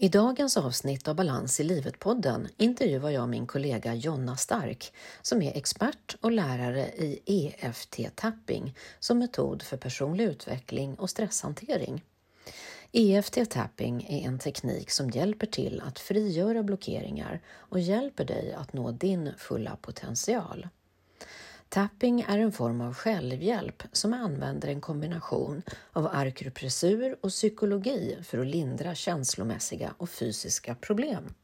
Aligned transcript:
I 0.00 0.08
dagens 0.08 0.56
avsnitt 0.56 1.08
av 1.08 1.14
Balans 1.14 1.60
i 1.60 1.64
livet-podden 1.64 2.48
intervjuar 2.56 3.10
jag 3.10 3.28
min 3.28 3.46
kollega 3.46 3.94
Jonna 3.94 4.36
Stark 4.36 4.92
som 5.22 5.42
är 5.42 5.56
expert 5.56 6.16
och 6.20 6.32
lärare 6.32 6.86
i 6.86 7.20
EFT-tapping 7.26 8.76
som 8.98 9.18
metod 9.18 9.62
för 9.62 9.76
personlig 9.76 10.24
utveckling 10.24 10.94
och 10.94 11.10
stresshantering. 11.10 12.04
EFT-tapping 12.92 14.06
är 14.08 14.28
en 14.28 14.38
teknik 14.38 14.90
som 14.90 15.10
hjälper 15.10 15.46
till 15.46 15.82
att 15.86 15.98
frigöra 15.98 16.62
blockeringar 16.62 17.40
och 17.56 17.80
hjälper 17.80 18.24
dig 18.24 18.52
att 18.52 18.72
nå 18.72 18.90
din 18.90 19.32
fulla 19.38 19.76
potential. 19.76 20.68
Tapping 21.70 22.20
är 22.20 22.38
en 22.38 22.52
form 22.52 22.80
av 22.80 22.94
självhjälp 22.94 23.82
som 23.92 24.14
använder 24.14 24.68
en 24.68 24.80
kombination 24.80 25.62
av 25.92 26.06
arkupressur 26.06 27.16
och 27.20 27.30
psykologi 27.30 28.18
för 28.22 28.38
att 28.38 28.46
lindra 28.46 28.94
känslomässiga 28.94 29.94
och 29.98 30.10
fysiska 30.10 30.74
problem. 30.74 31.34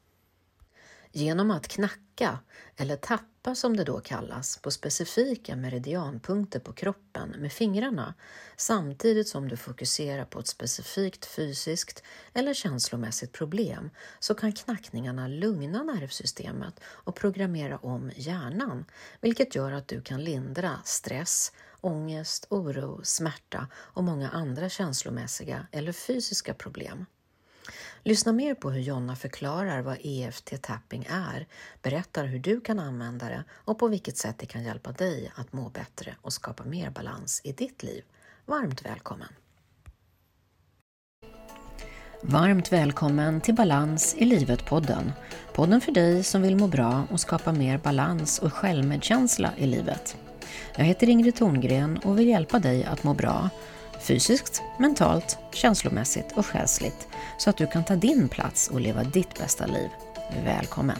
Genom 1.17 1.51
att 1.51 1.69
knacka, 1.69 2.39
eller 2.77 2.97
tappa 2.97 3.55
som 3.55 3.77
det 3.77 3.85
då 3.85 4.01
kallas, 4.01 4.59
på 4.59 4.71
specifika 4.71 5.57
meridianpunkter 5.57 6.61
på 6.61 6.73
kroppen 6.73 7.31
med 7.39 7.53
fingrarna 7.53 8.15
samtidigt 8.57 9.29
som 9.29 9.49
du 9.49 9.57
fokuserar 9.57 10.25
på 10.25 10.39
ett 10.39 10.47
specifikt 10.47 11.27
fysiskt 11.27 12.03
eller 12.33 12.55
känslomässigt 12.55 13.33
problem 13.33 13.91
så 14.19 14.35
kan 14.35 14.53
knackningarna 14.53 15.29
lugna 15.29 15.83
nervsystemet 15.83 16.81
och 16.85 17.17
programmera 17.17 17.79
om 17.79 18.11
hjärnan, 18.17 18.85
vilket 19.21 19.55
gör 19.55 19.73
att 19.73 19.89
du 19.89 20.03
kan 20.03 20.25
lindra 20.25 20.79
stress, 20.85 21.53
ångest, 21.81 22.47
oro, 22.51 23.01
smärta 23.03 23.69
och 23.75 24.05
många 24.05 24.29
andra 24.31 24.69
känslomässiga 24.69 25.67
eller 25.73 25.93
fysiska 25.93 26.55
problem. 26.55 27.07
Lyssna 28.07 28.33
mer 28.33 28.55
på 28.55 28.71
hur 28.71 28.81
Jonna 28.81 29.17
förklarar 29.17 29.83
vad 29.83 29.99
EFT-tapping 30.01 31.07
är, 31.11 31.47
berättar 31.83 32.25
hur 32.25 32.39
du 32.39 32.61
kan 32.61 32.79
använda 32.79 33.29
det 33.29 33.45
och 33.51 33.79
på 33.79 33.89
vilket 33.89 34.17
sätt 34.17 34.39
det 34.39 34.47
kan 34.47 34.65
hjälpa 34.65 34.93
dig 34.93 35.33
att 35.35 35.53
må 35.53 35.69
bättre 35.69 36.15
och 36.23 36.33
skapa 36.33 36.65
mer 36.65 36.91
balans 36.91 37.41
i 37.45 37.53
ditt 37.53 37.83
liv. 37.83 38.05
Varmt 38.47 38.85
välkommen! 38.85 39.29
Varmt 42.23 42.73
välkommen 42.73 43.41
till 43.41 43.55
Balans 43.55 44.15
i 44.19 44.25
livet-podden. 44.25 45.13
Podden 45.53 45.81
för 45.81 45.93
dig 45.93 46.25
som 46.25 46.43
vill 46.43 46.57
må 46.57 46.67
bra 46.67 47.07
och 47.11 47.21
skapa 47.21 47.53
mer 47.53 47.79
balans 47.79 48.39
och 48.39 48.53
självmedkänsla 48.53 49.51
i 49.57 49.67
livet. 49.67 50.17
Jag 50.77 50.85
heter 50.85 51.09
Ingrid 51.09 51.37
Thorngren 51.37 51.99
och 51.99 52.19
vill 52.19 52.29
hjälpa 52.29 52.59
dig 52.59 52.85
att 52.85 53.05
må 53.05 53.15
bra 53.15 53.51
fysiskt, 54.05 54.63
mentalt, 54.79 55.39
känslomässigt 55.53 56.37
och 56.37 56.47
själsligt 56.47 57.09
så 57.39 57.51
att 57.51 57.57
du 57.57 57.67
kan 57.67 57.85
ta 57.85 57.97
din 57.97 58.29
plats 58.29 58.71
och 58.71 58.81
leva 58.81 59.05
ditt 59.05 59.39
bästa 59.39 59.67
liv. 59.67 59.89
Välkommen! 60.45 60.99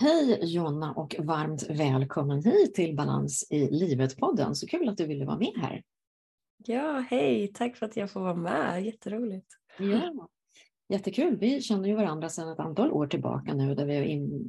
Hej 0.00 0.38
Jonna 0.42 0.92
och 0.92 1.16
varmt 1.18 1.70
välkommen 1.70 2.42
hit 2.44 2.74
till 2.74 2.96
Balans 2.96 3.46
i 3.50 3.70
livet-podden. 3.70 4.54
Så 4.54 4.66
kul 4.66 4.88
att 4.88 4.96
du 4.96 5.06
ville 5.06 5.24
vara 5.24 5.38
med 5.38 5.52
här. 5.56 5.82
Ja, 6.56 7.04
hej! 7.10 7.52
Tack 7.54 7.76
för 7.76 7.86
att 7.86 7.96
jag 7.96 8.10
får 8.10 8.20
vara 8.20 8.34
med. 8.34 8.84
Jätteroligt. 8.84 9.46
Ja, 9.78 10.28
Jättekul. 10.90 11.36
Vi 11.36 11.60
känner 11.60 11.88
ju 11.88 11.94
varandra 11.94 12.28
sedan 12.28 12.48
ett 12.48 12.60
antal 12.60 12.92
år 12.92 13.06
tillbaka 13.06 13.54
nu 13.54 13.74
där 13.74 13.86
vi 13.86 13.96
har 13.96 14.04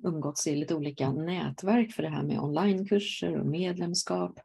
umgåtts 0.09 0.47
i 0.47 0.55
lite 0.55 0.75
olika 0.75 1.11
nätverk 1.11 1.91
för 1.91 2.03
det 2.03 2.09
här 2.09 2.23
med 2.23 2.39
onlinekurser 2.39 3.39
och 3.39 3.45
medlemskap 3.45 4.39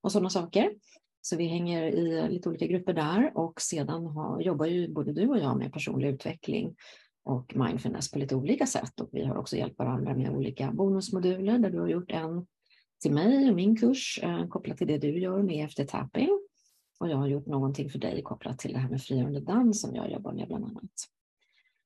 och 0.00 0.12
sådana 0.12 0.30
saker. 0.30 0.74
Så 1.20 1.36
vi 1.36 1.46
hänger 1.46 1.82
i 1.82 2.28
lite 2.28 2.48
olika 2.48 2.66
grupper 2.66 2.92
där 2.92 3.32
och 3.34 3.60
sedan 3.60 4.06
har, 4.06 4.40
jobbar 4.40 4.66
ju 4.66 4.88
både 4.88 5.12
du 5.12 5.28
och 5.28 5.38
jag 5.38 5.58
med 5.58 5.72
personlig 5.72 6.08
utveckling 6.08 6.74
och 7.24 7.56
mindfulness 7.56 8.10
på 8.10 8.18
lite 8.18 8.34
olika 8.34 8.66
sätt 8.66 9.00
och 9.00 9.08
vi 9.12 9.24
har 9.24 9.36
också 9.36 9.56
hjälpt 9.56 9.78
varandra 9.78 10.14
med 10.14 10.30
olika 10.30 10.72
bonusmoduler 10.72 11.58
där 11.58 11.70
du 11.70 11.80
har 11.80 11.88
gjort 11.88 12.10
en 12.10 12.46
till 13.02 13.12
mig 13.12 13.50
och 13.50 13.56
min 13.56 13.76
kurs 13.76 14.20
eh, 14.22 14.48
kopplat 14.48 14.78
till 14.78 14.86
det 14.86 14.98
du 14.98 15.18
gör 15.18 15.42
med 15.42 15.64
efter 15.64 15.84
tapping 15.84 16.28
och 17.00 17.08
jag 17.08 17.16
har 17.16 17.26
gjort 17.26 17.46
någonting 17.46 17.90
för 17.90 17.98
dig 17.98 18.22
kopplat 18.22 18.58
till 18.58 18.72
det 18.72 18.78
här 18.78 18.90
med 18.90 19.02
frigörande 19.02 19.40
dans 19.40 19.80
som 19.80 19.94
jag 19.94 20.10
jobbar 20.10 20.32
med 20.32 20.48
bland 20.48 20.64
annat. 20.64 21.08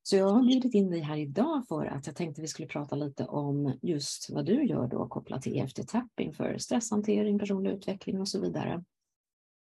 Så 0.09 0.17
jag 0.17 0.29
har 0.29 0.43
bjudit 0.43 0.75
in 0.75 0.91
dig 0.91 1.01
här 1.01 1.17
idag 1.17 1.67
för 1.69 1.87
att 1.87 2.07
jag 2.07 2.17
tänkte 2.17 2.41
vi 2.41 2.49
skulle 2.49 2.69
prata 2.69 2.97
lite 2.97 3.25
om 3.25 3.79
just 3.83 4.31
vad 4.31 4.47
du 4.47 4.65
gör 4.65 4.87
då 4.87 5.09
kopplat 5.09 5.43
till 5.43 5.53
EFT-tapping 5.53 6.33
för 6.33 6.59
stresshantering, 6.59 7.39
personlig 7.39 7.71
utveckling 7.71 8.21
och 8.21 8.29
så 8.29 8.41
vidare. 8.41 8.85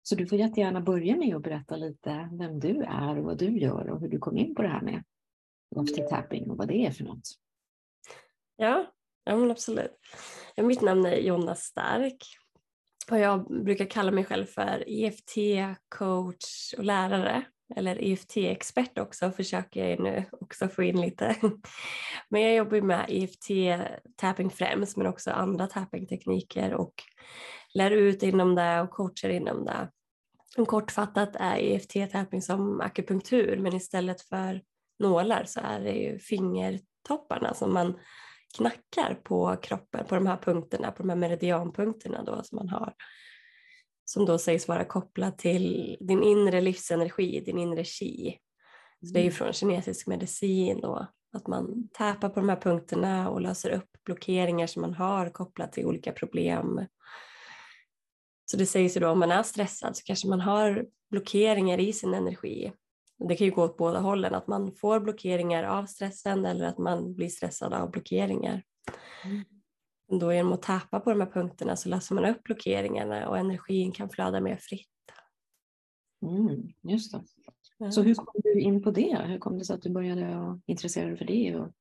Så 0.03 0.15
du 0.15 0.27
får 0.27 0.39
jättegärna 0.39 0.81
börja 0.81 1.17
med 1.17 1.37
att 1.37 1.43
berätta 1.43 1.77
lite 1.77 2.29
vem 2.33 2.61
du 2.61 2.83
är 2.83 3.19
och 3.19 3.25
vad 3.25 3.39
du 3.39 3.59
gör 3.59 3.91
och 3.91 4.01
hur 4.01 4.09
du 4.09 4.19
kom 4.19 4.37
in 4.37 4.55
på 4.55 4.63
det 4.63 4.69
här 4.69 4.83
med 4.83 5.05
EFT-tapping 5.77 6.51
och 6.51 6.57
vad 6.57 6.69
det 6.69 6.87
är 6.87 6.91
för 6.91 7.05
något. 7.05 7.31
Ja, 8.57 8.93
ja 9.25 9.37
men 9.37 9.51
absolut. 9.51 9.99
Mitt 10.57 10.83
namn 10.83 11.07
är 11.07 11.17
Jonna 11.17 11.55
Stark 11.55 12.25
och 13.11 13.19
jag 13.19 13.65
brukar 13.65 13.85
kalla 13.85 14.11
mig 14.11 14.25
själv 14.25 14.47
för 14.47 14.85
EFT-coach 14.87 16.75
och 16.79 16.85
lärare 16.85 17.45
eller 17.77 18.03
EFT-expert 18.03 18.99
också 18.99 19.31
försöker 19.31 19.89
jag 19.89 20.01
nu 20.01 20.25
också 20.31 20.69
få 20.69 20.83
in 20.83 21.01
lite. 21.01 21.37
Men 22.29 22.43
jag 22.43 22.55
jobbar 22.55 22.77
ju 22.77 22.83
med 22.83 23.07
EFT-tapping 23.09 24.51
främst 24.51 24.97
men 24.97 25.07
också 25.07 25.31
andra 25.31 25.67
tapping-tekniker 25.67 26.75
och 26.75 26.95
lär 27.75 27.91
ut 27.91 28.23
inom 28.23 28.55
det 28.55 28.81
och 28.81 28.91
coachar 28.91 29.29
inom 29.29 29.65
det. 29.65 29.89
Kortfattat 30.67 31.37
är 31.37 31.57
EFT-tapping 31.57 32.41
som 32.41 32.81
akupunktur 32.81 33.57
men 33.57 33.75
istället 33.75 34.23
för 34.23 34.63
nålar 34.99 35.45
så 35.45 35.61
är 35.61 35.81
det 35.81 35.93
ju 35.93 36.19
fingertopparna 36.19 37.55
som 37.55 37.75
man 37.75 37.99
knackar 38.57 39.15
på 39.15 39.57
kroppen 39.63 40.07
på 40.07 40.15
de 40.15 40.27
här 40.27 40.37
punkterna, 40.37 40.91
på 40.91 41.03
de 41.03 41.09
här 41.09 41.17
meridianpunkterna 41.17 42.23
då 42.23 42.43
som 42.43 42.57
man 42.57 42.69
har 42.69 42.95
som 44.05 44.27
då 44.27 44.39
sägs 44.39 44.69
vara 44.69 44.85
kopplad 44.85 45.39
till 45.39 45.97
din 46.01 46.23
inre 46.23 46.61
livsenergi, 46.61 47.41
din 47.41 47.59
inre 47.59 47.85
chi. 47.85 48.39
Så 49.01 49.13
det 49.13 49.19
är 49.19 49.23
ju 49.23 49.29
mm. 49.29 49.37
från 49.37 49.53
kinesisk 49.53 50.07
medicin 50.07 50.81
då, 50.81 51.07
att 51.33 51.47
man 51.47 51.89
täpar 51.89 52.29
på 52.29 52.41
de 52.41 52.49
här 52.49 52.61
punkterna 52.61 53.31
och 53.31 53.41
löser 53.41 53.71
upp 53.71 53.91
blockeringar 54.05 54.67
som 54.67 54.83
man 54.83 54.95
har 54.95 55.31
kopplat 55.31 55.73
till 55.73 55.87
olika 55.87 56.13
problem. 56.13 56.87
Så 58.45 58.57
det 58.57 58.67
sägs 58.67 58.97
ju 58.97 59.01
då 59.01 59.09
om 59.09 59.19
man 59.19 59.31
är 59.31 59.43
stressad 59.43 59.97
så 59.97 60.05
kanske 60.05 60.29
man 60.29 60.41
har 60.41 60.87
blockeringar 61.11 61.81
i 61.81 61.93
sin 61.93 62.15
energi. 62.15 62.73
Det 63.29 63.37
kan 63.37 63.45
ju 63.45 63.53
gå 63.53 63.65
åt 63.65 63.77
båda 63.77 64.01
hållen, 64.01 64.35
att 64.35 64.47
man 64.47 64.73
får 64.73 65.01
blockeringar 65.01 65.65
av 65.65 65.87
stressen 65.87 66.45
eller 66.45 66.65
att 66.65 66.79
man 66.79 67.15
blir 67.15 67.29
stressad 67.29 67.73
av 67.73 67.91
blockeringar. 67.91 68.63
Mm. 69.25 69.45
Då 70.09 70.33
genom 70.33 70.53
att 70.53 70.63
tappa 70.63 71.01
på 71.01 71.11
de 71.11 71.21
här 71.21 71.31
punkterna 71.31 71.77
så 71.77 71.89
löser 71.89 72.15
man 72.15 72.25
upp 72.25 72.43
blockeringarna 72.43 73.29
och 73.29 73.39
energin 73.39 73.93
kan 73.93 74.11
flöda 74.11 74.41
mer 74.41 74.57
fritt. 74.57 74.89
Mm, 76.23 76.73
just 76.83 77.13
det. 77.13 77.93
Så 77.93 78.03
hur 78.03 78.15
kom 78.15 78.41
du 78.45 78.61
in 78.61 78.83
på 78.83 78.91
det? 78.91 79.23
Hur 79.27 79.39
kom 79.39 79.59
det 79.59 79.65
sig 79.65 79.75
att 79.75 79.83
du 79.83 79.91
började 79.91 80.61
intressera 80.67 81.07
dig 81.07 81.17
för 81.17 81.25
det 81.25 81.57
och 81.57 81.73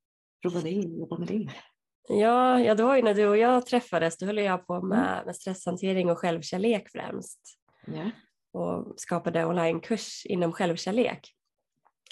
prova 0.41 0.61
det 0.61 0.77
och 0.77 0.83
jobba 0.83 1.17
med 1.17 1.27
det? 1.27 1.49
Ja, 2.09 2.59
ja, 2.59 2.75
det 2.75 2.83
var 2.83 2.95
ju 2.95 3.01
när 3.01 3.13
du 3.13 3.27
och 3.27 3.37
jag 3.37 3.65
träffades, 3.65 4.17
då 4.17 4.25
höll 4.25 4.37
jag 4.37 4.67
på 4.67 4.81
med, 4.81 5.13
mm. 5.13 5.25
med 5.25 5.35
stresshantering 5.35 6.09
och 6.09 6.19
självkärlek 6.19 6.89
främst. 6.91 7.39
Yeah. 7.87 8.09
Och 8.51 8.93
skapade 8.97 9.45
onlinekurs 9.45 10.25
inom 10.25 10.51
självkärlek. 10.51 11.35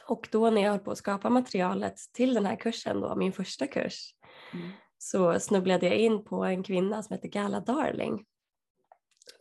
Och 0.08 0.28
då 0.32 0.50
när 0.50 0.62
jag 0.62 0.72
höll 0.72 0.80
på 0.80 0.92
att 0.92 0.98
skapa 0.98 1.30
materialet 1.30 1.96
till 2.14 2.34
den 2.34 2.46
här 2.46 2.56
kursen, 2.56 3.02
då, 3.02 3.16
min 3.16 3.34
första 3.34 3.68
kurs, 3.68 4.16
mm 4.54 4.72
så 5.04 5.40
snubblade 5.40 5.86
jag 5.86 5.98
in 5.98 6.24
på 6.24 6.44
en 6.44 6.64
kvinna 6.64 7.04
som 7.04 7.14
heter 7.14 7.30
Gala 7.30 7.60
Darling. 7.60 8.26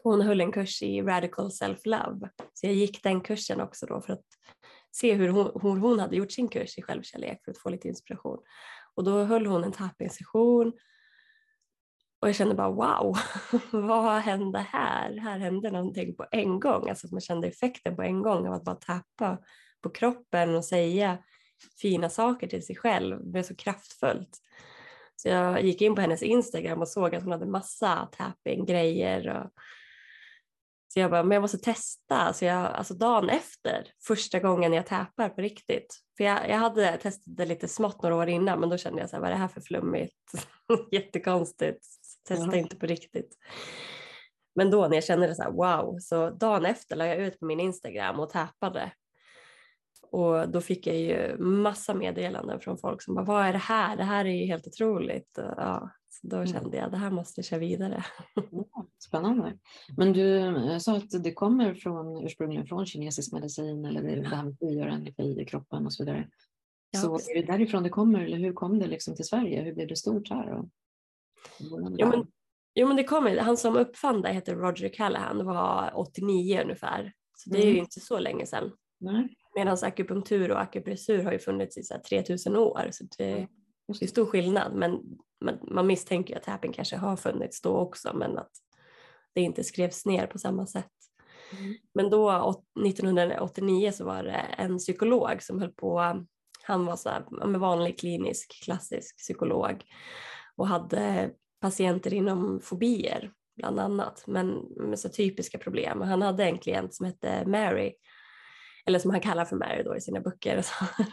Hon 0.03 0.21
höll 0.21 0.41
en 0.41 0.53
kurs 0.53 0.82
i 0.82 1.03
Radical 1.03 1.50
Self-Love. 1.50 2.28
Så 2.54 2.66
jag 2.66 2.75
gick 2.75 3.03
den 3.03 3.21
kursen 3.21 3.60
också 3.60 3.86
då 3.86 4.01
för 4.01 4.12
att 4.12 4.24
se 4.91 5.15
hur 5.15 5.28
hon, 5.28 5.60
hur 5.62 5.80
hon 5.80 6.01
hade 6.01 6.16
gjort 6.16 6.33
sin 6.33 6.48
kurs 6.48 6.78
i 6.78 6.83
självkärlek 6.83 7.45
för 7.45 7.51
att 7.51 7.59
få 7.59 7.71
lite 7.71 7.89
inspiration. 7.89 8.39
Och 8.95 9.04
då 9.04 9.24
höll 9.24 9.47
hon 9.47 9.65
en 9.65 9.72
tapping-session 9.72 10.72
och 12.21 12.28
jag 12.28 12.34
kände 12.34 12.54
bara 12.54 12.71
wow, 12.71 13.18
vad 13.72 14.22
hände 14.22 14.59
här? 14.59 15.16
Här 15.16 15.39
hände 15.39 15.71
någonting 15.71 16.16
på 16.16 16.27
en 16.30 16.60
gång. 16.60 16.89
Alltså 16.89 17.06
att 17.06 17.13
man 17.13 17.21
kände 17.21 17.48
effekten 17.48 17.97
på 17.97 18.03
en 18.03 18.22
gång 18.22 18.47
av 18.47 18.54
att 18.54 18.65
bara 18.65 18.77
tappa 18.77 19.39
på 19.80 19.91
kroppen 19.91 20.54
och 20.54 20.65
säga 20.65 21.18
fina 21.80 22.10
saker 22.10 22.47
till 22.47 22.66
sig 22.66 22.77
själv. 22.77 23.18
Det 23.18 23.30
blev 23.30 23.42
så 23.42 23.56
kraftfullt. 23.56 24.41
Så 25.22 25.28
jag 25.28 25.62
gick 25.62 25.82
in 25.82 25.94
på 25.94 26.00
hennes 26.00 26.22
Instagram 26.22 26.80
och 26.80 26.88
såg 26.88 27.14
att 27.14 27.22
hon 27.22 27.32
hade 27.32 27.46
massa 27.46 28.08
tapping-grejer. 28.12 29.28
Och... 29.28 29.50
Så 30.92 31.00
jag 31.00 31.10
bara, 31.10 31.22
men 31.22 31.34
jag 31.34 31.42
måste 31.42 31.58
testa. 31.58 32.32
Så 32.32 32.44
jag, 32.44 32.66
alltså 32.66 32.94
dagen 32.94 33.28
efter, 33.28 33.86
första 34.06 34.38
gången 34.38 34.72
jag 34.72 34.86
tappar 34.86 35.28
på 35.28 35.40
riktigt. 35.40 36.00
För 36.16 36.24
jag, 36.24 36.48
jag 36.48 36.56
hade 36.56 36.96
testat 36.96 37.36
det 37.36 37.46
lite 37.46 37.68
smått 37.68 38.02
några 38.02 38.16
år 38.16 38.28
innan 38.28 38.60
men 38.60 38.68
då 38.68 38.76
kände 38.76 39.00
jag 39.00 39.10
så 39.10 39.16
här, 39.16 39.20
vad 39.20 39.30
är 39.30 39.34
det 39.34 39.40
här 39.40 39.48
för 39.48 39.60
flummigt? 39.60 40.16
Jättekonstigt, 40.92 41.86
testa 42.28 42.44
mm. 42.44 42.58
inte 42.58 42.76
på 42.76 42.86
riktigt. 42.86 43.36
Men 44.54 44.70
då 44.70 44.88
när 44.88 44.94
jag 44.94 45.04
kände 45.04 45.26
det 45.26 45.34
så 45.34 45.42
här, 45.42 45.50
wow, 45.50 45.98
så 45.98 46.30
dagen 46.30 46.66
efter 46.66 46.96
la 46.96 47.06
jag 47.06 47.18
ut 47.18 47.38
på 47.38 47.46
min 47.46 47.60
Instagram 47.60 48.20
och 48.20 48.30
tappade. 48.30 48.92
Och 50.12 50.48
då 50.48 50.60
fick 50.60 50.86
jag 50.86 50.97
ju 50.97 51.39
massa 51.39 51.95
meddelanden 51.95 52.60
från 52.60 52.78
folk 52.78 53.03
som 53.03 53.15
bara, 53.15 53.24
vad 53.24 53.47
är 53.47 53.53
det 53.53 53.59
här? 53.59 53.97
Det 53.97 54.04
här 54.04 54.24
är 54.24 54.34
ju 54.34 54.47
helt 54.47 54.66
otroligt. 54.66 55.39
Ja, 55.57 55.91
så 56.09 56.27
då 56.27 56.36
mm. 56.36 56.47
kände 56.47 56.77
jag, 56.77 56.91
det 56.91 56.97
här 56.97 57.10
måste 57.10 57.39
jag 57.39 57.45
köra 57.45 57.60
vidare. 57.60 58.04
Spännande. 58.98 59.59
Men 59.97 60.12
du 60.12 60.36
eh, 60.36 60.78
sa 60.78 60.97
att 60.97 61.22
det 61.22 61.33
kommer 61.33 61.74
från, 61.74 62.24
ursprungligen 62.24 62.66
från 62.66 62.86
kinesisk 62.86 63.33
medicin 63.33 63.84
eller 63.84 64.03
det 64.03 64.28
här 64.28 64.45
med 64.45 64.59
frigöra 64.59 64.92
energi 64.92 65.41
i 65.41 65.45
kroppen 65.45 65.86
och 65.86 65.92
så 65.92 66.04
vidare. 66.04 66.28
Ja, 66.91 67.01
så 67.01 67.15
är 67.15 67.34
det 67.34 67.53
därifrån 67.53 67.83
det 67.83 67.89
kommer 67.89 68.21
eller 68.21 68.39
hur 68.39 68.53
kom 68.53 68.78
det 68.78 68.86
liksom 68.86 69.16
till 69.16 69.24
Sverige? 69.24 69.63
Hur 69.63 69.74
blev 69.74 69.89
det 69.89 69.97
stort 69.97 70.30
här? 70.30 70.53
Och, 70.53 70.68
jo, 71.98 72.09
men, 72.09 72.27
jo 72.74 72.86
men 72.86 72.97
det 72.97 73.04
kommer, 73.04 73.36
han 73.36 73.56
som 73.56 73.77
uppfann 73.77 74.22
det 74.22 74.33
heter 74.33 74.54
Roger 74.54 74.89
Callahan, 74.89 75.47
var 75.47 75.92
89 75.95 76.60
ungefär. 76.63 77.13
Så 77.36 77.51
det 77.51 77.59
är 77.59 77.63
mm. 77.63 77.74
ju 77.74 77.80
inte 77.80 78.01
så 78.01 78.18
länge 78.18 78.47
sedan. 78.47 78.72
Medan 79.54 79.76
akupunktur 79.82 80.50
och 80.50 80.60
akupressur 80.60 81.22
har 81.22 81.32
ju 81.32 81.38
funnits 81.38 81.78
i 81.78 81.82
så 81.82 81.94
3000 82.08 82.56
år. 82.56 82.88
Så 82.91 83.04
det, 83.18 83.47
det 83.86 84.04
är 84.04 84.06
stor 84.06 84.26
skillnad. 84.26 84.74
Men 84.74 85.00
man, 85.44 85.58
man 85.62 85.86
misstänker 85.86 86.36
att 86.36 86.42
tapping 86.42 86.72
kanske 86.72 86.97
har 86.97 87.16
funnits 87.16 87.62
då 87.62 87.76
också 87.76 88.16
men 88.16 88.38
att 88.38 88.50
det 89.34 89.41
inte 89.41 89.64
skrevs 89.64 90.06
ner 90.06 90.26
på 90.26 90.38
samma 90.38 90.66
sätt. 90.66 90.91
Mm. 91.58 91.74
Men 91.94 92.10
då 92.10 92.30
1989 92.86 93.92
så 93.92 94.04
var 94.04 94.22
det 94.22 94.47
en 94.58 94.78
psykolog 94.78 95.42
som 95.42 95.60
höll 95.60 95.72
på, 95.72 96.24
han 96.62 96.86
var 96.86 96.96
så 96.96 97.08
här, 97.08 97.46
med 97.46 97.60
vanlig 97.60 97.98
klinisk 97.98 98.64
klassisk 98.64 99.16
psykolog 99.18 99.84
och 100.56 100.66
hade 100.66 101.30
patienter 101.60 102.14
inom 102.14 102.60
fobier 102.60 103.32
bland 103.56 103.80
annat, 103.80 104.24
men 104.26 104.48
med 104.76 104.98
så 104.98 105.08
typiska 105.08 105.58
problem. 105.58 106.00
Han 106.00 106.22
hade 106.22 106.44
en 106.44 106.58
klient 106.58 106.94
som 106.94 107.06
hette 107.06 107.46
Mary, 107.46 107.92
eller 108.91 108.98
som 108.98 109.10
han 109.10 109.21
kallar 109.21 109.45
för 109.45 109.57
Mary 109.57 109.83
då 109.83 109.97
i 109.97 110.01
sina 110.01 110.21
böcker, 110.21 110.65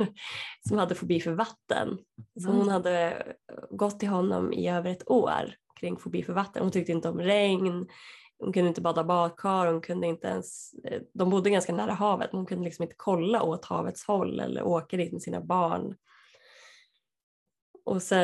som 0.68 0.78
hade 0.78 0.96
fobi 0.96 1.20
för 1.20 1.32
vatten. 1.32 1.98
Så 2.40 2.48
hon 2.48 2.62
mm. 2.62 2.68
hade 2.68 3.24
gått 3.70 4.00
till 4.00 4.10
honom 4.10 4.54
i 4.54 4.70
över 4.70 4.92
ett 4.92 5.10
år 5.10 5.54
kring 5.80 5.98
fobi 5.98 6.24
för 6.24 6.34
vatten. 6.34 6.64
Hon 6.64 6.72
tyckte 6.72 6.92
inte 6.92 7.10
om 7.10 7.20
regn, 7.20 7.88
hon 8.40 8.54
kunde 8.54 8.68
inte 8.68 8.82
bada 8.82 9.04
badkar, 9.04 9.68
hon 9.68 9.82
kunde 9.82 10.08
inte 10.08 10.28
ens, 10.28 10.72
de 11.14 11.30
bodde 11.30 11.50
ganska 11.50 11.74
nära 11.74 11.92
havet 11.92 12.32
men 12.32 12.40
hon 12.40 12.46
kunde 12.46 12.66
liksom 12.66 12.84
inte 12.84 12.96
kolla 12.98 13.42
åt 13.42 13.66
havets 13.66 14.04
håll 14.04 14.40
eller 14.40 14.64
åka 14.64 14.98
dit 14.98 15.14
med 15.14 15.22
sina 15.22 15.42
barn. 15.42 15.96
Och 17.86 18.02
så 18.02 18.16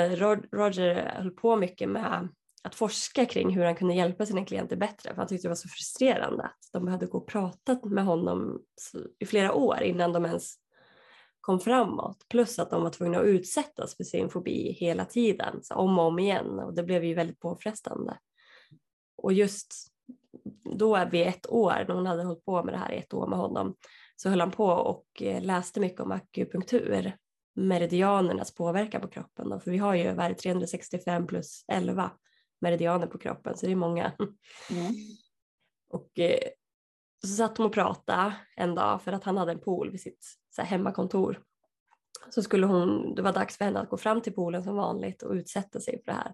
Roger 0.51 1.15
höll 1.17 1.31
på 1.31 1.55
mycket 1.55 1.89
med 1.89 2.27
att 2.63 2.75
forska 2.75 3.25
kring 3.25 3.55
hur 3.55 3.65
han 3.65 3.75
kunde 3.75 3.93
hjälpa 3.93 4.25
sina 4.25 4.45
klienter 4.45 4.75
bättre 4.75 5.09
för 5.09 5.15
han 5.15 5.27
tyckte 5.27 5.47
det 5.47 5.49
var 5.49 5.55
så 5.55 5.69
frustrerande 5.69 6.43
att 6.43 6.69
de 6.73 6.85
behövde 6.85 7.05
gå 7.05 7.17
och 7.17 7.27
prata 7.27 7.79
med 7.83 8.05
honom 8.05 8.61
i 9.19 9.25
flera 9.25 9.53
år 9.53 9.81
innan 9.81 10.13
de 10.13 10.25
ens 10.25 10.55
kom 11.41 11.59
framåt. 11.59 12.25
Plus 12.29 12.59
att 12.59 12.69
de 12.69 12.83
var 12.83 12.89
tvungna 12.89 13.19
att 13.19 13.25
utsättas 13.25 13.97
för 13.97 14.03
sin 14.03 14.29
fobi 14.29 14.71
hela 14.71 15.05
tiden, 15.05 15.59
så 15.63 15.75
om 15.75 15.99
och 15.99 16.05
om 16.05 16.19
igen 16.19 16.59
och 16.59 16.73
det 16.73 16.83
blev 16.83 17.03
ju 17.03 17.13
väldigt 17.13 17.39
påfrestande. 17.39 18.17
Och 19.17 19.33
just 19.33 19.73
då 20.77 21.05
vid 21.11 21.27
ett 21.27 21.49
år, 21.49 21.85
när 21.87 21.95
hon 21.95 22.05
hade 22.05 22.23
hållit 22.23 22.45
på 22.45 22.63
med 22.63 22.73
det 22.73 22.77
här 22.77 22.91
i 22.91 22.97
ett 22.97 23.13
år 23.13 23.27
med 23.27 23.39
honom, 23.39 23.75
så 24.15 24.29
höll 24.29 24.39
han 24.39 24.51
på 24.51 24.65
och 24.65 25.05
eh, 25.21 25.41
läste 25.41 25.79
mycket 25.79 25.99
om 25.99 26.11
akupunktur, 26.11 27.17
meridianernas 27.55 28.55
påverkan 28.55 29.01
på 29.01 29.07
kroppen. 29.07 29.49
Då, 29.49 29.59
för 29.59 29.71
vi 29.71 29.77
har 29.77 29.95
ju 29.95 30.35
365 30.35 31.27
plus 31.27 31.65
11 31.67 32.11
meridianer 32.63 33.07
på 33.07 33.17
kroppen 33.17 33.57
så 33.57 33.65
det 33.65 33.71
är 33.71 33.75
många. 33.75 34.11
Mm. 34.69 34.93
Och 35.89 36.19
eh, 36.19 36.49
så 37.21 37.27
satt 37.27 37.55
de 37.55 37.65
och 37.65 37.73
pratade 37.73 38.33
en 38.55 38.75
dag 38.75 39.01
för 39.01 39.11
att 39.11 39.23
han 39.23 39.37
hade 39.37 39.51
en 39.51 39.59
pool 39.59 39.91
vid 39.91 40.01
sitt 40.01 40.25
så 40.55 40.61
här, 40.61 40.69
hemmakontor. 40.69 41.41
Så 42.29 42.43
skulle 42.43 42.65
hon, 42.65 43.15
det 43.15 43.21
var 43.21 43.33
dags 43.33 43.57
för 43.57 43.65
henne 43.65 43.79
att 43.79 43.89
gå 43.89 43.97
fram 43.97 44.21
till 44.21 44.33
poolen 44.33 44.63
som 44.63 44.75
vanligt 44.75 45.23
och 45.23 45.33
utsätta 45.33 45.79
sig 45.79 46.01
för 46.03 46.11
det 46.11 46.17
här. 46.17 46.33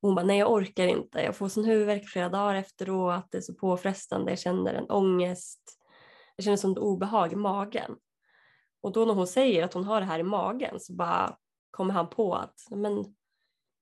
Hon 0.00 0.14
bara, 0.14 0.26
nej 0.26 0.38
jag 0.38 0.52
orkar 0.52 0.86
inte, 0.86 1.20
jag 1.20 1.36
får 1.36 1.48
sån 1.48 1.64
huvudvärk 1.64 2.08
flera 2.08 2.28
dagar 2.28 2.54
efteråt, 2.54 3.26
det 3.30 3.38
är 3.38 3.42
så 3.42 3.54
påfrestande, 3.54 4.32
jag 4.32 4.38
känner 4.38 4.74
en 4.74 4.90
ångest, 4.90 5.60
jag 6.36 6.44
känner 6.44 6.56
sånt 6.56 6.78
obehag 6.78 7.32
i 7.32 7.36
magen. 7.36 7.96
Och 8.82 8.92
då 8.92 9.04
när 9.04 9.14
hon 9.14 9.26
säger 9.26 9.64
att 9.64 9.74
hon 9.74 9.84
har 9.84 10.00
det 10.00 10.06
här 10.06 10.18
i 10.18 10.22
magen 10.22 10.80
så 10.80 10.92
bara 10.92 11.36
kommer 11.70 11.94
han 11.94 12.10
på 12.10 12.34
att 12.34 12.60
men 12.70 13.14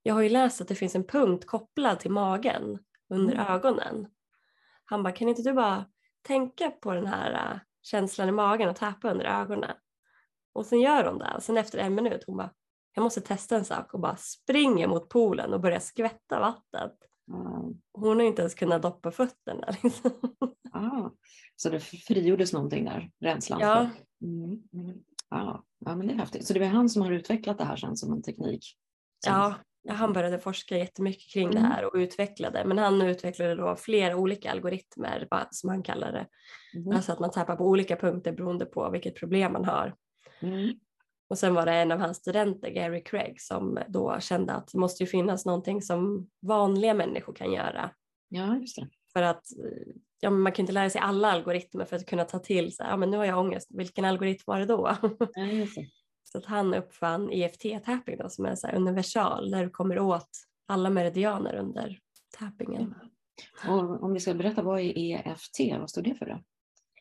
jag 0.09 0.15
har 0.15 0.23
ju 0.23 0.29
läst 0.29 0.61
att 0.61 0.69
det 0.69 0.75
finns 0.75 0.95
en 0.95 1.05
punkt 1.05 1.47
kopplad 1.47 2.01
till 2.01 2.11
magen 2.11 2.79
under 3.09 3.35
mm. 3.35 3.47
ögonen. 3.47 4.07
Han 4.85 5.03
bara, 5.03 5.13
kan 5.13 5.29
inte 5.29 5.43
du 5.43 5.53
bara 5.53 5.85
tänka 6.23 6.71
på 6.71 6.95
den 6.95 7.07
här 7.07 7.33
uh, 7.33 7.61
känslan 7.83 8.29
i 8.29 8.33
magen 8.33 8.69
och 8.69 8.77
tappa 8.77 9.11
under 9.11 9.25
ögonen? 9.25 9.77
Och 10.53 10.67
sen 10.67 10.81
gör 10.81 11.05
hon 11.05 11.19
det 11.19 11.33
och 11.37 11.43
sen 11.43 11.57
efter 11.57 11.79
en 11.79 11.95
minut 11.95 12.25
hon 12.27 12.37
bara, 12.37 12.51
jag 12.95 13.03
måste 13.03 13.21
testa 13.21 13.57
en 13.57 13.65
sak 13.65 13.95
och 13.95 14.01
bara 14.01 14.17
springer 14.17 14.87
mot 14.87 15.09
poolen 15.09 15.55
och 15.55 15.61
börjar 15.61 15.81
skvätta 15.81 16.41
vattnet. 16.41 16.97
Mm. 17.33 17.81
Hon 17.93 18.17
har 18.17 18.23
inte 18.27 18.43
ens 18.43 18.55
kunnat 18.55 18.83
doppa 18.83 19.11
fötterna. 19.11 19.69
Liksom. 19.83 20.11
Ah, 20.73 21.11
så 21.57 21.71
det 21.71 21.81
frigjordes 21.81 22.53
någonting 22.53 22.85
där, 22.85 23.11
rädslan? 23.21 23.61
Ja. 23.61 23.91
Mm, 24.23 24.63
mm. 24.73 24.99
Ah, 25.29 25.59
ja, 25.79 25.97
men 25.97 26.07
det 26.07 26.13
är 26.13 26.19
häftigt. 26.19 26.47
Så 26.47 26.55
det 26.55 26.65
är 26.65 26.69
han 26.69 26.89
som 26.89 27.03
har 27.03 27.11
utvecklat 27.13 27.59
det 27.59 27.65
här 27.65 27.77
sen 27.77 27.97
som 27.97 28.13
en 28.13 28.23
teknik? 28.23 28.77
Som... 29.25 29.33
Ja, 29.33 29.55
han 29.89 30.13
började 30.13 30.39
forska 30.39 30.79
jättemycket 30.79 31.33
kring 31.33 31.49
mm. 31.49 31.63
det 31.63 31.69
här 31.69 31.85
och 31.85 31.95
utvecklade, 31.95 32.65
men 32.65 32.79
han 32.79 33.03
utvecklade 33.03 33.55
då 33.55 33.77
flera 33.77 34.17
olika 34.17 34.51
algoritmer 34.51 35.29
som 35.51 35.71
han 35.71 35.83
kallar 35.83 36.13
det. 36.13 36.27
Mm. 36.79 36.97
Alltså 36.97 37.13
att 37.13 37.21
man 37.21 37.31
tappar 37.31 37.57
på 37.57 37.67
olika 37.67 37.97
punkter 37.97 38.33
beroende 38.33 38.65
på 38.65 38.91
vilket 38.91 39.15
problem 39.15 39.53
man 39.53 39.65
har. 39.65 39.95
Mm. 40.41 40.73
Och 41.31 41.39
sen 41.39 41.55
var 41.55 41.67
det 41.67 41.73
en 41.73 41.93
av 41.93 41.99
hans 41.99 42.17
studenter, 42.17 42.71
Gary 42.71 43.03
Craig, 43.05 43.41
som 43.41 43.79
då 43.89 44.21
kände 44.21 44.53
att 44.53 44.69
det 44.73 44.79
måste 44.79 45.03
ju 45.03 45.07
finnas 45.07 45.47
någonting 45.47 45.83
som 45.83 46.29
vanliga 46.43 46.95
människor 46.95 47.33
kan 47.33 47.53
göra. 47.53 47.91
Ja, 48.29 48.57
just 48.57 48.77
det. 48.77 48.89
För 49.13 49.23
att 49.23 49.43
ja, 50.21 50.31
man 50.31 50.53
kan 50.53 50.63
inte 50.63 50.73
lära 50.73 50.91
sig 50.91 51.01
alla 51.01 51.33
algoritmer 51.33 51.85
för 51.85 51.97
att 51.97 52.07
kunna 52.07 52.25
ta 52.25 52.39
till 52.39 52.73
sig, 52.77 52.87
ja 52.87 52.97
men 52.97 53.11
nu 53.11 53.17
har 53.17 53.25
jag 53.25 53.39
ångest, 53.39 53.69
vilken 53.71 54.05
algoritm 54.05 54.43
var 54.47 54.59
det 54.59 54.67
då? 54.67 54.97
Ja, 55.35 55.67
så 56.33 56.39
att 56.39 56.47
han 56.47 56.75
uppfann 56.75 57.31
EFT-tapping 57.31 58.29
som 58.29 58.47
är 58.47 58.55
så 58.55 58.69
universal 58.69 59.51
där 59.51 59.65
du 59.65 59.71
kommer 59.71 59.99
åt 59.99 60.29
alla 60.67 60.91
meridianer 60.91 61.55
under 61.55 61.99
tappingen. 62.39 62.95
Och 63.69 64.03
om 64.03 64.13
vi 64.13 64.21
ska 64.21 64.35
berätta, 64.35 64.63
vad 64.63 64.81
är 64.81 64.99
EFT? 64.99 65.79
Vad 65.81 65.91
står 65.91 66.03
det 66.03 66.15
för 66.15 66.27
då? 66.27 66.43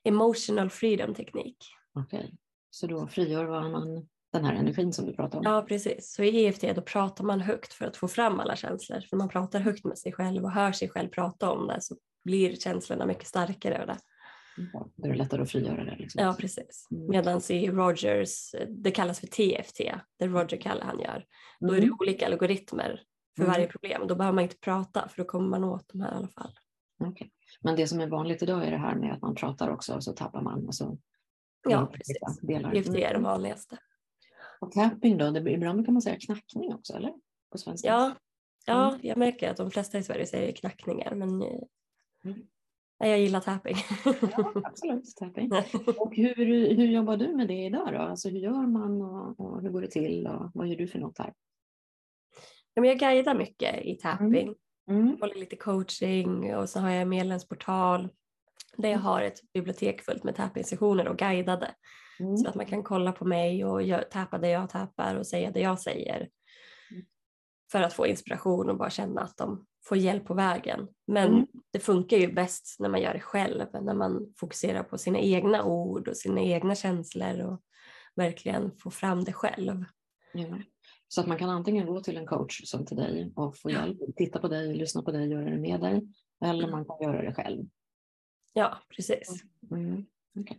Emotional 0.04 0.70
freedom 0.70 1.14
teknik. 1.14 1.58
Okej, 1.94 2.20
okay. 2.20 2.32
så 2.70 2.88
då 2.88 3.08
frigör 3.08 3.70
man 3.70 4.08
den 4.34 4.46
här 4.46 4.54
energin 4.54 4.94
som 4.94 5.06
du 5.06 5.14
pratar 5.14 5.38
om? 5.38 5.44
Ja, 5.46 5.66
precis. 5.68 6.14
Så 6.14 6.24
i 6.24 6.46
EFT 6.46 6.62
då 6.76 6.82
pratar 6.82 7.24
man 7.24 7.42
högt 7.42 7.74
för 7.74 7.86
att 7.86 7.98
få 7.98 8.08
fram 8.08 8.40
alla 8.40 8.56
känslor. 8.56 9.02
För 9.10 9.18
man 9.18 9.30
pratar 9.30 9.60
högt 9.60 9.86
med 9.86 9.98
sig 9.98 10.14
själv 10.14 10.44
och 10.44 10.52
hör 10.52 10.72
sig 10.72 10.90
själv 10.90 11.10
prata 11.10 11.52
om 11.52 11.68
det 11.68 11.82
så 11.82 11.96
blir 12.24 12.56
känslorna 12.56 13.06
mycket 13.06 13.28
starkare. 13.28 13.82
Och 13.82 13.88
det. 13.88 13.98
Då 14.96 15.08
är 15.08 15.12
det 15.12 15.18
lättare 15.18 15.42
att 15.42 15.52
frigöra 15.52 15.84
det. 15.84 15.96
Liksom. 15.96 16.24
Ja, 16.24 16.36
precis. 16.40 16.88
Mm. 16.92 17.08
Medan 17.08 17.42
i 17.50 17.70
Rogers, 17.70 18.56
det 18.70 18.92
kallas 18.92 19.20
för 19.20 19.28
TFT, 19.28 19.82
det 20.20 20.28
Roger 20.28 20.58
Callahan 20.58 21.00
gör, 21.00 21.26
då 21.60 21.74
är 21.74 21.78
det 21.78 21.88
mm. 21.88 21.98
olika 22.00 22.26
algoritmer 22.26 23.02
för 23.36 23.44
mm. 23.44 23.54
varje 23.54 23.68
problem. 23.68 24.08
Då 24.08 24.16
behöver 24.16 24.36
man 24.36 24.44
inte 24.44 24.58
prata 24.58 25.08
för 25.10 25.24
då 25.24 25.30
kommer 25.30 25.48
man 25.50 25.64
åt 25.64 25.86
de 25.88 26.02
här 26.02 26.14
i 26.14 26.16
alla 26.16 26.28
fall. 26.28 26.60
Okay. 27.00 27.30
Men 27.62 27.76
det 27.76 27.88
som 27.88 28.00
är 28.00 28.08
vanligt 28.08 28.44
idag 28.44 28.64
är 28.64 28.72
det 28.72 28.78
här 28.78 28.96
med 28.96 29.14
att 29.14 29.22
man 29.22 29.36
pratar 29.36 29.70
också 29.70 29.96
och 29.96 30.04
så 30.04 30.14
tappar 30.14 30.42
man. 30.42 30.68
Och 30.68 30.76
så 30.76 30.98
ja, 31.70 31.86
precis. 31.94 32.18
Delar. 32.42 32.76
EFT 32.76 32.96
är 32.96 33.14
det 33.14 33.20
vanligaste. 33.20 33.78
Och 34.60 34.72
tapping 34.72 35.18
då, 35.18 35.32
det, 35.32 35.52
ibland 35.52 35.86
kan 35.86 35.94
man 35.94 36.02
säga 36.02 36.18
knackning 36.20 36.74
också, 36.74 36.94
eller? 36.94 37.14
På 37.52 37.58
svenska? 37.58 37.88
Ja, 37.88 38.16
ja 38.66 38.98
jag 39.02 39.18
märker 39.18 39.52
att 39.52 39.58
de 39.58 39.72
flesta 39.72 39.98
i 39.98 40.04
Sverige 40.04 40.26
säger 40.26 40.52
knackningar, 40.52 41.16
men 41.16 41.42
eh, 41.42 41.60
mm. 42.24 42.48
Jag 43.00 43.20
gillar 43.20 43.40
tapping. 43.40 43.76
Ja, 44.06 44.52
absolut, 44.64 45.16
tapping. 45.16 45.52
Och 45.98 46.16
hur, 46.16 46.36
hur 46.76 46.88
jobbar 46.88 47.18
du 47.18 47.36
med 47.36 47.48
det 47.48 47.66
idag 47.66 47.94
då? 47.94 48.00
Alltså 48.00 48.30
hur 48.30 48.40
gör 48.40 48.68
man 48.68 49.02
och, 49.02 49.40
och 49.40 49.62
hur 49.62 49.70
går 49.70 49.82
det 49.82 49.88
till 49.88 50.28
och 50.28 50.52
vad 50.54 50.68
gör 50.68 50.76
du 50.76 50.88
för 50.88 51.00
något 51.00 51.18
här? 51.18 51.34
Ja, 52.74 52.82
men 52.82 52.90
jag 52.90 53.00
guidar 53.00 53.36
mycket 53.36 53.86
i 53.86 53.96
tapping. 53.96 54.56
Mm. 54.88 55.02
Mm. 55.02 55.18
Håller 55.22 55.36
lite 55.36 55.56
coaching 55.56 56.56
och 56.56 56.70
så 56.70 56.80
har 56.80 56.90
jag 56.90 57.02
en 57.02 57.10
medlemsportal 57.10 58.10
där 58.78 58.90
jag 58.90 59.00
har 59.00 59.22
ett 59.22 59.40
bibliotek 59.54 60.02
fullt 60.02 60.24
med 60.24 60.36
tapping-sessioner 60.36 61.08
och 61.08 61.18
guidade. 61.18 61.76
Mm. 62.20 62.38
Så 62.38 62.50
att 62.50 62.56
man 62.56 62.66
kan 62.66 62.84
kolla 62.84 63.12
på 63.12 63.26
mig 63.26 63.66
och 63.66 63.82
tappa 64.12 64.38
det 64.38 64.50
jag 64.50 64.70
tappar 64.70 65.16
och 65.16 65.28
säga 65.28 65.52
det 65.52 65.60
jag 65.60 65.80
säger. 65.80 66.30
Mm. 66.92 67.06
För 67.72 67.82
att 67.82 67.94
få 67.94 68.08
inspiration 68.08 68.70
och 68.70 68.78
bara 68.78 68.90
känna 68.90 69.22
att 69.22 69.38
de 69.38 69.66
få 69.88 69.96
hjälp 69.96 70.26
på 70.26 70.34
vägen. 70.34 70.88
Men 71.08 71.28
mm. 71.28 71.48
det 71.72 71.80
funkar 71.80 72.18
ju 72.18 72.34
bäst 72.34 72.76
när 72.80 72.90
man 72.90 73.02
gör 73.02 73.14
det 73.14 73.20
själv, 73.20 73.66
när 73.74 73.94
man 73.94 74.34
fokuserar 74.38 74.84
på 74.84 74.98
sina 74.98 75.20
egna 75.20 75.64
ord 75.64 76.08
och 76.08 76.18
sina 76.18 76.42
egna 76.42 76.76
känslor 76.76 77.40
och 77.40 77.62
verkligen 78.16 78.72
får 78.78 78.92
fram 78.92 79.24
det 79.24 79.34
själv. 79.34 79.86
Ja. 80.34 80.58
Så 81.08 81.22
att 81.22 81.28
man 81.28 81.38
kan 81.38 81.50
antingen 81.50 81.88
gå 81.88 82.02
till 82.02 82.18
en 82.18 82.28
coach 82.28 82.62
som 82.66 82.86
till 82.86 82.98
dig 82.98 83.32
och 83.36 83.58
få 83.58 83.70
hjälp, 83.70 83.98
titta 84.16 84.40
på 84.40 84.48
dig, 84.48 84.74
lyssna 84.74 85.02
på 85.02 85.12
dig, 85.12 85.30
göra 85.30 85.50
det 85.50 85.58
med 85.58 85.82
dig. 85.82 86.08
Eller 86.46 86.72
man 86.72 86.86
kan 86.86 86.98
göra 87.02 87.22
det 87.22 87.34
själv. 87.34 87.66
Ja, 88.54 88.78
precis. 88.96 89.44
Mm. 89.72 90.06
Okay. 90.40 90.58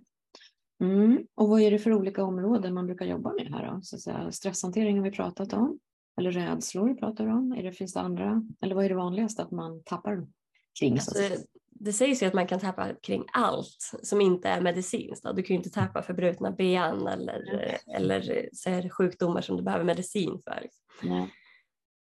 Mm. 0.80 1.26
Och 1.34 1.48
vad 1.48 1.60
är 1.60 1.70
det 1.70 1.78
för 1.78 1.92
olika 1.92 2.24
områden 2.24 2.74
man 2.74 2.86
brukar 2.86 3.06
jobba 3.06 3.32
med 3.32 3.46
här 3.46 3.72
då? 3.74 3.80
Så 3.82 3.96
att 3.96 4.02
säga, 4.02 4.32
stresshantering 4.32 4.96
har 4.96 5.04
vi 5.04 5.10
pratat 5.10 5.52
om. 5.52 5.78
Eller 6.18 6.32
rädslor 6.32 6.94
pratar 6.94 7.24
vi 7.24 7.32
om. 7.32 7.52
Är 7.52 7.62
det, 7.62 7.72
finns 7.72 7.94
det 7.94 8.00
andra? 8.00 8.42
Eller 8.60 8.74
vad 8.74 8.84
är 8.84 8.88
det 8.88 8.94
vanligaste 8.94 9.42
att 9.42 9.50
man 9.50 9.82
tappar 9.84 10.26
kring? 10.80 10.92
Alltså, 10.92 11.12
det 11.80 11.92
sägs 11.92 12.22
ju 12.22 12.26
att 12.26 12.34
man 12.34 12.46
kan 12.46 12.60
tappa 12.60 12.94
kring 12.94 13.24
allt 13.32 13.92
som 14.02 14.20
inte 14.20 14.48
är 14.48 14.60
medicinskt. 14.60 15.26
Du 15.36 15.42
kan 15.42 15.54
ju 15.54 15.58
inte 15.58 15.70
tappa 15.70 16.02
för 16.02 16.14
brutna 16.14 16.50
ben 16.50 17.06
eller, 17.06 17.54
mm. 17.54 17.76
eller 17.94 18.48
så 18.52 18.88
sjukdomar 18.88 19.40
som 19.40 19.56
du 19.56 19.62
behöver 19.62 19.84
medicin 19.84 20.40
för. 20.44 20.66
Mm. 21.08 21.28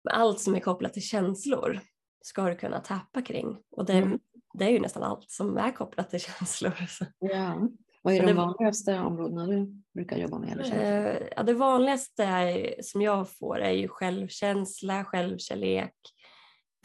Allt 0.10 0.40
som 0.40 0.56
är 0.56 0.60
kopplat 0.60 0.94
till 0.94 1.02
känslor 1.02 1.80
ska 2.22 2.50
du 2.50 2.56
kunna 2.56 2.80
tappa 2.80 3.22
kring. 3.22 3.58
Och 3.72 3.86
det, 3.86 3.94
mm. 3.94 4.20
det 4.54 4.66
är 4.66 4.70
ju 4.70 4.80
nästan 4.80 5.04
allt 5.04 5.32
som 5.32 5.58
är 5.58 5.72
kopplat 5.72 6.10
till 6.10 6.20
känslor. 6.38 6.74
Ja. 7.20 7.70
Vad 8.08 8.16
är 8.16 8.28
de 8.28 8.34
vanligaste 8.34 9.00
områdena 9.00 9.48
du 9.48 9.82
brukar 9.94 10.18
jobba 10.18 10.40
med? 10.40 10.52
Eller 10.52 11.22
eh, 11.22 11.28
ja, 11.36 11.44
det 11.44 11.54
vanligaste 11.54 12.24
är, 12.24 12.76
som 12.82 13.02
jag 13.02 13.30
får 13.30 13.60
är 13.60 13.72
ju 13.72 13.88
självkänsla, 13.88 15.06
självkärlek, 15.06 15.96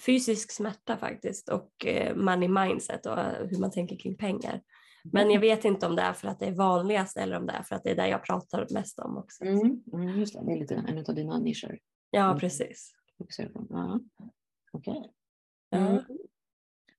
fysisk 0.06 0.52
smärta 0.52 0.96
faktiskt 0.96 1.48
och 1.48 1.86
eh, 1.86 2.16
money 2.16 2.48
mindset 2.48 3.06
och 3.06 3.16
hur 3.50 3.60
man 3.60 3.70
tänker 3.70 3.96
kring 3.96 4.16
pengar. 4.16 4.62
Men 5.04 5.30
jag 5.30 5.40
vet 5.40 5.64
inte 5.64 5.86
om 5.86 5.96
det 5.96 6.02
är 6.02 6.12
för 6.12 6.28
att 6.28 6.40
det 6.40 6.46
är 6.46 6.54
vanligast 6.54 7.16
eller 7.16 7.36
om 7.36 7.46
det 7.46 7.52
är 7.52 7.62
för 7.62 7.76
att 7.76 7.84
det 7.84 7.90
är 7.90 7.96
det 7.96 8.08
jag 8.08 8.24
pratar 8.24 8.66
mest 8.70 8.98
om 8.98 9.18
också. 9.18 9.44
Mm, 9.44 9.82
mm, 9.92 10.18
just 10.18 10.34
det, 10.34 10.44
det 10.46 10.52
är 10.52 10.56
lite 10.56 10.74
en 10.74 10.98
av 10.98 11.14
dina 11.14 11.38
nischer. 11.38 11.78
Ja, 12.10 12.24
mm. 12.24 12.38
precis. 12.38 12.92
Okej. 14.72 14.98
Okay. 15.72 15.80
Mm. 15.80 16.02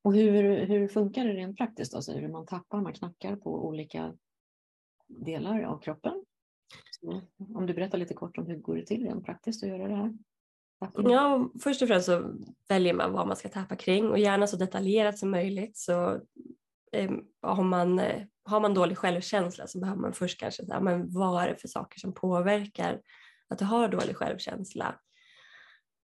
Och 0.03 0.13
hur, 0.13 0.65
hur 0.65 0.87
funkar 0.87 1.25
det 1.25 1.33
rent 1.33 1.57
praktiskt? 1.57 1.93
Då? 1.93 2.01
Så 2.01 2.13
hur 2.13 2.27
man 2.27 2.45
tappar, 2.45 2.81
man 2.81 2.93
knackar 2.93 3.35
på 3.35 3.67
olika 3.67 4.13
delar 5.07 5.63
av 5.63 5.79
kroppen? 5.79 6.25
Så 6.91 7.21
om 7.37 7.65
du 7.65 7.73
berättar 7.73 7.97
lite 7.97 8.13
kort 8.13 8.37
om 8.37 8.45
hur 8.45 8.57
går 8.57 8.75
det 8.75 8.85
till 8.85 9.03
rent 9.03 9.25
praktiskt 9.25 9.63
att 9.63 9.69
göra 9.69 9.87
det 9.87 9.95
här? 9.95 10.13
Ja, 10.95 11.49
först 11.63 11.81
och 11.81 11.87
främst 11.87 12.05
så 12.05 12.33
väljer 12.69 12.93
man 12.93 13.13
vad 13.13 13.27
man 13.27 13.35
ska 13.35 13.49
tappa 13.49 13.75
kring 13.75 14.09
och 14.09 14.19
gärna 14.19 14.47
så 14.47 14.57
detaljerat 14.57 15.17
som 15.17 15.31
möjligt. 15.31 15.77
Så 15.77 16.21
eh, 16.91 17.11
har, 17.41 17.63
man, 17.63 17.99
eh, 17.99 18.23
har 18.45 18.59
man 18.59 18.73
dålig 18.73 18.97
självkänsla 18.97 19.67
så 19.67 19.79
behöver 19.79 20.01
man 20.01 20.13
först 20.13 20.39
kanske 20.39 20.65
säga, 20.65 20.79
men 20.79 21.13
vad 21.13 21.43
är 21.43 21.47
det 21.47 21.55
för 21.55 21.67
saker 21.67 21.99
som 21.99 22.13
påverkar 22.13 23.01
att 23.49 23.59
du 23.59 23.65
har 23.65 23.87
dålig 23.87 24.15
självkänsla? 24.15 24.99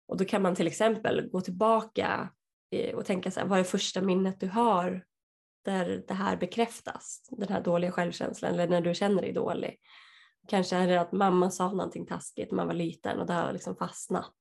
Och 0.07 0.17
då 0.17 0.25
kan 0.25 0.43
man 0.43 0.55
till 0.55 0.67
exempel 0.67 1.29
gå 1.31 1.41
tillbaka 1.41 2.31
och 2.95 3.05
tänka 3.05 3.31
så 3.31 3.41
här, 3.41 3.47
vad 3.47 3.59
är 3.59 3.65
första 3.65 4.03
minnet 4.03 4.41
du 4.41 4.49
har 4.49 5.05
där 5.65 6.05
det 6.09 6.15
här 6.15 6.37
bekräftas, 6.37 7.29
den 7.31 7.49
här 7.49 7.61
dåliga 7.61 7.93
självkänslan 7.93 8.55
eller 8.55 8.69
när 8.69 8.81
du 8.81 8.95
känner 8.95 9.23
dig 9.23 9.33
dålig. 9.33 9.77
Kanske 10.49 10.77
är 10.77 10.87
det 10.87 11.01
att 11.01 11.13
mamma 11.13 11.51
sa 11.51 11.69
någonting 11.69 12.07
taskigt 12.07 12.51
när 12.51 12.57
man 12.57 12.67
var 12.67 12.75
liten 12.75 13.21
och 13.21 13.27
det 13.27 13.33
har 13.33 13.53
liksom 13.53 13.77
fastnat. 13.77 14.35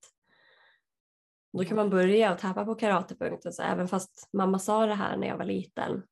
Då 1.54 1.64
kan 1.64 1.78
man 1.78 1.90
börja 1.90 2.34
och 2.34 2.40
tappa 2.40 2.66
på 2.66 2.76
karatepunkten. 2.76 3.54
Så 3.54 3.64
även 3.64 3.88
fast 3.88 4.30
mamma 4.34 4.60
sa 4.60 4.86
det 4.86 4.94
här 4.94 5.18
när 5.18 5.28
jag 5.28 5.38
var 5.38 5.46
liten 5.46 6.04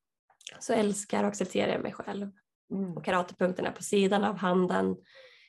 så 0.58 0.72
älskar 0.72 1.22
och 1.22 1.28
accepterar 1.28 1.72
jag 1.72 1.82
mig 1.82 1.92
själv. 1.92 2.30
Mm. 2.72 2.96
Och 2.96 3.04
karatepunkten 3.04 3.66
är 3.66 3.72
på 3.72 3.82
sidan 3.82 4.24
av 4.24 4.36
handen 4.36 4.96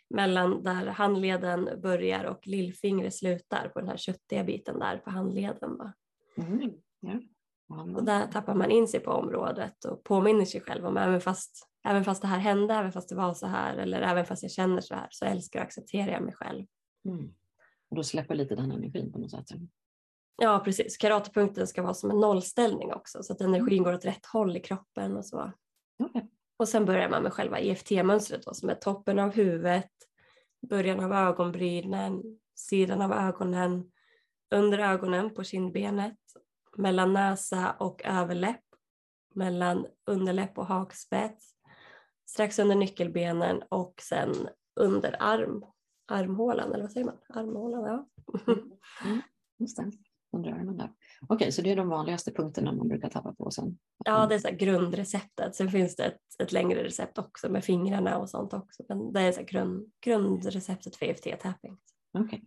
mellan 0.10 0.64
där 0.64 0.86
handleden 0.86 1.82
börjar 1.82 2.24
och 2.24 2.48
lillfingret 2.48 3.16
slutar 3.16 3.70
på 3.70 3.80
den 3.80 3.90
här 3.90 3.98
köttiga 3.98 4.44
biten 4.44 4.80
där 4.80 4.98
på 4.98 5.10
handleden. 5.10 5.78
Va? 5.78 5.94
Mm. 6.38 6.72
Ja. 7.00 7.20
Och 7.96 8.04
där 8.04 8.28
tappar 8.28 8.56
man 8.56 8.72
in 8.72 8.88
sig 8.88 9.00
på 9.00 9.12
området 9.12 9.86
och 9.86 10.04
påminner 10.04 10.46
sig 10.46 10.62
själv 10.62 10.86
om 10.86 10.98
även 10.98 11.22
fast, 11.22 11.70
även 11.88 12.04
fast 12.04 12.22
det 12.22 12.28
här 12.28 12.40
hände, 12.40 12.74
även 12.74 12.92
fast 12.92 13.10
det 13.10 13.16
var 13.16 13.34
så 13.34 13.48
här 13.48 13.78
eller 13.78 14.02
även 14.02 14.26
fast 14.26 14.44
jag 14.44 14.52
känner 14.52 14.82
så 14.82 14.96
här 14.96 15.08
så 15.10 15.26
älskar 15.26 15.60
och 15.60 15.66
accepterar 15.66 16.12
jag 16.12 16.24
mig 16.24 16.34
själv. 16.34 16.66
Mm. 17.06 17.34
Och 17.90 17.96
då 17.96 18.04
släpper 18.04 18.36
lite 18.36 18.56
den 18.56 18.72
energin 18.72 19.12
på 19.12 19.20
något 19.20 19.32
sätt. 19.32 19.46
Ja 20.38 20.62
precis, 20.66 20.98
karatepunkten 20.98 21.68
ska 21.68 21.82
vara 21.82 21.94
som 21.94 22.12
en 22.12 22.20
nollställning 22.20 22.94
också 22.94 23.24
så 23.24 23.34
att 23.34 23.42
energin 23.42 23.84
går 23.84 23.94
åt 23.94 24.06
rätt 24.06 24.26
håll 24.26 24.58
i 24.58 24.60
kroppen 24.60 25.18
och 25.18 25.26
så. 25.26 25.52
Okay. 26.00 26.22
Och 26.58 26.68
sen 26.68 26.86
börjar 26.86 27.10
man 27.10 27.24
med 27.24 27.34
själva 27.34 27.60
EFT-mönstret 27.60 28.46
då, 28.46 28.54
som 28.54 28.70
är 28.70 28.76
toppen 28.76 29.20
av 29.20 29.32
huvudet, 29.34 29.92
början 30.70 31.00
av 31.00 31.14
ögonbrynen, 31.14 32.22
sidan 32.56 33.02
av 33.02 33.14
ögonen, 33.14 33.92
under 34.52 34.80
ögonen 34.80 35.34
på 35.34 35.44
kindbenet, 35.44 36.18
mellan 36.78 37.14
näsa 37.14 37.72
och 37.72 38.02
överläpp, 38.06 38.64
mellan 39.36 39.86
underläpp 40.06 40.58
och 40.58 40.68
hakspets, 40.68 41.52
strax 42.30 42.60
under 42.60 42.76
nyckelbenen 42.76 43.64
och 43.70 43.94
sen 44.02 44.48
under 44.80 45.16
arm, 45.20 45.66
armhålan, 46.08 46.74
eller 46.74 46.84
vad 46.84 46.92
säger 46.92 47.06
man? 47.06 47.18
Armhålan, 47.30 47.84
ja. 47.84 48.08
Mm. 48.48 48.72
Mm. 49.06 49.22
Just 49.58 49.78
det 49.78 49.92
under 50.32 50.52
armen 50.52 50.78
där. 50.78 50.86
Okej, 51.22 51.36
okay, 51.36 51.52
så 51.52 51.62
det 51.62 51.72
är 51.72 51.76
de 51.76 51.90
vanligaste 51.90 52.32
punkterna 52.32 52.72
man 52.72 52.88
brukar 52.88 53.10
tappa 53.10 53.34
på 53.34 53.52
sen? 53.52 53.78
Ja, 54.06 54.26
det 54.28 54.36
är 54.36 54.40
så 54.40 54.50
grundreceptet. 54.52 55.56
Sen 55.56 55.72
finns 55.72 55.96
det 55.96 56.04
ett, 56.04 56.22
ett, 56.40 56.52
längre 56.52 56.84
recept 56.84 57.18
också 57.18 57.50
med 57.50 57.64
fingrarna 57.64 58.18
och 58.18 58.30
sånt 58.30 58.54
också. 58.54 58.84
Men 58.90 59.14
det 59.14 59.22
är 59.22 59.32
så 59.32 59.44
grund, 59.44 59.92
grundreceptet 60.02 60.96
för 60.96 61.06
EFT-tapping. 61.06 61.78
Okej, 62.14 62.26
okay. 62.26 62.40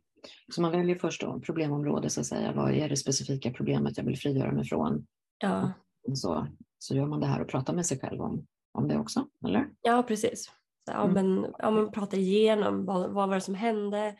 Så 0.52 0.62
man 0.62 0.72
väljer 0.72 0.98
först 0.98 1.20
då 1.20 1.40
problemområde 1.40 2.10
så 2.10 2.20
att 2.20 2.26
säga. 2.26 2.52
Vad 2.52 2.74
är 2.74 2.88
det 2.88 2.96
specifika 2.96 3.50
problemet 3.50 3.98
jag 3.98 4.04
vill 4.04 4.18
frigöra 4.18 4.52
mig 4.52 4.64
från? 4.64 5.06
Ja. 5.38 5.72
Så, 6.14 6.46
så 6.78 6.94
gör 6.94 7.06
man 7.06 7.20
det 7.20 7.26
här 7.26 7.40
och 7.40 7.48
pratar 7.48 7.74
med 7.74 7.86
sig 7.86 8.00
själv 8.00 8.20
om, 8.20 8.46
om 8.72 8.88
det 8.88 8.98
också, 8.98 9.28
eller? 9.46 9.68
Ja, 9.82 10.02
precis. 10.02 10.50
Ja, 10.86 11.04
mm. 11.04 11.14
men, 11.14 11.52
ja, 11.58 11.70
man 11.70 11.92
pratar 11.92 12.18
igenom 12.18 12.84
vad, 12.84 13.10
vad 13.10 13.28
var 13.28 13.34
det 13.34 13.40
som 13.40 13.54
hände? 13.54 14.16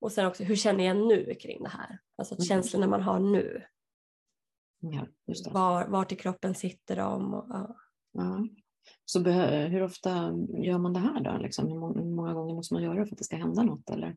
Och 0.00 0.12
sen 0.12 0.26
också 0.26 0.44
hur 0.44 0.56
känner 0.56 0.84
jag 0.84 0.96
nu 0.96 1.34
kring 1.34 1.62
det 1.62 1.68
här? 1.68 1.98
Alltså 2.16 2.34
mm. 2.34 2.44
känslorna 2.44 2.86
man 2.86 3.02
har 3.02 3.18
nu. 3.20 3.62
Ja, 4.80 5.06
var, 5.50 5.86
vart 5.86 6.12
i 6.12 6.16
kroppen 6.16 6.54
sitter 6.54 6.96
de? 6.96 7.34
Och, 7.34 7.46
ja. 7.48 7.76
ja. 8.12 8.46
Så 9.04 9.20
hur 9.20 9.82
ofta 9.82 10.10
gör 10.48 10.78
man 10.78 10.92
det 10.92 11.00
här 11.00 11.20
då? 11.20 11.38
Liksom? 11.38 11.68
Hur 11.68 12.04
många 12.04 12.34
gånger 12.34 12.54
måste 12.54 12.74
man 12.74 12.82
göra 12.82 13.06
för 13.06 13.12
att 13.12 13.18
det 13.18 13.24
ska 13.24 13.36
hända 13.36 13.62
något? 13.62 13.90
Eller? 13.90 14.16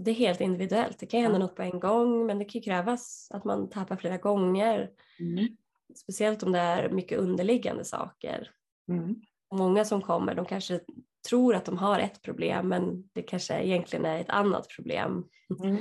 Det 0.00 0.10
är 0.10 0.14
helt 0.14 0.40
individuellt. 0.40 0.98
Det 0.98 1.06
kan 1.06 1.20
hända 1.20 1.38
något 1.38 1.56
på 1.56 1.62
en 1.62 1.80
gång 1.80 2.26
men 2.26 2.38
det 2.38 2.44
kan 2.44 2.62
krävas 2.62 3.28
att 3.30 3.44
man 3.44 3.70
tappar 3.70 3.96
flera 3.96 4.16
gånger. 4.16 4.90
Mm. 5.20 5.56
Speciellt 5.96 6.42
om 6.42 6.52
det 6.52 6.58
är 6.58 6.90
mycket 6.90 7.18
underliggande 7.18 7.84
saker. 7.84 8.50
Mm. 8.88 9.16
Många 9.54 9.84
som 9.84 10.02
kommer 10.02 10.34
de 10.34 10.44
kanske 10.44 10.80
tror 11.28 11.54
att 11.54 11.64
de 11.64 11.78
har 11.78 11.98
ett 11.98 12.22
problem 12.22 12.68
men 12.68 13.08
det 13.12 13.22
kanske 13.22 13.62
egentligen 13.62 14.04
är 14.04 14.20
ett 14.20 14.30
annat 14.30 14.68
problem. 14.76 15.24
Mm. 15.64 15.76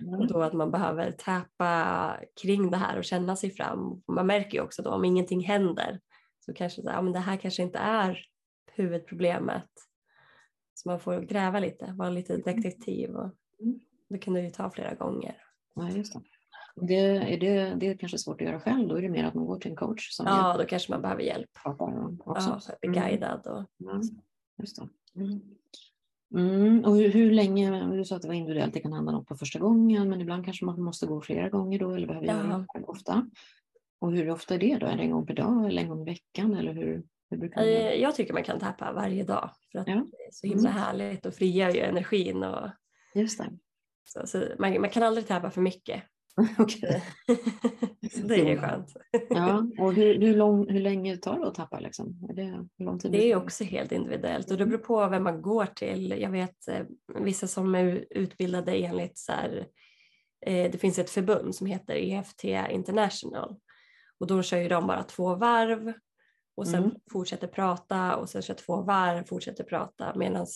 Mm. 0.00 0.20
Och 0.20 0.26
då 0.26 0.42
att 0.42 0.52
man 0.52 0.70
behöver 0.70 1.10
täpa 1.10 2.16
kring 2.42 2.70
det 2.70 2.76
här 2.76 2.98
och 2.98 3.04
känna 3.04 3.36
sig 3.36 3.50
fram. 3.50 4.02
Man 4.08 4.26
märker 4.26 4.58
ju 4.58 4.64
också 4.64 4.82
då 4.82 4.90
om 4.90 5.04
ingenting 5.04 5.40
händer 5.40 6.00
så 6.40 6.54
kanske 6.54 6.82
ja, 6.82 7.02
men 7.02 7.12
det 7.12 7.18
här 7.18 7.36
kanske 7.36 7.62
inte 7.62 7.78
är 7.78 8.26
huvudproblemet. 8.72 9.70
Så 10.74 10.88
man 10.88 11.00
får 11.00 11.20
gräva 11.20 11.58
lite, 11.58 11.94
vara 11.98 12.10
lite 12.10 12.34
mm. 12.34 12.44
detektiv 12.44 13.10
och 13.10 13.34
det 14.08 14.18
kan 14.18 14.34
det 14.34 14.40
ju 14.40 14.50
ta 14.50 14.70
flera 14.70 14.94
gånger. 14.94 15.36
Ja, 15.74 15.90
just 15.90 16.12
det. 16.12 16.20
Det, 16.76 16.94
är 16.94 17.40
det, 17.40 17.74
det 17.74 17.88
är 17.88 17.96
kanske 17.96 18.18
svårt 18.18 18.40
att 18.40 18.46
göra 18.46 18.60
själv, 18.60 18.88
då 18.88 18.96
är 18.96 19.02
det 19.02 19.08
mer 19.08 19.24
att 19.24 19.34
man 19.34 19.46
går 19.46 19.58
till 19.58 19.70
en 19.70 19.76
coach. 19.76 20.10
Som 20.10 20.26
ja, 20.26 20.48
hjälp. 20.48 20.60
då 20.62 20.68
kanske 20.68 20.92
man 20.92 21.02
behöver 21.02 21.22
hjälp. 21.22 21.50
Också. 21.64 22.60
Ja, 22.68 22.74
bli 22.80 23.00
guidad. 23.00 23.46
Och... 23.46 23.90
Mm. 23.90 24.02
Just. 24.58 24.78
Mm. 25.16 25.40
Mm, 26.34 26.84
och 26.84 26.96
hur, 26.96 27.12
hur, 27.12 27.30
länge, 27.30 27.86
du 27.96 28.04
sa 28.04 28.16
att 28.16 28.22
det 28.22 28.28
var 28.28 28.34
individuellt, 28.34 28.74
det 28.74 28.80
kan 28.80 28.92
hända 28.92 29.12
något 29.12 29.26
på 29.26 29.36
första 29.36 29.58
gången 29.58 30.08
men 30.08 30.20
ibland 30.20 30.44
kanske 30.44 30.64
man 30.64 30.82
måste 30.82 31.06
gå 31.06 31.20
flera 31.20 31.48
gånger 31.48 31.78
då 31.78 31.90
eller 31.90 32.06
behöver 32.06 32.26
göra 32.26 32.66
det 32.74 32.84
ofta. 32.84 33.30
Och 34.00 34.12
hur 34.12 34.30
ofta 34.30 34.54
är 34.54 34.58
det 34.58 34.78
då? 34.78 34.86
Är 34.86 34.96
det 34.96 35.02
en 35.02 35.10
gång 35.10 35.26
per 35.26 35.34
dag 35.34 35.66
eller 35.66 35.82
en 35.82 35.88
gång 35.88 36.02
i 36.02 36.10
veckan? 36.10 36.54
Eller 36.54 36.72
hur, 36.72 37.02
hur 37.30 37.36
brukar 37.36 37.60
man 37.60 37.68
eh, 37.68 37.94
Jag 37.94 38.14
tycker 38.14 38.32
man 38.32 38.44
kan 38.44 38.58
tappa 38.58 38.92
varje 38.92 39.24
dag 39.24 39.50
för 39.72 39.78
att 39.78 39.88
ja. 39.88 39.94
det 39.94 40.16
är 40.16 40.30
så 40.32 40.46
himla 40.46 40.70
mm. 40.70 40.82
härligt 40.82 41.26
och 41.26 41.34
frigör 41.34 41.70
ju 41.70 41.80
energin. 41.80 42.42
Och, 42.42 42.68
Just 43.14 43.38
det. 43.38 43.50
Så, 44.04 44.26
så 44.26 44.44
man, 44.58 44.80
man, 44.80 44.90
kan 44.90 45.02
aldrig 45.02 45.26
tappa 45.26 45.50
för 45.50 45.60
mycket. 45.60 46.02
okay. 46.58 47.00
det 48.24 48.34
är 48.34 48.48
ju 48.48 48.58
skönt. 48.58 48.96
ja, 49.30 49.66
och 49.78 49.92
hur, 49.92 50.20
hur, 50.20 50.36
lång, 50.36 50.70
hur 50.70 50.80
länge 50.80 51.16
tar 51.16 51.38
det 51.38 51.48
att 51.48 51.54
tappa? 51.54 51.80
Liksom? 51.80 52.26
Är 52.30 52.34
det, 52.34 52.68
hur 52.78 52.84
lång 52.84 52.98
tid 52.98 53.12
det 53.12 53.32
är 53.32 53.36
också 53.36 53.64
helt 53.64 53.92
individuellt 53.92 54.50
och 54.50 54.56
det 54.56 54.66
beror 54.66 54.78
på 54.78 55.08
vem 55.08 55.22
man 55.22 55.42
går 55.42 55.66
till. 55.66 56.14
Jag 56.20 56.30
vet 56.30 56.68
eh, 56.68 56.86
vissa 57.20 57.46
som 57.46 57.74
är 57.74 58.04
utbildade 58.10 58.72
enligt 58.72 59.18
så 59.18 59.32
här, 59.32 59.66
eh, 60.46 60.70
det 60.70 60.78
finns 60.78 60.98
ett 60.98 61.10
förbund 61.10 61.54
som 61.54 61.66
heter 61.66 61.94
EFT 61.94 62.44
International 62.70 63.56
och 64.18 64.26
då 64.26 64.42
kör 64.42 64.58
ju 64.58 64.68
de 64.68 64.86
bara 64.86 65.02
två 65.02 65.34
varv 65.34 65.92
och 66.56 66.66
sen 66.68 66.84
Mm. 66.84 66.96
fortsätter 67.12 67.46
prata 67.46 68.16
och 68.16 68.28
sen 68.28 68.42
kör 68.42 68.54
två 68.54 68.82
varv, 68.82 69.24
fortsätter 69.24 69.64
prata 69.64 70.12
medan 70.16 70.46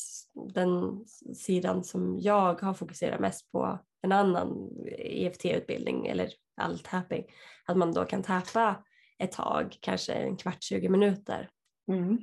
den 0.54 1.04
sidan 1.34 1.84
som 1.84 2.18
jag 2.20 2.62
har 2.62 2.74
fokuserat 2.74 3.20
mest 3.20 3.52
på 3.52 3.78
en 4.02 4.12
annan 4.12 4.70
EFT-utbildning 4.98 6.06
eller 6.06 6.30
all 6.56 6.78
tapping, 6.78 7.24
att 7.66 7.76
man 7.76 7.92
då 7.92 8.04
kan 8.04 8.22
tappa 8.22 8.84
ett 9.18 9.32
tag, 9.32 9.76
kanske 9.80 10.12
en 10.12 10.36
kvart, 10.36 10.62
20 10.62 10.88
minuter 10.88 11.50
Mm. 11.88 12.18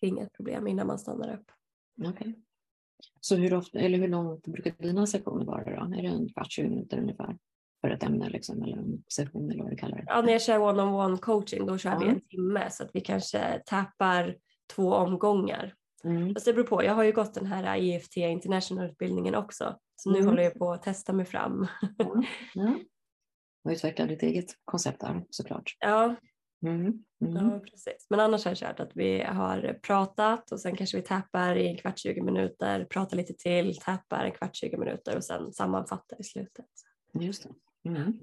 kring 0.00 0.18
ett 0.18 0.32
problem 0.32 0.66
innan 0.66 0.86
man 0.86 0.98
stannar 0.98 1.34
upp. 1.34 1.50
Okej. 2.08 2.34
Så 3.20 3.36
hur, 3.36 3.54
ofta, 3.54 3.78
eller 3.78 3.98
hur 3.98 4.08
långt 4.08 4.46
brukar 4.46 4.74
dina 4.78 5.06
sessioner 5.06 5.44
vara 5.44 5.64
då? 5.64 5.94
Är 5.96 6.02
det 6.02 6.08
en 6.08 6.28
kvart, 6.28 6.52
20 6.52 6.68
minuter 6.68 6.98
ungefär? 6.98 7.38
För 7.80 7.90
ett 7.90 8.02
ämne 8.02 8.28
liksom, 8.28 8.62
eller 8.62 8.76
en 8.76 9.02
session 9.08 9.50
eller 9.50 9.62
vad 9.62 9.72
du 9.72 9.76
kallar 9.76 9.96
det? 9.96 10.04
Ja, 10.06 10.22
när 10.22 10.32
jag 10.32 10.42
kör 10.42 10.58
one-on-one 10.58 11.18
coaching 11.18 11.66
då 11.66 11.78
kör 11.78 11.98
vi 11.98 12.04
Ja. 12.06 12.10
en 12.12 12.20
timme 12.20 12.70
så 12.70 12.82
att 12.84 12.90
vi 12.92 13.00
kanske 13.00 13.62
tappar 13.66 14.36
två 14.74 14.94
omgångar. 14.94 15.74
Mm. 16.04 16.34
Fast 16.34 16.46
det 16.46 16.52
beror 16.52 16.66
på, 16.66 16.84
jag 16.84 16.94
har 16.94 17.04
ju 17.04 17.12
gått 17.12 17.34
den 17.34 17.46
här 17.46 17.76
EFT 17.78 18.16
International-utbildningen 18.16 19.34
också. 19.34 19.76
Så 19.96 20.10
nu 20.10 20.18
Mm. 20.18 20.28
håller 20.28 20.42
jag 20.42 20.54
på 20.54 20.72
att 20.72 20.82
testa 20.82 21.12
mig 21.12 21.26
fram. 21.26 21.66
Ja. 21.98 22.22
Ja. 22.54 22.74
Och 23.64 23.70
utveckla 23.70 24.06
ditt 24.06 24.22
eget 24.22 24.46
koncept 24.64 25.00
där 25.00 25.24
såklart. 25.30 25.76
Ja, 25.80 26.14
Mm. 26.66 26.80
Mm. 26.80 27.02
ja, 27.36 27.60
precis. 27.70 28.06
Men 28.10 28.20
annars 28.20 28.44
har 28.44 28.50
jag 28.50 28.58
kört 28.58 28.80
att 28.80 28.90
vi 28.94 29.22
har 29.22 29.78
pratat 29.82 30.52
och 30.52 30.60
sen 30.60 30.76
kanske 30.76 30.96
vi 30.96 31.02
tappar 31.02 31.56
i 31.56 31.68
en 31.68 31.76
kvart 31.76 31.98
20 31.98 32.22
minuter, 32.22 32.84
pratar 32.84 33.16
lite 33.16 33.34
till, 33.34 33.76
tappar 33.76 34.24
en 34.24 34.32
kvart 34.32 34.56
20 34.56 34.76
minuter 34.76 35.16
och 35.16 35.24
sen 35.24 35.52
sammanfattar 35.52 36.20
i 36.20 36.24
slutet. 36.24 36.66
Just 37.20 37.42
det. 37.42 37.48
Mm. 37.84 38.18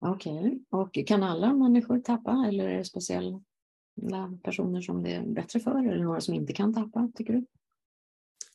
Okej, 0.00 0.58
och 0.70 0.98
kan 1.06 1.22
alla 1.22 1.52
människor 1.52 1.98
tappa 1.98 2.44
eller 2.48 2.68
är 2.68 2.78
det 2.78 2.84
speciella 2.84 3.40
personer 4.42 4.80
som 4.80 5.02
det 5.02 5.14
är 5.14 5.22
bättre 5.26 5.60
för 5.60 5.78
eller 5.78 6.04
några 6.04 6.20
som 6.20 6.34
inte 6.34 6.52
kan 6.52 6.74
tappa 6.74 7.08
tycker 7.14 7.32
du? 7.32 7.46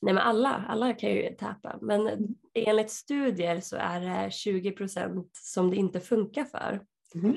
Nej 0.02 0.14
men 0.14 0.24
alla, 0.24 0.66
alla 0.68 0.94
kan 0.94 1.10
ju 1.10 1.36
tappa 1.36 1.78
men 1.82 2.28
enligt 2.54 2.92
studier 2.92 3.60
så 3.60 3.76
är 3.76 4.02
det 4.02 4.32
20 4.32 4.72
procent 4.72 5.30
som 5.34 5.70
det 5.70 5.76
inte 5.76 6.00
funkar 6.00 6.44
för. 6.44 6.86
Mm. 7.16 7.36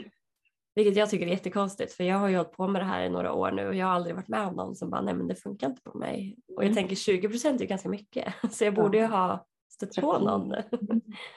Vilket 0.74 0.96
jag 0.96 1.10
tycker 1.10 1.26
är 1.26 1.30
jättekonstigt 1.30 1.92
för 1.92 2.04
jag 2.04 2.18
har 2.18 2.28
ju 2.28 2.36
hållit 2.36 2.52
på 2.52 2.68
med 2.68 2.82
det 2.82 2.86
här 2.86 3.04
i 3.04 3.10
några 3.10 3.32
år 3.32 3.52
nu 3.52 3.66
och 3.68 3.74
jag 3.74 3.86
har 3.86 3.92
aldrig 3.94 4.14
varit 4.14 4.28
med 4.28 4.46
om 4.46 4.54
någon 4.54 4.76
som 4.76 4.90
bara 4.90 5.00
nej 5.00 5.14
men 5.14 5.28
det 5.28 5.34
funkar 5.34 5.66
inte 5.70 5.82
på 5.82 5.98
mig. 5.98 6.36
Och 6.56 6.64
jag 6.64 6.70
Mm. 6.70 6.74
tänker 6.74 6.96
20 6.96 7.28
procent 7.28 7.60
är 7.60 7.66
ganska 7.66 7.88
mycket 7.88 8.34
så 8.50 8.64
jag 8.64 8.74
borde 8.74 8.98
ju 8.98 9.04
ha 9.04 9.46
stött 9.68 9.96
på 9.96 10.18
någon. 10.18 10.54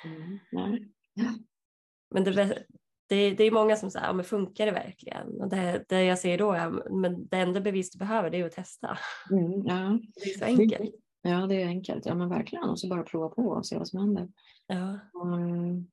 Mm. 0.06 0.90
Men 2.14 2.24
det, 2.24 2.66
det, 3.10 3.32
det 3.32 3.44
är 3.44 3.52
många 3.52 3.76
som 3.76 3.92
säger, 3.92 4.06
ja, 4.08 4.14
men 4.14 4.26
funkar 4.26 4.66
det 4.66 4.72
verkligen? 4.72 5.42
Och 5.42 5.50
det, 5.50 5.86
det 5.90 6.04
jag 6.04 6.20
säger 6.20 6.38
då 6.38 6.52
är, 6.52 6.90
men 7.02 7.28
det 7.28 7.38
enda 7.38 7.62
bevis 7.62 7.92
du 7.92 7.98
behöver 8.00 8.30
det 8.30 8.38
är 8.40 8.46
att 8.46 8.52
testa. 8.52 8.98
Mm. 9.32 9.66
Ja. 9.66 10.00
Det 10.24 10.30
är 10.30 10.40
så 10.40 10.46
enkelt. 10.46 10.92
ja, 11.22 11.48
det 11.48 11.62
är 11.62 11.68
enkelt. 11.68 12.06
Ja, 12.06 12.16
men 12.16 12.30
verkligen. 12.30 12.64
Och 12.70 12.80
så 12.80 12.88
bara 12.88 13.04
prova 13.04 13.30
på 13.30 13.42
och 13.42 13.66
se 13.66 13.78
vad 13.78 13.88
som 13.88 14.00
händer. 14.00 14.28
Ja, 14.68 15.00
Mm, 15.24 15.88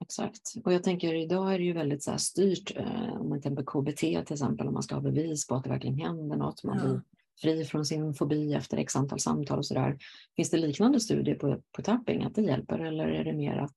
exakt. 0.00 0.54
Och 0.64 0.72
jag 0.72 0.82
tänker 0.82 1.14
idag 1.14 1.54
är 1.54 1.58
det 1.58 1.64
ju 1.64 1.72
väldigt 1.72 2.02
så 2.02 2.10
här 2.10 2.18
styrt. 2.18 2.76
Eh, 2.76 3.20
om 3.20 3.28
man 3.28 3.40
tänker 3.40 3.62
KBT 3.64 4.00
till 4.00 4.34
exempel, 4.34 4.68
om 4.68 4.74
man 4.74 4.82
ska 4.82 4.94
ha 4.94 5.02
bevis 5.02 5.46
på 5.46 5.54
att 5.54 5.64
det 5.64 5.70
verkligen 5.70 5.98
händer 5.98 6.36
något. 6.36 6.64
Man 6.64 6.76
Ja. 6.78 6.84
blir 6.84 7.00
fri 7.42 7.64
från 7.64 7.84
sin 7.84 8.14
fobi 8.14 8.54
efter 8.54 8.76
x 8.76 8.96
antal 8.96 9.20
samtal 9.20 9.58
och 9.58 9.66
sådär. 9.66 9.98
Finns 10.36 10.50
det 10.50 10.56
liknande 10.56 11.00
studier 11.00 11.34
på, 11.34 11.62
på 11.76 11.82
tapping 11.82 12.22
att 12.22 12.34
det 12.34 12.42
hjälper 12.42 12.78
eller 12.78 13.08
är 13.08 13.24
det 13.24 13.32
mer 13.32 13.56
att 13.56 13.76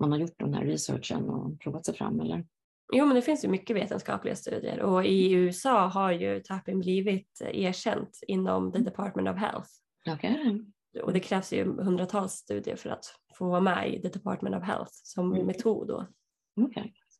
man 0.00 0.12
har 0.12 0.18
gjort 0.18 0.38
den 0.38 0.54
här 0.54 0.64
researchen 0.64 1.28
och 1.30 1.60
provat 1.60 1.84
sig 1.86 1.94
fram? 1.94 2.20
Eller? 2.20 2.46
Jo, 2.92 3.06
men 3.06 3.14
det 3.14 3.22
finns 3.22 3.44
ju 3.44 3.48
mycket 3.48 3.76
vetenskapliga 3.76 4.36
studier 4.36 4.80
och 4.80 5.04
i 5.04 5.32
USA 5.32 5.86
har 5.86 6.12
ju 6.12 6.40
tapping 6.40 6.80
blivit 6.80 7.40
erkänt 7.40 8.18
inom 8.26 8.72
the 8.72 8.78
Department 8.78 9.28
of 9.28 9.36
Health. 9.36 9.68
Okej. 10.08 10.64
Och 11.02 11.12
det 11.12 11.20
krävs 11.20 11.52
ju 11.52 11.64
hundratals 11.82 12.32
studier 12.32 12.76
för 12.76 12.90
att 12.90 13.04
få 13.34 13.48
vara 13.48 13.60
med 13.60 13.94
i 13.94 14.02
the 14.02 14.08
Department 14.08 14.56
of 14.56 14.62
Health 14.62 14.90
som 14.92 15.32
Mm. 15.32 15.46
metod. 15.46 15.88
Då. 15.88 16.06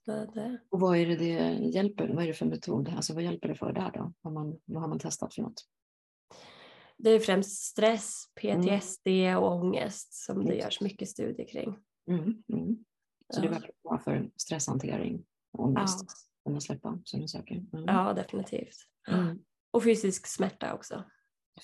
Så 0.04 0.10
det, 0.34 0.60
Och 0.70 0.80
vad 0.80 0.96
är 0.98 1.06
det 1.06 1.16
det 1.16 1.54
hjälper? 1.74 2.08
Vad 2.14 2.22
är 2.24 2.28
det 2.28 2.34
för 2.34 2.46
metod? 2.46 2.88
Alltså 2.96 3.14
vad 3.14 3.22
hjälper 3.22 3.48
det 3.48 3.54
för 3.54 3.72
där 3.72 3.90
då? 3.94 4.12
Vad, 4.20 4.32
man, 4.32 4.58
vad 4.64 4.82
har 4.82 4.88
man 4.88 4.98
testat 4.98 5.34
för 5.34 5.42
något? 5.42 5.64
det 7.02 7.10
är 7.10 7.18
främst 7.20 7.62
stress, 7.64 8.24
PTSD 8.40 9.08
och 9.38 9.52
ångest 9.52 10.14
som 10.24 10.36
det 10.44 10.52
Mm. 10.52 10.58
görs 10.58 10.80
mycket 10.80 11.08
studier 11.08 11.46
kring. 11.48 11.78
Mm, 12.06 12.42
mm. 12.52 12.84
Så 13.34 13.40
det 13.40 13.46
Ja. 13.46 13.52
verkar 13.52 13.70
bra 13.82 13.98
för 13.98 14.30
stresshantering 14.36 15.24
och 15.52 15.60
Ja, 15.60 15.64
ångest. 15.80 16.04
Kunna 16.44 16.60
släppa 16.60 16.98
sådana 17.04 17.28
saker. 17.28 17.54
Mm. 17.54 17.84
ja 17.86 18.12
definitivt. 18.12 18.76
Mm. 19.08 19.38
Och 19.70 19.82
fysisk 19.84 20.26
smärta 20.26 20.74
också. 20.74 21.04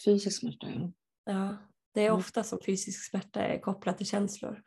Fysisk 0.05 0.41
smärta, 0.41 0.67
ja. 0.71 0.93
Ja, 1.25 1.57
det 1.95 2.01
är 2.01 2.07
Mm. 2.07 2.19
ofta 2.19 2.43
som 2.45 2.59
fysisk 2.67 3.11
smärta 3.11 3.41
är 3.41 3.61
kopplat 3.61 3.97
till 3.99 4.07
känslor. 4.07 4.63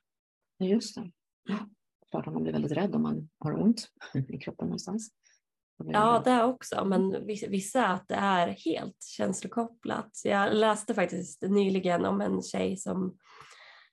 Ja, 0.58 0.66
Just 0.66 0.96
det. 0.96 1.12
Ja. 1.50 1.70
Klart 2.12 2.28
att 2.28 2.34
man 2.34 2.44
blir 2.44 2.54
väldigt 2.54 2.72
rädd 2.72 2.96
om 2.96 3.02
man 3.02 3.30
har 3.40 3.62
ont 3.62 3.88
i 4.30 4.38
kroppen 4.38 4.68
någonstans. 4.68 5.12
Ja, 5.84 6.22
det 6.26 6.44
också, 6.44 6.86
men 6.86 7.26
vissa- 7.26 7.88
att 7.88 8.08
det 8.08 8.16
är 8.16 8.48
helt 8.48 9.04
känslokopplat. 9.04 10.22
Jag 10.24 10.56
läste 10.56 10.94
faktiskt 10.94 11.42
nyligen 11.42 12.06
om 12.06 12.22
en 12.22 12.42
tjej 12.42 12.78
som, 12.78 13.18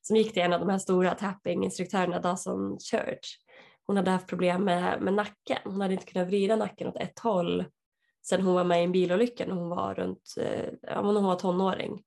som 0.07 0.16
gick 0.16 0.33
till 0.33 0.42
en 0.42 0.53
av 0.53 0.61
de 0.61 0.69
här 0.69 0.79
stora 0.79 1.14
tapping-instruktörerna, 1.14 2.21
Dawson 2.21 2.79
Church. 2.79 3.40
Hon 3.87 3.97
hade 3.97 4.11
haft 4.11 4.27
problem 4.27 4.64
med, 4.64 5.03
med 5.03 5.14
nacken. 5.14 5.59
Hon 5.64 5.81
hade 5.81 5.95
inte 5.95 6.07
kunnat 6.07 6.29
vrida 6.29 6.57
nacken 6.57 6.88
åt 6.88 6.97
ett 6.97 7.19
håll 7.19 7.64
sedan 8.27 8.42
hon 8.42 8.55
var 8.55 8.64
med 8.64 8.81
i 8.81 8.85
en 8.85 8.92
bilolycka 8.92 9.47
när 9.47 9.55
hon 9.55 9.69
var 9.69 9.95
runt, 9.95 10.35
eh, 10.40 10.71
ja, 10.83 11.03
men 11.03 11.16
hon 11.16 11.25
var 11.25 11.37
tonåring. 11.37 12.05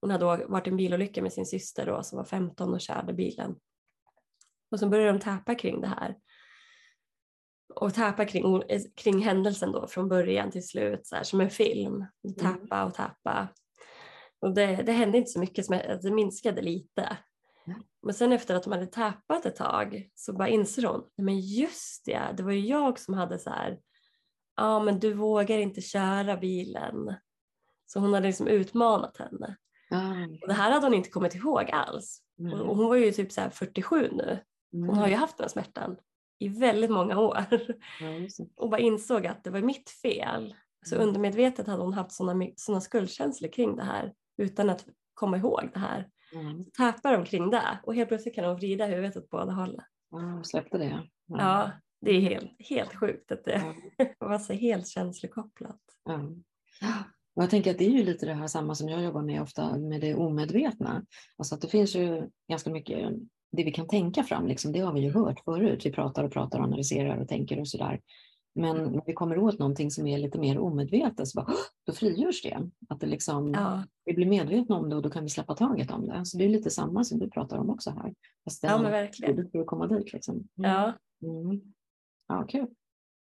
Hon 0.00 0.10
hade 0.10 0.24
varit 0.24 0.66
i 0.66 0.70
en 0.70 0.76
bilolycka 0.76 1.22
med 1.22 1.32
sin 1.32 1.46
syster 1.46 1.86
då, 1.86 2.02
som 2.02 2.16
var 2.16 2.24
15 2.24 2.74
och 2.74 2.80
körde 2.80 3.12
bilen. 3.12 3.56
Och 4.70 4.78
så 4.78 4.88
började 4.88 5.12
de 5.12 5.20
täpa 5.20 5.54
kring 5.54 5.80
det 5.80 5.86
här 5.86 6.16
och 7.74 7.94
täpa 7.94 8.24
kring, 8.24 8.62
eh, 8.62 8.80
kring 8.94 9.22
händelsen 9.22 9.72
då 9.72 9.86
från 9.86 10.08
början 10.08 10.50
till 10.50 10.68
slut 10.68 11.06
så 11.06 11.16
här, 11.16 11.22
som 11.22 11.40
en 11.40 11.50
film. 11.50 12.06
Tappa 12.38 12.84
och 12.84 12.94
tappa. 12.94 13.48
Och 14.40 14.54
det, 14.54 14.66
det 14.76 14.92
hände 14.92 15.18
inte 15.18 15.30
så 15.30 15.40
mycket, 15.40 15.66
jag- 15.70 16.02
det 16.02 16.10
minskade 16.10 16.62
lite. 16.62 17.18
Mm. 17.66 17.82
Men 18.02 18.14
sen 18.14 18.32
efter 18.32 18.54
att 18.54 18.62
de 18.62 18.72
hade 18.72 18.86
tappat 18.86 19.46
ett 19.46 19.56
tag 19.56 20.10
så 20.14 20.32
bara 20.32 20.48
inser 20.48 20.82
hon, 20.86 21.00
"Nej, 21.16 21.24
men 21.24 21.40
just 21.40 22.04
det, 22.04 22.20
det 22.36 22.42
var 22.42 22.52
ju 22.52 22.66
jag 22.66 22.98
som 22.98 23.14
hade 23.14 23.38
så 23.38 23.50
här, 23.50 23.78
ja 24.56 24.80
men 24.80 24.98
du 24.98 25.12
vågar 25.14 25.58
inte 25.58 25.80
köra 25.80 26.36
bilen. 26.36 27.14
Så 27.86 28.00
hon 28.00 28.14
hade 28.14 28.26
liksom 28.26 28.46
utmanat 28.48 29.16
henne. 29.16 29.56
Ah, 29.90 30.12
Och 30.42 30.48
det 30.48 30.54
här 30.54 30.70
hade 30.72 30.86
hon 30.86 30.94
inte 30.94 31.10
kommit 31.10 31.34
ihåg 31.34 31.70
alls. 31.72 32.22
mm, 32.38 32.60
Och 32.60 32.76
hon 32.76 32.88
var 32.88 32.96
ju 32.96 33.12
typ 33.12 33.32
så 33.32 33.40
här 33.40 33.50
47 33.50 34.10
nu. 34.12 34.38
mm. 34.74 34.88
Hon 34.88 34.98
har 34.98 35.08
ju 35.08 35.14
haft 35.14 35.36
den 35.36 35.44
här 35.44 35.48
smärtan 35.48 35.96
i 36.38 36.48
väldigt 36.48 36.90
många 36.90 37.18
år. 37.18 37.36
Och 38.56 38.70
bara 38.70 38.80
insåg 38.80 39.26
att 39.26 39.44
det 39.44 39.50
var 39.50 39.60
mitt 39.60 39.90
fel. 39.90 40.54
Så 40.86 40.94
Mm. 40.94 41.08
undermedvetet 41.08 41.66
hade 41.66 41.82
hon 41.82 41.92
haft 41.92 42.12
sådana 42.12 42.44
såna 42.56 42.80
skuldkänslor 42.80 43.48
kring 43.52 43.76
det 43.76 43.82
här 43.84 44.14
utan 44.36 44.70
att 44.70 44.84
komma 45.14 45.36
ihåg 45.36 45.70
det 45.74 45.78
här. 45.78 46.08
Mm. 46.34 46.64
Tappar 46.76 47.12
de 47.12 47.24
kring 47.24 47.50
det 47.50 47.78
och 47.82 47.94
helt 47.94 48.08
plötsligt 48.08 48.34
kan 48.34 48.44
hon 48.44 48.56
vrida 48.56 48.86
huvudet 48.86 49.16
åt 49.16 49.30
båda 49.30 49.52
hållen. 49.52 49.84
Ja, 50.10 50.42
släppte 50.44 50.78
det. 50.78 51.02
Ja, 51.26 51.70
det 52.00 52.10
är 52.10 52.20
helt, 52.20 52.50
helt 52.58 52.94
sjukt 52.94 53.32
att 53.32 53.44
det 53.44 53.74
Ja. 53.98 54.06
var 54.28 54.38
så 54.38 54.52
helt 54.52 54.88
känslokopplat. 54.88 55.80
Och 57.36 57.42
jag 57.42 57.50
tänker 57.50 57.70
att 57.70 57.78
det 57.78 57.86
är 57.86 57.90
ju 57.90 58.04
lite 58.04 58.26
det 58.26 58.34
här 58.34 58.46
samma 58.46 58.74
som 58.74 58.88
jag 58.88 59.02
jobbar 59.02 59.22
med 59.22 59.42
ofta 59.42 59.78
med 59.78 60.00
det 60.00 60.14
omedvetna. 60.14 61.04
Alltså 61.36 61.54
att 61.54 61.60
det 61.60 61.68
finns 61.68 61.96
ju 61.96 62.28
ganska 62.48 62.70
mycket, 62.70 63.10
det 63.52 63.64
vi 63.64 63.72
kan 63.72 63.88
tänka 63.88 64.22
fram, 64.22 64.46
liksom, 64.46 64.72
det 64.72 64.80
har 64.80 64.92
vi 64.92 65.00
ju 65.00 65.12
hört 65.12 65.40
förut. 65.44 65.86
Vi 65.86 65.92
pratar 65.92 66.24
och 66.24 66.32
pratar 66.32 66.58
och 66.58 66.64
analyserar 66.64 67.16
och 67.16 67.28
tänker 67.28 67.60
och 67.60 67.68
sådär. 67.68 68.00
Men 68.56 68.76
när 68.92 69.02
vi 69.06 69.12
kommer 69.12 69.38
åt 69.38 69.58
någonting 69.58 69.90
som 69.90 70.06
är 70.06 70.18
lite 70.18 70.38
mer 70.38 70.58
omedvetet 70.58 71.28
så 71.28 71.40
bara, 71.40 71.52
då 71.86 71.92
frigörs 71.92 72.42
det. 72.42 72.70
Att 72.88 73.00
det 73.00 73.06
liksom, 73.06 73.52
Ja, 73.54 73.82
vi 74.04 74.12
blir 74.14 74.26
medvetna 74.26 74.76
om 74.76 74.88
det 74.90 74.96
och 74.96 75.02
då 75.02 75.10
kan 75.10 75.22
vi 75.22 75.28
släppa 75.28 75.54
taget 75.54 75.90
om 75.90 76.06
det. 76.06 76.26
Så 76.26 76.38
det 76.38 76.44
är 76.44 76.48
lite 76.48 76.70
samma 76.70 77.04
som 77.04 77.18
du 77.18 77.30
pratar 77.30 77.58
om 77.58 77.70
också 77.70 77.90
här. 77.90 78.14
Fast 78.44 78.62
det 78.62 78.68
ja 78.68 78.82
men 78.82 78.92
verkligen. 78.92 79.50
för 79.50 79.58
att 79.58 79.66
komma 79.66 79.86
dit. 79.86 80.12
Liksom. 80.12 80.34
Mm. 80.34 80.70
Ja, 80.70 80.92
Mm. 81.22 81.60
Ja, 82.28 82.44
kul. 82.48 82.66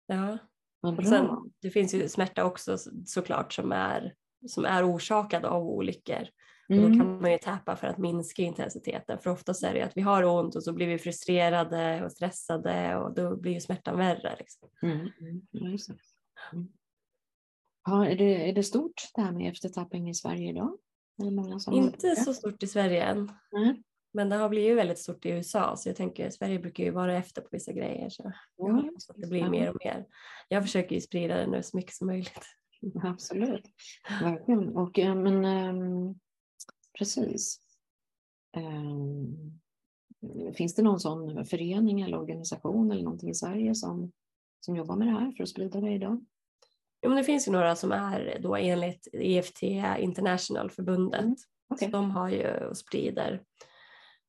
ja. 0.07 0.37
Och 0.81 0.93
bra. 0.93 1.05
sen, 1.05 1.27
det 1.61 1.69
finns 1.69 1.93
ju 1.93 2.09
smärta 2.09 2.45
också 2.45 2.77
så- 2.77 2.91
såklart 3.05 3.53
som 3.53 3.71
är, 3.71 4.13
som 4.47 4.65
är 4.65 4.95
orsakad 4.95 5.45
av 5.45 5.63
olyckor. 5.67 6.27
Och 6.69 6.75
då 6.75 6.85
Mm. 6.85 6.97
kan 6.99 7.21
man 7.21 7.31
ju 7.31 7.37
tappa 7.37 7.75
för 7.75 7.87
att 7.87 7.97
minska 7.97 8.41
intensiteten. 8.41 9.19
För 9.19 9.29
oftast 9.29 9.63
är 9.63 9.73
det 9.73 9.79
ju 9.79 9.85
att 9.85 9.97
vi 9.97 10.01
har 10.01 10.23
ont 10.23 10.55
och 10.55 10.63
så 10.63 10.73
blir 10.73 10.87
vi 10.87 10.97
frustrerade 10.97 12.05
och 12.05 12.11
stressade 12.11 12.95
och 12.97 13.13
då 13.13 13.35
blir 13.35 13.51
ju 13.51 13.59
smärtan 13.59 13.97
värre. 13.97 14.35
Liksom. 14.39 14.69
Mm, 14.81 14.97
mm, 14.97 15.41
ja, 15.51 15.67
det. 15.69 15.95
Mm. 16.53 16.67
Ja, 17.85 18.05
är, 18.05 18.15
det, 18.15 18.49
är 18.49 18.53
det 18.53 18.63
stort 18.63 19.01
det 19.15 19.21
här 19.21 19.31
med 19.31 19.51
eftertappning 19.51 20.09
i 20.09 20.13
Sverige 20.13 20.49
idag? 20.49 20.77
Är 21.21 21.25
det 21.25 21.31
många 21.31 21.59
som 21.59 21.73
Inte 21.73 22.15
så 22.15 22.33
stort 22.33 22.63
i 22.63 22.67
Sverige 22.67 23.03
än. 23.03 23.31
Nej. 23.51 23.83
Men 24.13 24.29
det 24.29 24.35
har 24.35 24.49
blivit 24.49 24.77
väldigt 24.77 24.99
stort 24.99 25.25
i 25.25 25.29
USA 25.29 25.75
så 25.77 25.89
jag 25.89 25.95
tänker 25.95 26.29
Sverige 26.29 26.59
brukar 26.59 26.83
ju 26.83 26.91
vara 26.91 27.17
efter 27.17 27.41
på 27.41 27.47
vissa 27.51 27.71
grejer 27.71 28.09
så 28.09 28.31
jag 28.57 28.73
hoppas 28.73 29.09
att 29.09 29.15
det 29.21 29.27
blir 29.27 29.49
mer 29.49 29.69
och 29.69 29.77
mer. 29.85 30.05
Jag 30.47 30.63
försöker 30.63 30.95
ju 30.95 31.01
sprida 31.01 31.37
det 31.37 31.47
nu 31.47 31.63
så 31.63 31.77
mycket 31.77 31.93
som 31.93 32.07
möjligt. 32.07 32.45
Absolut, 33.03 33.65
verkligen. 34.21 34.77
Och, 34.77 34.97
men, 34.97 35.45
um, 35.45 36.19
precis. 36.99 37.59
Um, 38.57 39.59
finns 40.53 40.75
det 40.75 40.81
någon 40.81 40.99
sån 40.99 41.45
förening 41.45 42.01
eller 42.01 42.17
organisation 42.17 42.91
eller 42.91 43.03
någonting 43.03 43.29
i 43.29 43.35
Sverige 43.35 43.75
som, 43.75 44.11
som 44.59 44.75
jobbar 44.75 44.95
med 44.95 45.07
det 45.07 45.11
här 45.11 45.31
för 45.31 45.43
att 45.43 45.49
sprida 45.49 45.81
det 45.81 45.91
idag? 45.91 46.25
Jo, 47.01 47.09
men 47.09 47.17
det 47.17 47.23
finns 47.23 47.47
ju 47.47 47.51
några 47.51 47.75
som 47.75 47.91
är 47.91 48.39
då 48.41 48.55
enligt 48.55 49.07
EFT 49.13 49.63
International 49.99 50.69
förbundet. 50.71 51.21
Mm. 51.21 51.35
Okay. 51.69 51.89
De 51.89 52.11
har 52.11 52.29
ju 52.29 52.65
och 52.65 52.77
sprider. 52.77 53.43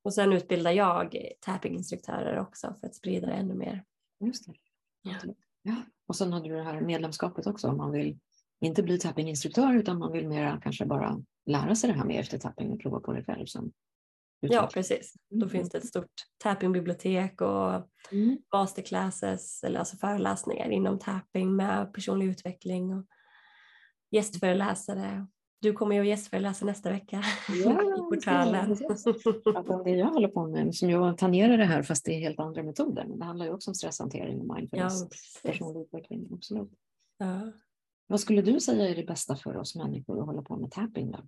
Och 0.02 0.14
sen 0.14 0.33
utbildar 0.33 0.70
jag 0.70 1.16
tappinginstruktörer 1.40 2.38
också 2.38 2.74
för 2.80 2.87
att 2.87 2.94
sprida 2.94 3.26
det 3.26 3.33
ännu 3.33 3.54
mer. 3.54 3.85
Just 4.24 4.46
det. 4.46 4.52
Ja. 5.02 5.14
ja. 5.62 5.76
Och 6.06 6.16
sen 6.16 6.33
hade 6.33 6.48
du 6.48 6.56
det 6.56 6.62
här 6.62 6.80
medlemskapet 6.80 7.46
också 7.46 7.68
om 7.68 7.76
man 7.76 7.92
vill 7.92 8.18
inte 8.61 8.83
bli 8.83 8.98
tappinginstruktör 8.98 9.74
utan 9.74 9.98
man 9.98 10.12
vill 10.12 10.28
mera 10.28 10.61
kanske 10.62 10.87
bara 10.87 11.22
lära 11.50 11.74
sig 11.74 11.90
det 11.90 11.96
här 11.96 12.04
med 12.04 12.20
eftertapping 12.20 12.70
och 12.70 12.80
prova 12.80 13.00
på 13.00 13.12
det 13.12 13.24
själv 13.24 13.46
som 13.46 13.72
Ja, 14.40 14.70
precis. 14.74 15.14
Då 15.30 15.36
mm. 15.36 15.48
finns 15.48 15.70
det 15.70 15.78
ett 15.78 15.86
stort 15.86 16.12
tappingbibliotek 16.38 17.40
och 17.40 17.72
mm. 18.12 18.38
masterclasses, 18.52 19.64
eller 19.64 19.78
alltså 19.78 19.96
föreläsningar 19.96 20.70
inom 20.70 20.98
tapping 20.98 21.56
med 21.56 21.94
personlig 21.94 22.26
utveckling 22.26 22.94
och 22.94 23.06
gästföreläsare. 24.10 25.26
Du 25.60 25.72
kommer 25.72 25.94
ju 25.94 26.00
att 26.00 26.06
gästföreläsa 26.06 26.64
nästa 26.64 26.90
vecka 26.90 27.22
ja, 27.64 27.82
i 27.96 27.96
portalen. 27.96 28.76
Ja, 28.80 29.82
det 29.84 29.90
jag 29.90 30.06
håller 30.06 30.28
på 30.28 30.46
med, 30.46 30.74
som 30.74 30.90
jag 30.90 31.18
tangerar 31.18 31.58
det 31.58 31.64
här 31.64 31.82
fast 31.82 32.04
det 32.04 32.12
är 32.12 32.20
helt 32.20 32.40
andra 32.40 32.62
metoder. 32.62 33.04
Men 33.04 33.18
det 33.18 33.24
handlar 33.24 33.46
ju 33.46 33.52
också 33.52 33.70
om 33.70 33.74
stresshantering 33.74 34.40
och 34.40 34.56
mindfulness, 34.56 35.02
ja, 35.02 35.50
personlig 35.50 35.80
utveckling. 35.80 36.28
Absolut. 36.32 36.70
Ja. 37.18 37.52
Vad 38.06 38.20
skulle 38.20 38.42
du 38.42 38.60
säga 38.60 38.88
är 38.88 38.96
det 38.96 39.04
bästa 39.04 39.36
för 39.36 39.56
oss 39.56 39.76
människor 39.76 40.20
att 40.20 40.26
hålla 40.26 40.42
på 40.42 40.56
med 40.56 40.70
tapping? 40.70 41.10
Då? 41.10 41.18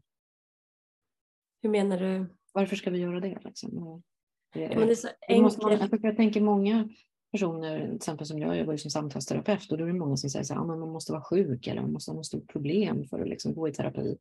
Hur 1.62 1.70
menar 1.70 1.98
du? 1.98 2.26
Varför 2.52 2.76
ska 2.76 2.90
vi 2.90 2.98
göra 2.98 3.20
det? 3.20 3.38
Liksom? 3.44 4.02
Det, 4.54 4.68
men 4.68 4.86
det 4.86 4.92
är 4.92 4.94
så 4.94 5.08
enkelt. 5.28 5.62
Man, 5.62 5.72
jag, 5.72 5.98
jag 6.02 6.16
tänker 6.16 6.40
många 6.40 6.88
personer, 7.32 7.86
till 7.86 7.96
exempel 7.96 8.26
som 8.26 8.38
jag 8.38 8.58
jobbar 8.58 8.76
som 8.76 8.90
samtalsterapeut 8.90 9.72
och 9.72 9.78
då 9.78 9.84
är 9.84 9.88
det 9.88 9.98
många 9.98 10.16
som 10.16 10.30
säger 10.30 10.60
att 10.60 10.66
man 10.66 10.78
måste 10.78 11.12
vara 11.12 11.22
sjuk 11.22 11.66
eller 11.66 11.82
man 11.82 11.92
måste 11.92 12.10
ha 12.10 12.16
något 12.16 12.26
stort 12.26 12.52
problem 12.52 13.04
för 13.08 13.20
att 13.20 13.28
liksom 13.28 13.54
gå 13.54 13.68
i 13.68 13.72
terapi. 13.72 14.18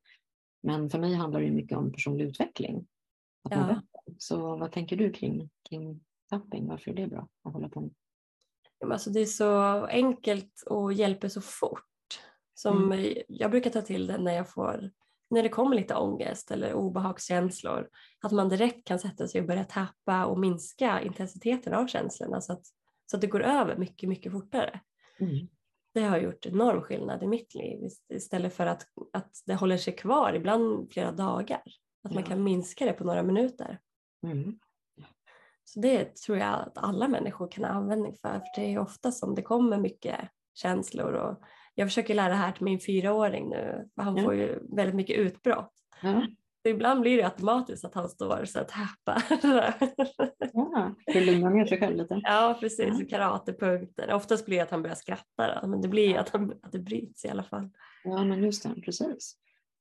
Men 0.64 0.90
för 0.90 1.00
mig 1.00 1.14
handlar 1.14 1.42
det 1.42 1.52
mycket 1.52 1.78
om 1.78 1.92
personlig 1.92 2.26
utveckling. 2.26 2.88
Ja. 3.50 3.82
Så 4.18 4.58
vad 4.58 4.72
tänker 4.72 4.96
du 4.96 5.12
kring, 5.12 5.50
kring 5.70 6.02
tapping? 6.30 6.68
Varför 6.68 6.92
är 6.92 6.96
det 6.96 7.08
bra 7.08 7.28
att 7.44 7.54
hålla 7.54 7.70
på 7.70 7.82
med? 7.82 7.92
Alltså 8.92 9.10
det 9.10 9.20
är 9.20 9.26
så 9.26 9.86
enkelt 9.86 10.64
och 10.66 10.94
hjälper 10.94 11.28
så 11.28 11.42
fort. 11.42 11.86
Som 12.54 12.92
mm. 12.92 13.18
Jag 13.28 13.52
brukar 13.52 13.70
ta 13.70 13.82
till 13.82 14.08
det 14.08 14.18
när 14.18 14.34
jag 14.34 14.50
får 14.50 14.92
när 15.32 15.44
det 15.44 15.50
kommer 15.50 15.76
lite 15.76 15.96
ångest 15.96 16.52
eller 16.52 16.74
obehagskänslor, 16.74 17.90
att 18.22 18.32
man 18.32 18.50
direkt 18.50 18.88
kan 18.88 19.00
sätta 19.00 19.28
sig 19.28 19.42
och 19.42 19.48
börja 19.48 19.64
tappa 19.64 20.26
och 20.26 20.40
minska 20.40 21.02
intensiteten 21.02 21.74
av 21.74 21.88
känslorna 21.88 22.42
så 22.42 22.54
att, 22.54 22.66
så 23.06 23.18
att 23.18 23.22
det 23.22 23.28
går 23.28 23.44
över 23.44 23.78
mycket, 23.78 24.10
mycket 24.10 24.32
fortare. 24.32 24.80
Mm. 25.20 25.48
Det 25.94 26.02
har 26.02 26.18
gjort 26.18 26.46
enorm 26.46 26.82
skillnad 26.82 27.24
i 27.24 27.28
mitt 27.28 27.56
liv 27.56 27.90
istället 28.14 28.54
för 28.54 28.66
att, 28.66 28.86
att 29.14 29.32
det 29.46 29.56
håller 29.56 29.78
sig 29.78 29.96
kvar, 29.96 30.34
ibland 30.34 30.94
flera 30.94 31.12
dagar. 31.12 31.62
Att 32.04 32.12
ja. 32.12 32.14
man 32.14 32.24
kan 32.24 32.44
minska 32.44 32.86
det 32.86 32.94
på 32.94 33.04
några 33.04 33.24
minuter. 33.24 33.80
Mm. 34.24 34.60
Så 35.64 35.80
det 35.80 36.16
tror 36.16 36.38
jag 36.38 36.54
att 36.54 36.78
alla 36.78 37.08
människor 37.08 37.52
kan 37.52 37.64
ha 37.64 37.72
användning 37.72 38.16
för, 38.22 38.30
för 38.30 38.62
det 38.62 38.74
är 38.74 38.80
ofta 38.80 39.12
som 39.12 39.36
det 39.36 39.42
kommer 39.42 39.78
mycket 39.78 40.20
känslor 40.54 41.14
och 41.14 41.42
jag 41.76 41.88
försöker 41.88 42.16
lära 42.16 42.30
det 42.30 42.36
här 42.36 42.52
till 42.52 42.64
min 42.64 42.80
fyraåring 42.80 43.50
nu, 43.50 43.90
han 43.96 44.18
ja. 44.18 44.24
får 44.24 44.36
ju 44.36 44.60
väldigt 44.76 44.96
mycket 44.96 45.18
utbrott. 45.18 45.74
Ja. 46.02 46.28
Så 46.64 46.70
ibland 46.70 47.02
blir 47.02 47.18
det 47.18 47.24
automatiskt 47.24 47.86
att 47.86 47.94
han 47.94 48.10
står 48.10 48.46
så 48.46 48.60
att 48.60 48.72
häpa. 48.72 49.22
Ja, 50.54 50.96
för 51.12 51.20
att 51.20 51.26
lugna 51.26 51.50
ner 51.50 51.66
sig 51.66 51.80
själv 51.80 51.98
lite. 51.98 52.22
Ja, 52.24 52.58
precis. 52.60 53.00
Ja. 53.00 53.06
Karatepunkter. 53.10 54.14
Oftast 54.14 54.46
blir 54.46 54.58
det 54.58 54.64
att 54.64 54.72
han 54.72 54.82
börjar 54.82 54.96
skratta, 54.96 55.62
då, 55.62 55.68
men 55.68 55.82
det 55.82 55.88
blir 55.88 56.18
att, 56.18 56.30
han, 56.30 56.54
att 56.62 56.72
det 56.72 56.80
bryts 56.80 57.26
i 57.26 57.30
alla 57.30 57.44
fall. 57.44 57.70
Ja, 58.04 58.24
men 58.24 58.44
just 58.44 58.64
det, 58.64 58.82
precis. 58.82 59.38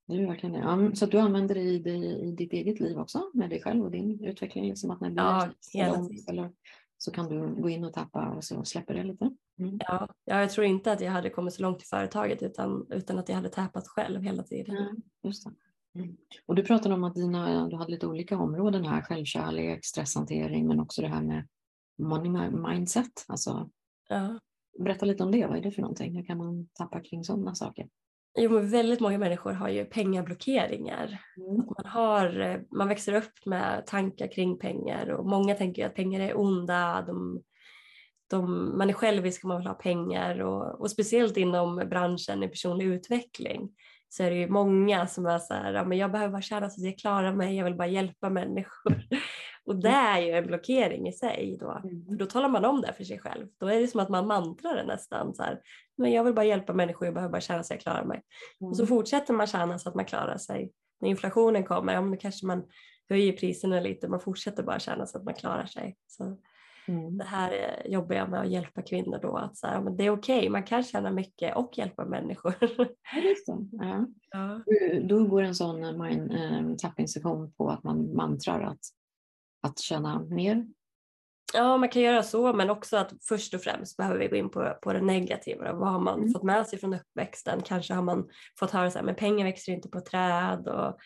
Det 0.06 0.26
verkligen 0.26 0.52
det. 0.52 0.96
Så 0.96 1.04
att 1.04 1.10
du 1.10 1.18
använder 1.18 1.54
det 1.54 1.60
i, 1.60 1.78
det 1.78 1.90
i 1.90 2.34
ditt 2.38 2.52
eget 2.52 2.80
liv 2.80 2.98
också 2.98 3.30
med 3.34 3.50
dig 3.50 3.62
själv 3.62 3.84
och 3.84 3.90
din 3.90 4.24
utveckling? 4.24 4.68
Liksom 4.68 4.90
att 4.90 5.00
när 5.00 5.10
det 5.10 5.22
ja, 5.22 5.48
hela 5.72 6.04
tiden 6.04 6.52
så 7.02 7.10
kan 7.10 7.28
du 7.28 7.62
gå 7.62 7.68
in 7.68 7.84
och 7.84 7.92
tappa 7.92 8.28
och 8.28 8.44
så 8.44 8.64
släpper 8.64 8.94
det 8.94 9.02
lite. 9.02 9.30
Mm. 9.58 9.78
Ja, 9.80 10.08
jag 10.24 10.50
tror 10.50 10.66
inte 10.66 10.92
att 10.92 11.00
jag 11.00 11.10
hade 11.10 11.30
kommit 11.30 11.54
så 11.54 11.62
långt 11.62 11.82
i 11.82 11.84
företaget 11.84 12.42
utan, 12.42 12.86
utan 12.90 13.18
att 13.18 13.28
jag 13.28 13.36
hade 13.36 13.48
tappat 13.48 13.88
själv 13.88 14.22
hela 14.22 14.42
tiden. 14.42 14.74
Ja, 14.74 15.28
just 15.28 15.46
mm. 15.94 16.16
Och 16.46 16.54
du 16.54 16.62
pratade 16.62 16.94
om 16.94 17.04
att 17.04 17.14
dina, 17.14 17.68
du 17.68 17.76
hade 17.76 17.90
lite 17.90 18.06
olika 18.06 18.38
områden 18.38 18.84
här, 18.84 19.02
självkärlek, 19.02 19.84
stresshantering 19.84 20.66
men 20.66 20.80
också 20.80 21.02
det 21.02 21.08
här 21.08 21.22
med 21.22 21.48
money 21.98 22.50
mindset. 22.50 23.24
Alltså, 23.28 23.70
ja. 24.08 24.38
Berätta 24.78 25.06
lite 25.06 25.24
om 25.24 25.30
det, 25.30 25.46
vad 25.46 25.58
är 25.58 25.62
det 25.62 25.70
för 25.70 25.82
någonting? 25.82 26.16
Hur 26.16 26.24
kan 26.24 26.38
man 26.38 26.68
tappa 26.72 27.00
kring 27.00 27.24
sådana 27.24 27.54
saker? 27.54 27.88
Jo, 28.38 28.50
men 28.50 28.70
väldigt 28.70 29.00
många 29.00 29.18
människor 29.18 29.52
har 29.52 29.68
ju 29.68 29.84
pengablockeringar. 29.84 31.18
Mm. 31.36 31.56
man, 31.56 31.92
har, 31.92 32.40
eh, 32.40 32.60
man 32.70 32.88
växer 32.88 33.14
upp 33.14 33.46
med 33.46 33.86
tankar 33.86 34.32
kring 34.32 34.58
pengar 34.58 35.10
och 35.10 35.26
många 35.26 35.54
tänker 35.54 35.86
att 35.86 35.94
pengar 35.94 36.20
är 36.20 36.38
onda. 36.38 37.04
De, 37.06 37.42
de, 38.30 38.78
man 38.78 38.90
är 38.90 38.94
självisk 38.94 39.44
om 39.44 39.48
man 39.48 39.58
vill 39.58 39.66
ha 39.66 39.74
pengar 39.74 40.40
och, 40.40 40.80
och, 40.80 40.90
speciellt 40.90 41.36
inom 41.36 41.76
branschen 41.76 42.42
i 42.42 42.48
personlig 42.48 42.86
utveckling 42.86 43.70
så 44.08 44.22
är 44.22 44.30
det 44.30 44.36
ju 44.36 44.48
många 44.48 45.06
som 45.06 45.26
är 45.26 45.38
så 45.38 45.54
här, 45.54 45.74
ja, 45.74 45.84
men 45.84 45.98
jag 45.98 46.12
behöver 46.12 46.32
bara 46.32 46.42
känna 46.42 46.70
så 46.70 46.80
att 46.80 46.86
jag 46.86 46.98
klarar 46.98 47.34
mig, 47.34 47.56
jag 47.56 47.64
vill 47.64 47.76
bara 47.76 47.88
hjälpa 47.88 48.30
människor. 48.30 49.02
Och 49.70 49.76
det 49.76 49.88
är 49.88 50.20
ju 50.20 50.30
en 50.30 50.46
blockering 50.46 51.08
i 51.08 51.12
sig 51.12 51.56
då. 51.60 51.70
Mm. 51.70 52.06
För 52.06 52.14
då 52.14 52.26
talar 52.26 52.48
man 52.48 52.64
om 52.64 52.80
det 52.80 52.92
för 52.92 53.04
sig 53.04 53.18
själv. 53.18 53.46
Då 53.58 53.66
är 53.66 53.80
det 53.80 53.86
som 53.86 54.00
att 54.00 54.08
man 54.08 54.26
mantrar 54.26 54.76
det 54.76 54.84
nästan. 54.84 55.34
Så 55.34 55.42
här, 55.42 55.60
men 55.96 56.12
jag 56.12 56.24
vill 56.24 56.34
bara 56.34 56.44
hjälpa 56.44 56.72
människor, 56.72 57.06
jag 57.06 57.14
behöver 57.14 57.32
bara 57.32 57.40
känna 57.40 57.62
så 57.62 57.74
jag 57.74 57.80
klarar 57.80 58.04
mig. 58.04 58.22
Mm. 58.60 58.70
Och 58.70 58.76
så 58.76 58.82
mm. 58.82 58.88
fortsätter 58.88 59.34
man 59.34 59.46
tjäna 59.46 59.78
så 59.78 59.88
att 59.88 59.94
man 59.94 60.04
klarar 60.04 60.36
sig. 60.36 60.72
När 61.00 61.08
inflationen 61.08 61.64
kommer, 61.64 61.92
ja, 61.92 62.00
men 62.00 62.18
kanske 62.18 62.46
man 62.46 62.62
höjer 63.08 63.32
priserna 63.32 63.80
lite, 63.80 64.08
man 64.08 64.20
fortsätter 64.20 64.62
bara 64.62 64.78
tjäna 64.78 65.06
så 65.06 65.18
att 65.18 65.24
man 65.24 65.34
klarar 65.34 65.66
sig. 65.66 65.96
Så 66.06 66.36
mm. 66.88 67.18
Det 67.18 67.24
här 67.24 67.82
jobbar 67.84 68.14
jag 68.14 68.30
med 68.30 68.40
att 68.40 68.50
hjälpa 68.50 68.82
kvinnor 68.82 69.18
då, 69.22 69.36
att 69.36 69.56
så 69.56 69.66
här, 69.66 69.80
men 69.80 69.96
det 69.96 70.06
är 70.06 70.10
okej, 70.10 70.38
okay, 70.38 70.50
man 70.50 70.62
kan 70.62 70.82
tjäna 70.82 71.10
mycket 71.10 71.56
och 71.56 71.78
hjälpa 71.78 72.04
människor. 72.04 72.54
Ja, 72.60 73.20
det 73.22 73.36
så. 73.46 73.68
Ja. 73.72 74.06
Ja. 74.30 74.62
Då 75.02 75.24
går 75.24 75.42
en 75.42 75.54
sån 75.54 76.02
mind, 76.02 76.32
äh, 76.32 76.76
tapping 76.76 77.06
på 77.56 77.68
att 77.68 77.84
man 77.84 78.16
mantrar 78.16 78.62
att 78.62 78.99
att 79.60 79.78
tjäna 79.78 80.20
mer? 80.20 80.66
Ja, 81.54 81.76
man 81.76 81.88
kan 81.88 82.02
göra 82.02 82.22
så, 82.22 82.52
men 82.52 82.70
också 82.70 82.96
att 82.96 83.12
först 83.28 83.54
och 83.54 83.60
främst 83.60 83.96
behöver 83.96 84.18
vi 84.18 84.28
gå 84.28 84.36
in 84.36 84.50
på, 84.50 84.78
på 84.82 84.92
det 84.92 85.00
negativa. 85.00 85.72
Vad 85.72 85.88
har 85.88 86.00
man 86.00 86.18
mm. 86.18 86.32
fått 86.32 86.42
med 86.42 86.66
sig 86.66 86.78
från 86.78 86.94
uppväxten? 86.94 87.62
Kanske 87.64 87.94
har 87.94 88.02
man 88.02 88.28
fått 88.58 88.70
höra 88.70 88.86
att 88.86 89.16
pengar 89.16 89.44
växer 89.44 89.72
inte 89.72 89.88
på 89.88 90.00
träd. 90.00 90.68
Och, 90.68 90.98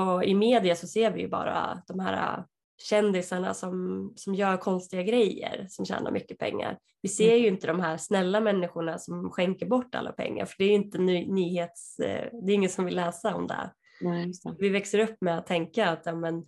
och 0.00 0.24
i 0.24 0.34
media 0.34 0.76
så 0.76 0.86
ser 0.86 1.10
vi 1.10 1.20
ju 1.20 1.28
bara 1.28 1.82
de 1.86 2.00
här 2.00 2.44
kändisarna 2.82 3.54
som, 3.54 4.12
som 4.16 4.34
gör 4.34 4.56
konstiga 4.56 5.02
grejer 5.02 5.66
som 5.68 5.84
tjänar 5.84 6.10
mycket 6.10 6.38
pengar. 6.38 6.78
Vi 7.02 7.08
ser 7.08 7.30
mm. 7.30 7.42
ju 7.42 7.48
inte 7.48 7.66
de 7.66 7.80
här 7.80 7.96
snälla 7.96 8.40
människorna 8.40 8.98
som 8.98 9.30
skänker 9.30 9.66
bort 9.66 9.94
alla 9.94 10.12
pengar 10.12 10.44
för 10.44 10.54
det 10.58 10.64
är 10.64 10.70
inte 10.70 10.98
ny, 10.98 11.26
nyhets, 11.26 11.98
eh, 11.98 12.28
det 12.32 12.52
är 12.52 12.54
ingen 12.54 12.70
som 12.70 12.84
vill 12.84 12.96
läsa 12.96 13.34
om 13.34 13.46
det. 13.46 13.70
Nej, 14.00 14.32
vi 14.58 14.68
växer 14.68 14.98
upp 14.98 15.20
med 15.20 15.38
att 15.38 15.46
tänka 15.46 15.88
att 15.90 16.02
ja, 16.04 16.14
men, 16.14 16.44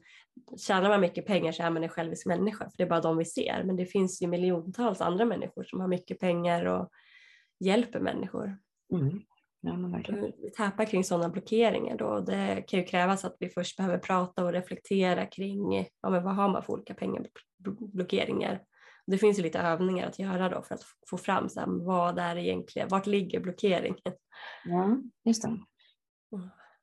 tjänar 0.59 0.89
man 0.89 1.01
mycket 1.01 1.27
pengar 1.27 1.53
så 1.53 1.63
är 1.63 1.71
man 1.71 1.83
en 1.83 1.89
självisk 1.89 2.27
människa 2.27 2.65
för 2.71 2.77
det 2.77 2.83
är 2.83 2.89
bara 2.89 3.01
de 3.01 3.17
vi 3.17 3.25
ser. 3.25 3.63
Men 3.65 3.77
det 3.77 3.87
finns 3.87 4.23
ju 4.23 4.27
miljontals 4.27 5.01
andra 5.01 5.25
människor 5.25 5.65
som 5.65 5.81
har 5.81 5.89
mycket 5.89 6.21
pengar 6.21 6.65
och 6.65 6.91
hjälper 7.61 8.01
människor. 8.01 8.59
Mm. 8.93 9.21
Ja, 9.61 9.77
vi 10.43 10.51
tappar 10.51 10.85
kring 10.85 11.05
sådana 11.05 11.29
blockeringar 11.29 11.97
då. 11.97 12.21
Det 12.21 12.65
kan 12.67 12.81
ju 12.81 12.87
krävas 12.87 13.25
att 13.25 13.37
vi 13.39 13.49
först 13.49 13.77
behöver 13.77 13.99
prata 13.99 14.45
och 14.45 14.53
reflektera 14.53 15.27
kring 15.27 15.87
ja, 16.01 16.11
men 16.11 16.25
vad 16.25 16.35
har 16.35 16.49
man 16.49 16.63
för 16.63 16.73
olika 16.73 16.95
pengablockeringar. 16.95 18.63
Det 19.07 19.19
finns 19.19 19.39
ju 19.39 19.43
lite 19.43 19.59
övningar 19.59 20.07
att 20.07 20.19
göra 20.19 20.49
då 20.49 20.63
för 20.63 20.75
att 20.75 20.83
få 21.11 21.19
fram 21.19 21.49
så 21.49 21.61
här, 21.61 21.67
vad 21.87 22.19
är 22.19 22.37
egentligen, 22.37 22.89
vart 22.89 23.07
ligger 23.07 23.41
blockeringen? 23.41 23.97
Ja, 24.65 24.99
just 25.25 25.43
det. 25.43 25.59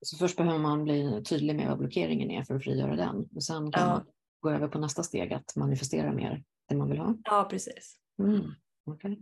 Så 0.05 0.17
först 0.17 0.37
behöver 0.37 0.59
man 0.59 0.83
bli 0.83 1.23
tydlig 1.23 1.55
med 1.55 1.67
vad 1.67 1.77
blockeringen 1.77 2.31
är 2.31 2.43
för 2.43 2.55
att 2.55 2.63
frigöra 2.63 2.95
den. 2.95 3.29
Och 3.35 3.43
sen 3.43 3.71
kan 3.71 3.83
ja. 3.83 3.89
man 3.89 4.05
gå 4.39 4.49
över 4.49 4.67
på 4.67 4.79
nästa 4.79 5.03
steg, 5.03 5.33
att 5.33 5.55
manifestera 5.55 6.13
mer 6.13 6.43
det 6.69 6.75
man 6.75 6.89
vill 6.89 6.97
ha. 6.97 7.15
Ja, 7.23 7.47
precis. 7.49 7.97
Mm. 8.19 8.51
Okay. 8.85 9.17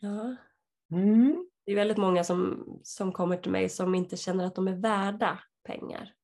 Ja. 0.00 0.36
Mm. 0.92 1.48
Det 1.66 1.72
är 1.72 1.76
väldigt 1.76 1.98
många 1.98 2.24
som, 2.24 2.64
som 2.82 3.12
kommer 3.12 3.36
till 3.36 3.52
mig 3.52 3.68
som 3.68 3.94
inte 3.94 4.16
känner 4.16 4.44
att 4.44 4.54
de 4.54 4.68
är 4.68 4.76
värda 4.76 5.40
pengar. 5.66 6.14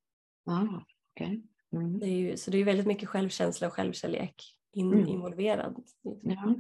Ah, 0.47 0.67
okay. 1.13 1.43
Mm. 1.73 1.99
Det 1.99 2.07
är 2.07 2.19
ju, 2.19 2.37
så 2.37 2.51
det 2.51 2.59
är 2.59 2.65
väldigt 2.65 2.87
mycket 2.87 3.09
självkänsla 3.09 3.67
och 3.67 3.73
självkärlek 3.73 4.35
in, 4.73 4.93
mm. 4.93 5.09
involverad. 5.09 5.85
Ja. 6.23 6.55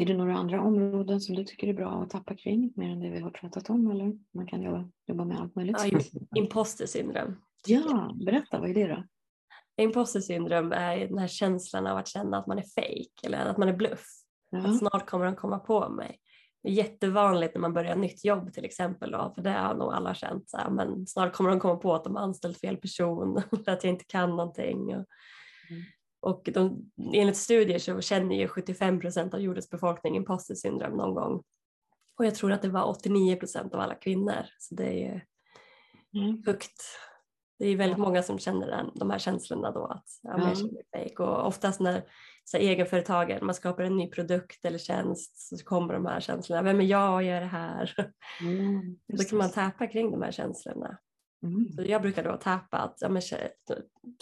Är 0.00 0.06
det 0.06 0.16
några 0.16 0.36
andra 0.36 0.62
områden 0.62 1.20
som 1.20 1.34
du 1.34 1.44
tycker 1.44 1.68
är 1.68 1.72
bra 1.72 2.02
att 2.02 2.10
tappa 2.10 2.34
kring 2.36 2.72
mer 2.76 2.90
än 2.90 3.00
det 3.00 3.10
vi 3.10 3.20
har 3.20 3.30
pratat 3.30 3.70
om? 3.70 3.90
Eller 3.90 4.18
man 4.34 4.46
kan 4.46 4.62
jobba, 4.62 4.90
jobba 5.06 5.24
med 5.24 5.40
allt 5.40 5.54
möjligt? 5.54 5.76
Ja, 5.84 6.00
imposter 6.36 6.86
syndrom. 6.86 7.36
Ja, 7.66 8.16
berätta, 8.26 8.60
vad 8.60 8.70
är 8.70 8.74
det 8.74 8.86
då? 8.86 9.04
Imposter 9.82 10.20
syndrom 10.20 10.72
är 10.72 11.08
den 11.08 11.18
här 11.18 11.28
känslan 11.28 11.86
av 11.86 11.98
att 11.98 12.08
känna 12.08 12.38
att 12.38 12.46
man 12.46 12.58
är 12.58 12.62
fake 12.62 13.26
eller 13.26 13.46
att 13.46 13.58
man 13.58 13.68
är 13.68 13.72
bluff. 13.72 14.06
Ja. 14.50 14.58
Att 14.58 14.78
snart 14.78 15.06
kommer 15.06 15.24
de 15.24 15.36
komma 15.36 15.58
på 15.58 15.88
mig. 15.88 16.18
Det 16.62 16.68
är 16.68 16.72
jättevanligt 16.72 17.54
när 17.54 17.60
man 17.60 17.74
börjar 17.74 17.96
nytt 17.96 18.24
jobb 18.24 18.52
till 18.52 18.64
exempel, 18.64 19.10
då, 19.10 19.32
för 19.34 19.42
det 19.42 19.50
har 19.50 19.74
nog 19.74 19.92
alla 19.92 20.14
känt. 20.14 20.50
Så 20.50 20.56
här, 20.56 20.70
men 20.70 21.06
snart 21.06 21.32
kommer 21.32 21.50
de 21.50 21.60
komma 21.60 21.76
på 21.76 21.94
att 21.94 22.04
de 22.04 22.16
har 22.16 22.22
anställt 22.22 22.60
fel 22.60 22.76
person, 22.76 23.42
för 23.64 23.72
att 23.72 23.84
jag 23.84 23.92
inte 23.92 24.04
kan 24.04 24.30
någonting. 24.30 24.78
Och, 24.78 25.06
mm. 25.70 25.82
Och 26.28 26.48
de, 26.52 26.90
enligt 27.14 27.36
studier 27.36 27.78
så 27.78 28.00
känner 28.00 28.36
ju 28.36 28.48
75 28.48 29.00
procent 29.00 29.34
av 29.34 29.40
jordens 29.40 29.70
befolkning 29.70 30.16
imposter 30.16 30.54
syndrom 30.54 30.96
någon 30.96 31.14
gång. 31.14 31.42
Och 32.18 32.26
jag 32.26 32.34
tror 32.34 32.52
att 32.52 32.62
det 32.62 32.68
var 32.68 32.84
89 32.84 33.36
procent 33.36 33.74
av 33.74 33.80
alla 33.80 33.94
kvinnor, 33.94 34.46
så 34.58 34.74
det 34.74 34.86
är 34.86 34.92
ju 34.92 35.20
mm. 36.20 36.42
högt. 36.46 36.82
Det 37.58 37.66
är 37.66 37.76
väldigt 37.76 37.98
många 37.98 38.22
som 38.22 38.38
känner 38.38 38.66
den, 38.66 38.90
de 38.94 39.10
här 39.10 39.18
känslorna 39.18 39.70
då 39.70 39.86
att 39.86 40.06
ja, 40.22 40.34
mm. 40.34 40.48
jag 40.48 40.58
känner 40.58 40.72
mig 40.72 41.08
fake. 41.08 41.22
Och 41.22 41.46
oftast 41.46 41.80
när 41.80 42.04
så 42.44 42.56
egenföretagare, 42.56 43.44
man 43.44 43.54
skapar 43.54 43.82
en 43.82 43.96
ny 43.96 44.10
produkt 44.10 44.64
eller 44.64 44.78
tjänst 44.78 45.58
så 45.58 45.64
kommer 45.64 45.94
de 45.94 46.06
här 46.06 46.20
känslorna. 46.20 46.62
Vem 46.62 46.80
är 46.80 46.84
jag 46.84 47.14
och 47.14 47.22
gör 47.22 47.40
det 47.40 47.46
här? 47.46 47.94
Mm, 48.40 48.98
då 49.18 49.24
kan 49.24 49.38
man 49.38 49.50
täpa 49.50 49.86
kring 49.86 50.10
de 50.10 50.22
här 50.22 50.32
känslorna. 50.32 50.98
Mm. 51.42 51.72
Så 51.72 51.82
jag 51.82 52.02
brukar 52.02 52.24
då 52.24 52.36
täpa 52.36 52.78
att 52.78 52.98
ja, 53.00 53.08
men, 53.08 53.22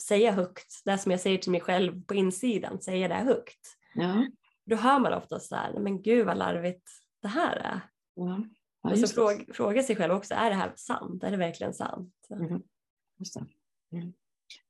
säga 0.01 0.33
högt, 0.33 0.83
det 0.85 0.99
som 0.99 1.11
jag 1.13 1.21
säger 1.21 1.39
till 1.39 1.53
mig 1.53 1.61
själv 1.61 2.05
på 2.05 2.15
insidan, 2.15 2.81
säga 2.81 3.09
det 3.09 3.15
högt. 3.15 3.77
Ja. 3.95 4.27
Då 4.65 4.77
hör 4.77 4.99
man 4.99 5.13
ofta 5.13 5.41
så 5.41 5.57
här, 5.57 5.79
men 5.79 6.03
gud 6.03 6.27
vad 6.27 6.39
larvigt 6.39 6.91
det 7.23 7.29
här 7.29 7.57
är. 7.57 7.81
Ja. 8.15 8.45
Ja, 8.83 8.93
och 8.93 8.99
så 8.99 9.07
fråga, 9.07 9.45
fråga 9.55 9.83
sig 9.83 9.97
själv 9.97 10.13
också, 10.13 10.35
är 10.35 10.51
det 10.51 10.57
här 10.57 10.73
sant? 10.77 11.25
Är 11.25 11.31
det 11.31 11.37
verkligen 11.37 11.75
sant? 11.75 12.15
Mm. 12.31 12.63
Just 13.19 13.35
det. 13.35 13.47
Mm. 13.97 14.13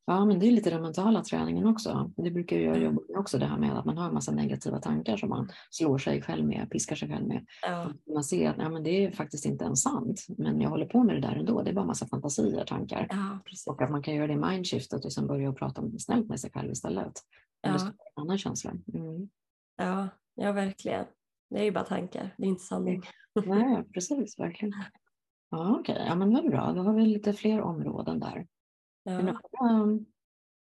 Ja, 0.08 0.24
men 0.24 0.38
det 0.38 0.46
är 0.46 0.52
lite 0.52 0.70
den 0.70 0.82
mentala 0.82 1.22
träningen 1.22 1.66
också. 1.66 2.12
Det 2.16 2.30
brukar 2.30 2.56
jag 2.56 2.82
jobba 2.82 3.00
med 3.08 3.18
också, 3.18 3.38
det 3.38 3.46
här 3.46 3.58
med 3.58 3.78
att 3.78 3.84
man 3.84 3.98
har 3.98 4.08
en 4.08 4.14
massa 4.14 4.32
negativa 4.32 4.78
tankar 4.78 5.16
som 5.16 5.28
man 5.28 5.48
slår 5.70 5.98
sig 5.98 6.22
själv 6.22 6.46
med, 6.46 6.70
piskar 6.70 6.96
sig 6.96 7.08
själv 7.08 7.26
med. 7.26 7.46
Ja. 7.62 7.92
Man 8.14 8.24
ser 8.24 8.50
att 8.50 8.56
ja, 8.58 8.68
men 8.68 8.82
det 8.82 9.04
är 9.04 9.10
faktiskt 9.10 9.46
inte 9.46 9.64
ens 9.64 9.82
sant, 9.82 10.26
men 10.38 10.60
jag 10.60 10.70
håller 10.70 10.86
på 10.86 11.04
med 11.04 11.14
det 11.14 11.20
där 11.20 11.36
ändå. 11.36 11.62
Det 11.62 11.70
är 11.70 11.74
bara 11.74 11.80
en 11.80 11.86
massa 11.86 12.06
fantasier, 12.06 12.64
tankar. 12.64 13.06
Ja, 13.10 13.38
och 13.66 13.82
att 13.82 13.90
man 13.90 14.02
kan 14.02 14.14
göra 14.14 14.26
det 14.26 14.36
mindshiftet 14.36 15.04
och 15.04 15.12
sen 15.12 15.26
börja 15.26 15.52
prata 15.52 15.82
snällt 15.98 16.28
med 16.28 16.40
sig 16.40 16.50
själv 16.50 16.70
istället. 16.70 17.12
Eller 17.62 17.80
en 17.80 17.92
annan 18.14 18.38
känsla. 18.38 18.70
Mm. 18.94 19.28
Ja, 19.76 20.08
ja, 20.34 20.52
verkligen. 20.52 21.04
Det 21.50 21.58
är 21.58 21.64
ju 21.64 21.72
bara 21.72 21.84
tankar, 21.84 22.34
det 22.38 22.44
är 22.44 22.48
inte 22.48 22.64
sanning. 22.64 23.02
Nej, 23.46 23.84
precis, 23.94 24.38
verkligen. 24.38 24.74
Ja, 25.50 25.76
Okej, 25.80 25.94
okay. 25.94 26.06
ja, 26.06 26.14
men 26.14 26.34
vad 26.34 26.50
bra. 26.50 26.72
Då 26.72 26.82
har 26.82 26.94
vi 26.94 27.06
lite 27.06 27.32
fler 27.32 27.60
områden 27.60 28.20
där. 28.20 28.46
Ja. 29.06 29.12
Andra, 29.12 29.38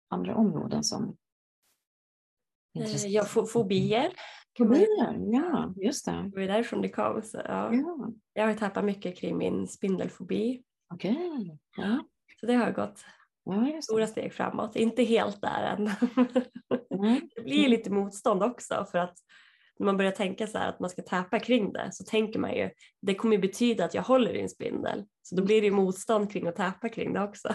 andra 0.08 0.34
områden 0.34 0.84
som 0.84 1.16
eh, 2.78 3.06
Ja, 3.06 3.24
fobier. 3.24 4.12
Fobier, 4.58 5.32
ja 5.32 5.74
just 5.76 6.06
det. 6.06 6.30
Det 6.34 6.40
var 6.40 6.46
därifrån 6.46 6.82
det 6.82 6.88
kom. 6.88 7.22
Så, 7.22 7.36
ja. 7.36 7.74
ja. 7.74 8.12
Jag 8.32 8.46
har 8.46 8.54
tappat 8.54 8.84
mycket 8.84 9.18
kring 9.18 9.38
min 9.38 9.68
spindelfobi. 9.68 10.62
Okej. 10.94 11.30
Okay. 11.30 11.58
Ja. 11.76 12.04
Så 12.40 12.46
det 12.46 12.54
har 12.54 12.70
gått 12.70 13.04
ja, 13.44 13.82
stora 13.82 14.06
steg 14.06 14.32
framåt. 14.32 14.76
Inte 14.76 15.02
helt 15.02 15.40
där 15.40 15.62
än. 15.62 15.90
Mm. 16.94 17.28
det 17.36 17.42
blir 17.42 17.68
lite 17.68 17.90
motstånd 17.90 18.42
också 18.42 18.86
för 18.90 18.98
att 18.98 19.18
när 19.80 19.86
man 19.86 19.96
börjar 19.96 20.12
tänka 20.12 20.46
så 20.46 20.58
här 20.58 20.68
att 20.68 20.80
man 20.80 20.90
ska 20.90 21.02
täpa 21.02 21.38
kring 21.38 21.72
det 21.72 21.88
så 21.92 22.04
tänker 22.04 22.38
man 22.38 22.54
ju 22.54 22.70
det 23.02 23.14
kommer 23.14 23.36
ju 23.36 23.42
betyda 23.42 23.84
att 23.84 23.94
jag 23.94 24.02
håller 24.02 24.34
i 24.34 24.40
en 24.40 24.48
spindel. 24.48 25.04
Så 25.22 25.34
då 25.36 25.44
blir 25.44 25.60
det 25.60 25.66
ju 25.66 25.72
motstånd 25.72 26.32
kring 26.32 26.46
att 26.46 26.56
täpa 26.56 26.88
kring 26.88 27.12
det 27.12 27.22
också. 27.22 27.54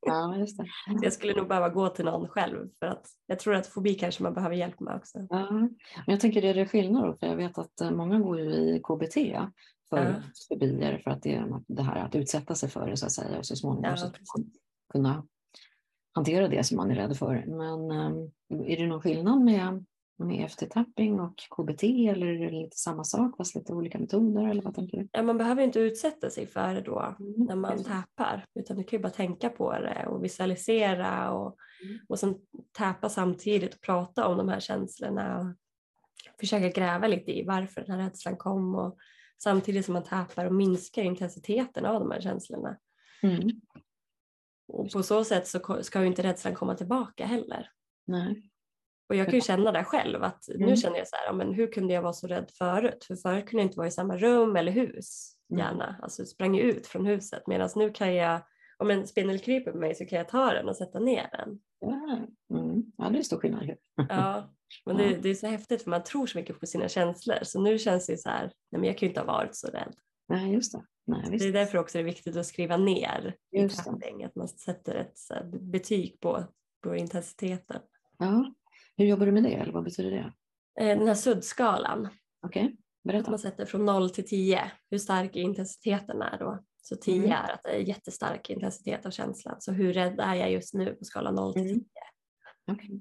Ja, 0.00 0.36
just 0.38 0.58
det. 0.58 0.64
Så 0.86 0.98
jag 1.02 1.12
skulle 1.12 1.34
nog 1.34 1.48
behöva 1.48 1.68
gå 1.68 1.88
till 1.88 2.04
någon 2.04 2.28
själv 2.28 2.68
för 2.78 2.86
att 2.86 3.06
jag 3.26 3.38
tror 3.38 3.54
att 3.54 3.66
fobi 3.66 3.94
kanske 3.94 4.22
man 4.22 4.34
behöver 4.34 4.56
hjälp 4.56 4.80
med 4.80 4.96
också. 4.96 5.26
Ja. 5.30 5.50
Men 5.50 5.76
jag 6.06 6.20
tänker 6.20 6.44
är 6.44 6.54
det 6.54 6.66
skillnad 6.66 7.18
för 7.20 7.26
jag 7.26 7.36
vet 7.36 7.58
att 7.58 7.80
eh, 7.80 7.90
många 7.90 8.18
går 8.18 8.40
ju 8.40 8.50
i 8.50 8.80
KBT 8.82 9.14
för 9.88 9.98
ja. 9.98 10.14
fobier 10.48 11.00
för 11.04 11.10
att 11.10 11.22
det 11.22 11.34
är 11.34 11.60
det 11.66 11.82
här 11.82 12.04
att 12.04 12.14
utsätta 12.14 12.54
sig 12.54 12.68
för 12.68 12.90
det 12.90 12.96
så 12.96 13.06
att 13.06 13.12
säga 13.12 13.38
och 13.38 13.46
så 13.46 13.56
småningom 13.56 13.90
ja, 13.90 13.96
så 13.96 14.10
kunna 14.92 15.26
hantera 16.12 16.48
det 16.48 16.64
som 16.64 16.76
man 16.76 16.90
är 16.90 16.94
rädd 16.94 17.16
för. 17.16 17.44
Men 17.46 17.90
eh, 17.90 18.72
är 18.72 18.76
det 18.76 18.86
någon 18.86 19.02
skillnad 19.02 19.40
med 19.40 19.84
med 20.18 20.40
EFT-tapping 20.40 21.20
och 21.20 21.36
KBT 21.36 21.82
eller 21.82 22.26
är 22.26 22.50
det 22.50 22.62
lite 22.62 22.76
samma 22.76 23.04
sak 23.04 23.36
fast 23.36 23.54
lite 23.54 23.72
olika 23.72 23.98
metoder 23.98 24.48
eller 24.48 24.62
vad 24.62 24.74
tänker 24.74 24.98
du? 24.98 25.08
Ja, 25.12 25.22
man 25.22 25.38
behöver 25.38 25.62
inte 25.62 25.80
utsätta 25.80 26.30
sig 26.30 26.46
för 26.46 26.74
det 26.74 26.80
då 26.80 27.16
mm. 27.20 27.32
när 27.36 27.56
man 27.56 27.84
tappar 27.84 28.44
utan 28.54 28.76
du 28.76 28.84
kan 28.84 28.96
ju 28.96 29.02
bara 29.02 29.12
tänka 29.12 29.48
på 29.48 29.72
det 29.72 30.06
och 30.06 30.24
visualisera 30.24 31.32
och, 31.32 31.56
mm. 31.84 31.98
och 32.08 32.18
sen 32.18 32.34
täpa 32.72 33.08
samtidigt 33.08 33.74
och 33.74 33.80
prata 33.80 34.28
om 34.28 34.36
de 34.36 34.48
här 34.48 34.60
känslorna 34.60 35.40
och 35.40 35.46
försöka 36.40 36.68
gräva 36.68 37.06
lite 37.06 37.38
i 37.38 37.44
varför 37.44 37.80
den 37.80 37.90
här 37.90 38.04
rädslan 38.04 38.36
kom 38.36 38.74
och 38.74 38.98
samtidigt 39.42 39.84
som 39.84 39.94
man 39.94 40.04
tappar 40.04 40.44
och 40.44 40.54
minskar 40.54 41.02
intensiteten 41.02 41.86
av 41.86 42.00
de 42.00 42.10
här 42.10 42.20
känslorna. 42.20 42.76
Mm. 43.22 43.60
Och 44.68 44.92
på 44.92 45.02
så 45.02 45.24
sätt 45.24 45.48
så 45.48 45.82
ska 45.82 46.00
ju 46.00 46.06
inte 46.06 46.22
rädslan 46.22 46.54
komma 46.54 46.74
tillbaka 46.74 47.26
heller. 47.26 47.70
Nej. 48.04 48.50
Och 49.08 49.16
jag 49.16 49.26
kan 49.26 49.34
ju 49.34 49.40
känna 49.40 49.72
det 49.72 49.84
själv 49.84 50.22
att 50.22 50.48
mm. 50.48 50.68
nu 50.68 50.76
känner 50.76 50.98
jag 50.98 51.08
så 51.08 51.16
här, 51.16 51.32
men 51.32 51.54
hur 51.54 51.72
kunde 51.72 51.94
jag 51.94 52.02
vara 52.02 52.12
så 52.12 52.26
rädd 52.26 52.50
förut? 52.58 53.04
För 53.04 53.16
förut 53.16 53.46
kunde 53.48 53.62
jag 53.62 53.66
inte 53.66 53.78
vara 53.78 53.88
i 53.88 53.90
samma 53.90 54.16
rum 54.16 54.56
eller 54.56 54.72
hus 54.72 55.36
mm. 55.50 55.58
gärna, 55.58 55.88
mm. 55.88 56.02
alltså 56.02 56.24
sprang 56.24 56.58
ut 56.58 56.86
från 56.86 57.06
huset 57.06 57.46
medan 57.46 57.68
nu 57.76 57.90
kan 57.90 58.14
jag, 58.14 58.40
om 58.78 58.90
en 58.90 59.06
spindel 59.06 59.38
kryper 59.38 59.72
på 59.72 59.78
mig 59.78 59.94
så 59.94 60.06
kan 60.06 60.18
jag 60.18 60.28
ta 60.28 60.52
den 60.52 60.68
och 60.68 60.76
sätta 60.76 60.98
ner 60.98 61.28
den. 61.32 61.60
Mm. 62.50 62.82
ja 62.96 63.08
det 63.08 63.18
är 63.18 63.22
stor 63.22 63.38
skillnad. 63.38 63.70
ja, 64.08 64.54
men 64.86 64.96
det, 64.96 65.16
det, 65.16 65.28
är 65.28 65.34
så 65.34 65.46
häftigt 65.46 65.82
för 65.82 65.90
man 65.90 66.02
tror 66.02 66.26
så 66.26 66.38
mycket 66.38 66.60
på 66.60 66.66
sina 66.66 66.88
känslor 66.88 67.38
så 67.42 67.60
nu 67.60 67.78
känns 67.78 68.06
det 68.06 68.16
så 68.16 68.28
här, 68.28 68.42
nej 68.42 68.80
men 68.80 68.84
jag 68.84 68.98
kan 68.98 69.06
ju 69.06 69.10
inte 69.10 69.20
ha 69.20 69.26
varit 69.26 69.56
så 69.56 69.66
rädd. 69.66 69.94
Nej, 70.28 70.52
just 70.52 70.72
det. 70.72 70.82
Nej, 71.06 71.38
det 71.38 71.44
är 71.44 71.52
därför 71.52 71.78
också 71.78 71.98
det 71.98 72.02
är 72.02 72.04
viktigt 72.04 72.36
att 72.36 72.46
skriva 72.46 72.76
ner 72.76 73.34
i 73.52 73.68
tapping, 73.68 74.24
att 74.24 74.34
man 74.34 74.48
sätter 74.48 74.94
ett 74.94 75.18
betyg 75.60 76.20
på, 76.20 76.44
på 76.82 76.96
intensiteten. 76.96 77.80
Ja, 78.18 78.52
hur 78.96 79.06
jobbar 79.06 79.26
du 79.26 79.32
med 79.32 79.42
det 79.42 79.54
eller 79.54 79.72
vad 79.72 79.84
betyder 79.84 80.10
det? 80.10 80.32
Eh, 80.80 80.98
den 80.98 81.08
här 81.08 81.14
suddskalan. 81.14 82.08
Okej, 82.46 82.64
okay. 82.64 82.76
berätta. 83.04 83.30
Man 83.30 83.38
sätter 83.38 83.66
från 83.66 83.84
0 83.84 84.10
till 84.10 84.26
10 84.26 84.70
hur 84.90 84.98
stark 84.98 85.36
intensiteten 85.36 86.22
är 86.22 86.38
då. 86.38 86.64
Så 86.82 86.96
10 86.96 87.16
mm. 87.16 87.30
är 87.30 87.52
att 87.52 87.62
det 87.62 87.70
är 87.70 87.78
jättestark 87.78 88.50
intensitet 88.50 89.06
av 89.06 89.10
känslan. 89.10 89.56
Så 89.60 89.72
hur 89.72 89.92
rädd 89.92 90.20
är 90.20 90.34
jag 90.34 90.52
just 90.52 90.74
nu 90.74 90.94
på 90.94 91.04
skalan 91.04 91.34
0 91.34 91.52
till 91.52 91.62
10? 91.62 91.72
Mm. 91.72 91.84
Okay. 92.72 93.00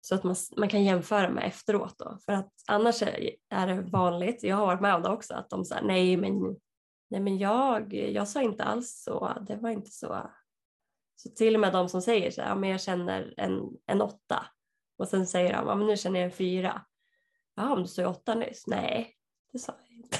Så 0.00 0.14
att 0.14 0.24
man, 0.24 0.36
man 0.56 0.68
kan 0.68 0.84
jämföra 0.84 1.30
med 1.30 1.44
efteråt 1.44 1.94
då. 1.98 2.18
För 2.24 2.32
att 2.32 2.52
annars 2.68 3.02
är 3.48 3.66
det 3.66 3.80
vanligt, 3.82 4.42
jag 4.42 4.56
har 4.56 4.66
varit 4.66 4.80
med 4.80 4.94
om 4.94 5.02
det 5.02 5.08
också, 5.08 5.34
att 5.34 5.50
de 5.50 5.64
säger 5.64 5.82
nej 5.82 6.16
men, 6.16 6.56
nej 7.10 7.20
men 7.20 7.38
jag, 7.38 7.94
jag 7.94 8.28
sa 8.28 8.42
inte 8.42 8.64
alls 8.64 9.02
så, 9.02 9.32
det 9.46 9.56
var 9.56 9.70
inte 9.70 9.90
så. 9.90 10.30
Så 11.16 11.28
till 11.28 11.54
och 11.54 11.60
med 11.60 11.72
de 11.72 11.88
som 11.88 12.02
säger 12.02 12.30
så 12.30 12.40
här, 12.40 12.48
ja, 12.48 12.54
men 12.54 12.70
jag 12.70 12.80
känner 12.80 13.34
en, 13.36 13.60
en 13.86 14.00
åtta, 14.00 14.46
och 14.98 15.08
sen 15.08 15.26
säger 15.26 15.52
han, 15.52 15.66
ja, 15.66 15.74
men 15.74 15.86
nu 15.86 15.96
känner 15.96 16.20
jag 16.20 16.24
en 16.24 16.36
fyra. 16.36 16.82
Ja, 17.56 17.74
men 17.74 17.82
du 17.82 17.88
sa 17.88 18.02
ju 18.02 18.08
åtta 18.08 18.34
nyss. 18.34 18.66
Nej, 18.66 19.14
det 19.52 19.58
sa 19.58 19.72
jag 19.88 19.96
inte. 19.96 20.18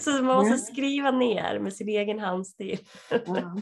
så 0.00 0.10
man 0.10 0.36
måste 0.36 0.58
skriva 0.58 1.10
ner 1.10 1.58
med 1.58 1.72
sin 1.72 1.88
egen 1.88 2.18
handstil. 2.18 2.78
ja. 3.10 3.56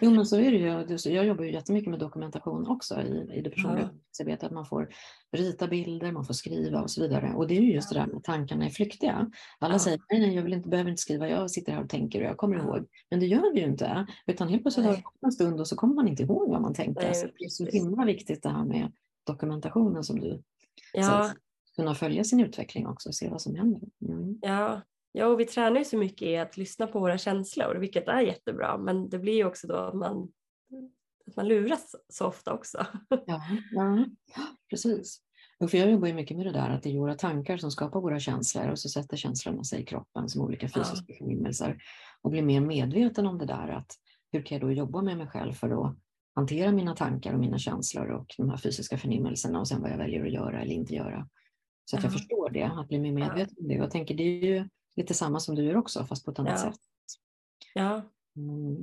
Jo, 0.00 0.10
men 0.10 0.26
så 0.26 0.36
är 0.36 0.50
det 0.50 0.56
ju. 0.56 1.12
Jag 1.14 1.26
jobbar 1.26 1.44
ju 1.44 1.52
jättemycket 1.52 1.90
med 1.90 1.98
dokumentation 1.98 2.66
också 2.66 3.02
i, 3.02 3.30
i 3.34 3.40
det 3.40 3.50
personliga 3.50 3.90
ja. 4.18 4.34
att 4.34 4.50
man 4.50 4.66
får 4.66 4.88
rita 5.32 5.66
bilder, 5.66 6.12
man 6.12 6.24
får 6.24 6.34
skriva 6.34 6.82
och 6.82 6.90
så 6.90 7.02
vidare. 7.02 7.32
Och 7.36 7.46
det 7.46 7.56
är 7.56 7.60
ju 7.60 7.72
just 7.72 7.92
det 7.92 7.98
där 7.98 8.06
med 8.06 8.24
tankarna 8.24 8.66
är 8.66 8.70
flyktiga. 8.70 9.30
Alla 9.58 9.74
ja. 9.74 9.78
säger 9.78 10.00
nej, 10.10 10.20
nej, 10.20 10.34
jag 10.34 10.42
vill 10.42 10.52
inte, 10.52 10.68
behöver 10.68 10.90
inte 10.90 11.02
skriva, 11.02 11.28
jag 11.28 11.50
sitter 11.50 11.72
här 11.72 11.82
och 11.82 11.88
tänker 11.88 12.20
och 12.20 12.26
jag 12.26 12.36
kommer 12.36 12.56
ihåg. 12.56 12.86
Men 13.10 13.20
det 13.20 13.26
gör 13.26 13.52
vi 13.52 13.60
ju 13.60 13.66
inte, 13.66 14.06
utan 14.26 14.48
helt 14.48 14.62
plötsligt 14.62 14.86
har 14.86 14.92
det 14.92 15.02
gått 15.02 15.22
en 15.22 15.32
stund 15.32 15.60
och 15.60 15.68
så 15.68 15.76
kommer 15.76 15.94
man 15.94 16.08
inte 16.08 16.22
ihåg 16.22 16.50
vad 16.50 16.62
man 16.62 16.74
tänkte. 16.74 17.04
Nej, 17.04 17.14
så 17.14 17.26
det 17.26 17.44
är 17.44 17.48
så 17.48 17.64
himla 17.64 18.04
viktigt 18.04 18.42
det 18.42 18.48
här 18.48 18.64
med 18.64 18.92
dokumentationen 19.26 20.04
som 20.04 20.20
du 20.20 20.42
ja. 20.92 21.02
så 21.02 21.34
kunna 21.76 21.94
följa 21.94 22.24
sin 22.24 22.40
utveckling 22.40 22.86
också 22.86 23.08
och 23.08 23.14
se 23.14 23.28
vad 23.28 23.42
som 23.42 23.54
händer. 23.54 23.88
Mm. 24.08 24.38
Ja. 24.42 24.80
ja, 25.12 25.26
och 25.26 25.40
vi 25.40 25.44
tränar 25.44 25.78
ju 25.78 25.84
så 25.84 25.96
mycket 25.96 26.28
i 26.28 26.36
att 26.36 26.56
lyssna 26.56 26.86
på 26.86 27.00
våra 27.00 27.18
känslor, 27.18 27.74
vilket 27.74 28.08
är 28.08 28.20
jättebra, 28.20 28.78
men 28.78 29.08
det 29.08 29.18
blir 29.18 29.34
ju 29.34 29.44
också 29.44 29.66
då 29.66 29.74
att 29.74 29.94
man, 29.94 30.32
att 31.26 31.36
man 31.36 31.48
luras 31.48 31.94
så 32.08 32.26
ofta 32.26 32.52
också. 32.52 32.86
Ja, 33.26 33.42
ja 33.72 34.06
precis. 34.70 35.22
För 35.70 35.78
jag 35.78 35.90
jobbar 35.90 36.08
ju 36.08 36.14
mycket 36.14 36.36
med 36.36 36.46
det 36.46 36.52
där 36.52 36.70
att 36.70 36.82
det 36.82 36.90
är 36.90 36.98
våra 36.98 37.14
tankar 37.14 37.56
som 37.56 37.70
skapar 37.70 38.00
våra 38.00 38.20
känslor 38.20 38.68
och 38.68 38.78
så 38.78 38.88
sätter 38.88 39.16
känslorna 39.16 39.64
sig 39.64 39.82
i 39.82 39.84
kroppen 39.84 40.28
som 40.28 40.42
olika 40.42 40.68
fysiska 40.68 41.04
ja. 41.06 41.14
förnimmelser. 41.18 41.82
och 42.22 42.30
bli 42.30 42.42
mer 42.42 42.60
medveten 42.60 43.26
om 43.26 43.38
det 43.38 43.46
där. 43.46 43.68
att 43.68 43.92
Hur 44.32 44.42
kan 44.42 44.58
jag 44.58 44.68
då 44.68 44.72
jobba 44.72 45.02
med 45.02 45.16
mig 45.16 45.26
själv 45.26 45.52
för 45.52 45.86
att 45.86 45.96
hantera 46.34 46.72
mina 46.72 46.96
tankar 46.96 47.34
och 47.34 47.40
mina 47.40 47.58
känslor 47.58 48.10
och 48.10 48.34
de 48.36 48.50
här 48.50 48.56
fysiska 48.56 48.98
förnimmelserna 48.98 49.60
och 49.60 49.68
sen 49.68 49.82
vad 49.82 49.90
jag 49.90 49.98
väljer 49.98 50.26
att 50.26 50.32
göra 50.32 50.62
eller 50.62 50.74
inte 50.74 50.94
göra. 50.94 51.28
Så 51.84 51.96
att 51.96 52.02
jag 52.02 52.12
förstår 52.12 52.50
det, 52.50 52.62
att 52.62 52.88
bli 52.88 52.98
mer 52.98 53.12
medveten 53.12 53.56
om 53.60 53.68
det. 53.68 53.74
Jag 53.74 53.90
tänker 53.90 54.14
det 54.14 54.22
är 54.22 54.44
ju 54.44 54.68
lite 54.96 55.14
samma 55.14 55.40
som 55.40 55.54
du 55.54 55.64
gör 55.64 55.76
också 55.76 56.04
fast 56.04 56.24
på 56.24 56.30
ett 56.30 56.38
annat 56.38 56.60
sätt. 56.60 56.78
Ja, 57.74 58.02
Mm, 58.36 58.76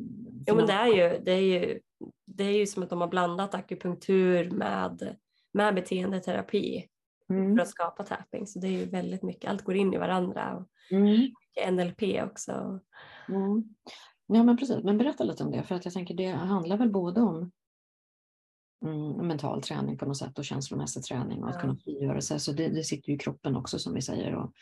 jo, 0.47 0.55
men 0.55 0.65
det 0.65 0.73
är, 0.73 0.87
ju, 0.87 1.19
det, 1.23 1.31
är 1.31 1.41
ju, 1.41 1.79
det 2.25 2.43
är 2.43 2.57
ju 2.57 2.67
som 2.67 2.83
att 2.83 2.89
de 2.89 3.01
har 3.01 3.07
blandat 3.07 3.55
akupunktur 3.55 4.51
med, 4.51 5.15
med 5.53 5.75
beteendeterapi 5.75 6.87
Mm, 7.29 7.55
för 7.55 7.61
att 7.61 7.69
skapa 7.69 8.03
tapping. 8.03 8.47
Så 8.47 8.59
det 8.59 8.67
är 8.67 8.71
ju 8.71 8.85
väldigt 8.85 9.23
mycket, 9.23 9.49
allt 9.49 9.63
går 9.63 9.75
in 9.75 9.93
i 9.93 9.97
varandra. 9.97 10.55
Och 10.55 10.67
mm, 10.91 11.31
NLP 11.71 12.23
också. 12.23 12.79
mm. 13.29 13.63
Ja 14.27 14.43
men 14.43 14.57
precis, 14.57 14.83
men 14.83 14.97
berätta 14.97 15.23
lite 15.23 15.43
om 15.43 15.51
det 15.51 15.63
för 15.63 15.75
att 15.75 15.85
jag 15.85 15.93
tänker 15.93 16.13
det 16.13 16.27
handlar 16.31 16.77
väl 16.77 16.91
både 16.91 17.21
om 17.21 17.51
mm, 18.85 19.27
mental 19.27 19.61
träning 19.61 19.97
på 19.97 20.05
något 20.05 20.17
sätt 20.17 20.39
och 20.39 20.45
känslomässig 20.45 21.03
träning 21.03 21.43
och 21.43 21.49
att 21.49 21.55
Ja. 21.55 21.61
kunna 21.61 21.75
frigöra 21.75 22.21
sig. 22.21 22.39
Så 22.39 22.51
det, 22.51 22.67
det 22.67 22.83
sitter 22.83 23.09
ju 23.09 23.15
i 23.15 23.19
kroppen 23.19 23.55
också 23.55 23.79
som 23.79 23.93
vi 23.93 24.01
säger 24.01 24.35
och 24.35 24.53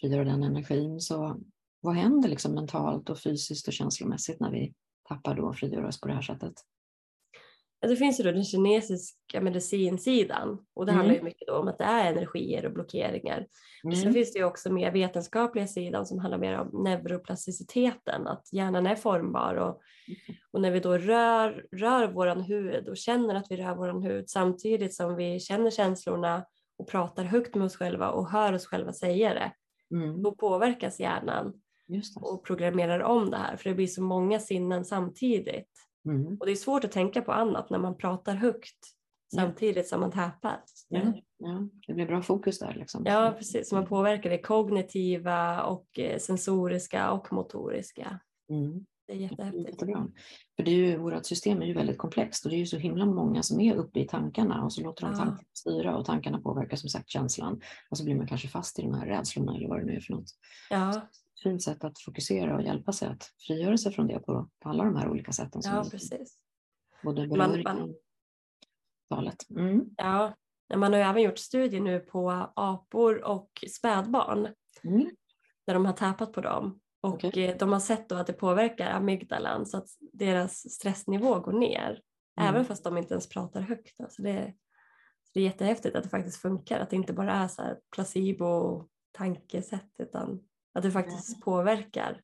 frigöra 0.00 0.24
den 0.24 0.42
energin. 0.42 1.00
Så 1.00 1.40
vad 1.80 1.94
händer 1.94 2.28
liksom 2.28 2.54
mentalt 2.54 3.10
och 3.10 3.18
fysiskt 3.18 3.68
och 3.68 3.74
känslomässigt 3.74 4.40
när 4.40 4.50
vi 4.50 4.74
tappar 5.08 5.34
då 5.36 5.42
och 5.42 5.56
frigör 5.56 5.84
oss 5.84 6.00
på 6.00 6.08
det 6.08 6.14
här 6.14 6.22
sättet? 6.22 6.54
Det 7.82 7.96
finns 7.96 8.20
ju 8.20 8.24
då 8.24 8.32
den 8.32 8.44
kinesiska 8.44 9.40
medicinsidan 9.40 10.58
och 10.74 10.86
det 10.86 10.92
Mm. 10.92 10.98
handlar 10.98 11.14
ju 11.14 11.22
mycket 11.22 11.48
då 11.48 11.54
om 11.56 11.68
att 11.68 11.78
det 11.78 11.84
är 11.84 12.12
energier 12.12 12.66
och 12.66 12.72
blockeringar. 12.72 13.46
Sen 13.82 13.92
Mm. 13.92 14.12
finns 14.12 14.32
det 14.32 14.38
ju 14.38 14.44
också 14.44 14.72
mer 14.72 14.90
vetenskapliga 14.92 15.66
sidan 15.66 16.06
som 16.06 16.18
handlar 16.18 16.38
mer 16.38 16.58
om 16.58 16.84
neuroplasticiteten, 16.84 18.26
att 18.26 18.48
hjärnan 18.52 18.86
är 18.86 18.94
formbar 18.94 19.54
och, 19.54 19.80
och 20.52 20.60
när 20.60 20.70
vi 20.70 20.80
då 20.80 20.98
rör, 20.98 21.66
rör 21.72 22.06
våran 22.12 22.40
hud 22.40 22.88
och 22.88 22.96
känner 22.96 23.34
att 23.34 23.46
vi 23.50 23.56
rör 23.56 23.74
våran 23.74 24.02
hud 24.02 24.30
samtidigt 24.30 24.94
som 24.94 25.16
vi 25.16 25.40
känner 25.40 25.70
känslorna 25.70 26.44
och 26.78 26.88
pratar 26.88 27.24
högt 27.24 27.54
med 27.54 27.64
oss 27.64 27.76
själva 27.76 28.10
och 28.10 28.30
hör 28.30 28.52
oss 28.52 28.66
själva 28.66 28.92
säga 28.92 29.34
det, 29.34 29.52
Mm. 29.96 30.22
då 30.22 30.32
påverkas 30.32 31.00
hjärnan 31.00 31.52
och 32.22 32.44
programmerar 32.46 33.00
om 33.00 33.30
det 33.30 33.36
här 33.36 33.56
för 33.56 33.68
det 33.70 33.74
blir 33.76 33.86
så 33.86 34.02
många 34.02 34.38
sinnen 34.40 34.84
samtidigt. 34.84 35.68
Mm. 36.04 36.36
Och 36.40 36.46
det 36.46 36.52
är 36.52 36.56
svårt 36.56 36.84
att 36.84 36.92
tänka 36.92 37.22
på 37.22 37.32
annat 37.32 37.70
när 37.70 37.78
man 37.78 37.96
pratar 37.96 38.34
högt 38.34 38.76
samtidigt 39.34 39.88
som 39.88 40.00
man 40.00 40.10
tappar. 40.10 40.60
Ja, 40.88 41.12
ja, 41.38 41.68
det 41.86 41.94
blir 41.94 42.06
bra 42.06 42.22
fokus 42.22 42.58
där. 42.58 42.74
Liksom. 42.74 43.02
Ja, 43.06 43.34
precis. 43.38 43.68
Så 43.68 43.74
man 43.74 43.86
påverkar 43.86 44.30
det 44.30 44.38
kognitiva 44.38 45.62
och 45.62 45.98
eh, 45.98 46.18
sensoriska 46.18 47.10
och 47.10 47.32
motoriska. 47.32 48.20
Mm. 48.50 48.86
Det 49.06 49.12
är 49.12 49.16
jättehäftigt. 49.16 49.68
Jättebra. 49.68 50.08
För 50.56 50.62
det 50.62 50.70
är 50.70 50.74
ju, 50.74 50.96
vårt 50.96 51.26
system 51.26 51.62
är 51.62 51.66
ju 51.66 51.74
väldigt 51.74 51.98
komplext 51.98 52.44
och 52.44 52.50
det 52.50 52.56
är 52.56 52.58
ju 52.58 52.66
så 52.66 52.76
himla 52.76 53.06
många 53.06 53.42
som 53.42 53.60
är 53.60 53.74
uppe 53.74 54.00
i 54.00 54.08
tankarna 54.08 54.64
och 54.64 54.72
så 54.72 54.82
låter 54.82 55.02
de 55.02 55.12
Ja. 55.12 55.18
tankarna 55.18 55.44
styra 55.52 55.96
och 55.96 56.04
tankarna 56.04 56.40
påverkar 56.40 56.76
som 56.76 56.88
sagt 56.88 57.08
känslan 57.08 57.60
och 57.90 57.98
så 57.98 58.04
blir 58.04 58.14
man 58.14 58.26
kanske 58.26 58.48
fast 58.48 58.78
i 58.78 58.82
de 58.82 58.94
här 58.94 59.06
rädslorna 59.06 59.56
eller 59.56 59.68
vad 59.68 59.78
det 59.80 59.84
nu 59.84 59.96
är 59.96 60.00
för 60.00 60.12
något. 60.12 60.30
Ja, 60.70 61.08
Fint 61.42 61.62
sätt 61.62 61.84
att 61.84 61.98
fokusera 62.00 62.56
och 62.56 62.62
hjälpa 62.62 62.92
sig 62.92 63.08
att 63.08 63.30
frigöra 63.46 63.76
sig 63.78 63.92
från 63.92 64.06
det 64.06 64.18
på, 64.18 64.48
på 64.60 64.68
alla 64.68 64.84
de 64.84 64.96
här 64.96 65.08
olika 65.10 65.32
sätten. 65.32 65.62
som 65.62 65.74
ja 65.74 65.84
precis. 65.90 66.38
Både 67.02 67.26
Man- 67.36 67.62
man- 67.62 67.94
talet. 69.10 69.50
Mm. 69.50 69.84
Ja, 69.96 70.34
man 70.76 70.92
har 70.92 70.98
ju 71.00 71.04
även 71.06 71.22
gjort 71.22 71.38
studier 71.38 71.80
nu 71.80 72.00
på 72.00 72.30
apor 72.56 73.24
och 73.24 73.50
spädbarn 73.76 74.48
Mm. 74.84 75.10
där 75.66 75.74
de 75.74 75.84
har 75.86 75.92
tappat 75.92 76.32
på 76.32 76.40
dem. 76.40 76.80
Och 77.00 77.14
Okej. 77.24 77.44
eh, 77.48 77.56
de 77.58 77.72
har 77.72 77.80
sett 77.80 78.08
då 78.08 78.14
att 78.16 78.26
det 78.26 78.32
påverkar 78.32 78.90
amygdalan 78.90 79.66
så 79.66 79.76
att 79.76 79.88
deras 80.12 80.70
stressnivå 80.72 81.40
går 81.40 81.52
ner. 81.52 82.00
Mm. 82.40 82.48
Även 82.54 82.64
fast 82.64 82.84
de 82.84 82.98
inte 82.98 83.14
ens 83.14 83.28
pratar 83.28 83.60
högt. 83.60 84.00
Alltså 84.00 84.22
det, 84.22 84.54
det 85.34 85.40
är 85.40 85.44
jättehäftigt 85.44 85.96
att 85.96 86.02
det 86.02 86.08
faktiskt 86.08 86.36
funkar. 86.42 86.80
Att 86.80 86.90
det 86.90 86.96
inte 86.96 87.12
bara 87.12 87.32
är 87.32 87.48
så 87.48 87.62
här 87.62 87.78
placebo-tankesätt 87.96 89.90
utan 89.98 90.40
att 90.72 90.82
det 90.82 90.90
faktiskt 90.90 91.40
påverkar. 91.40 92.22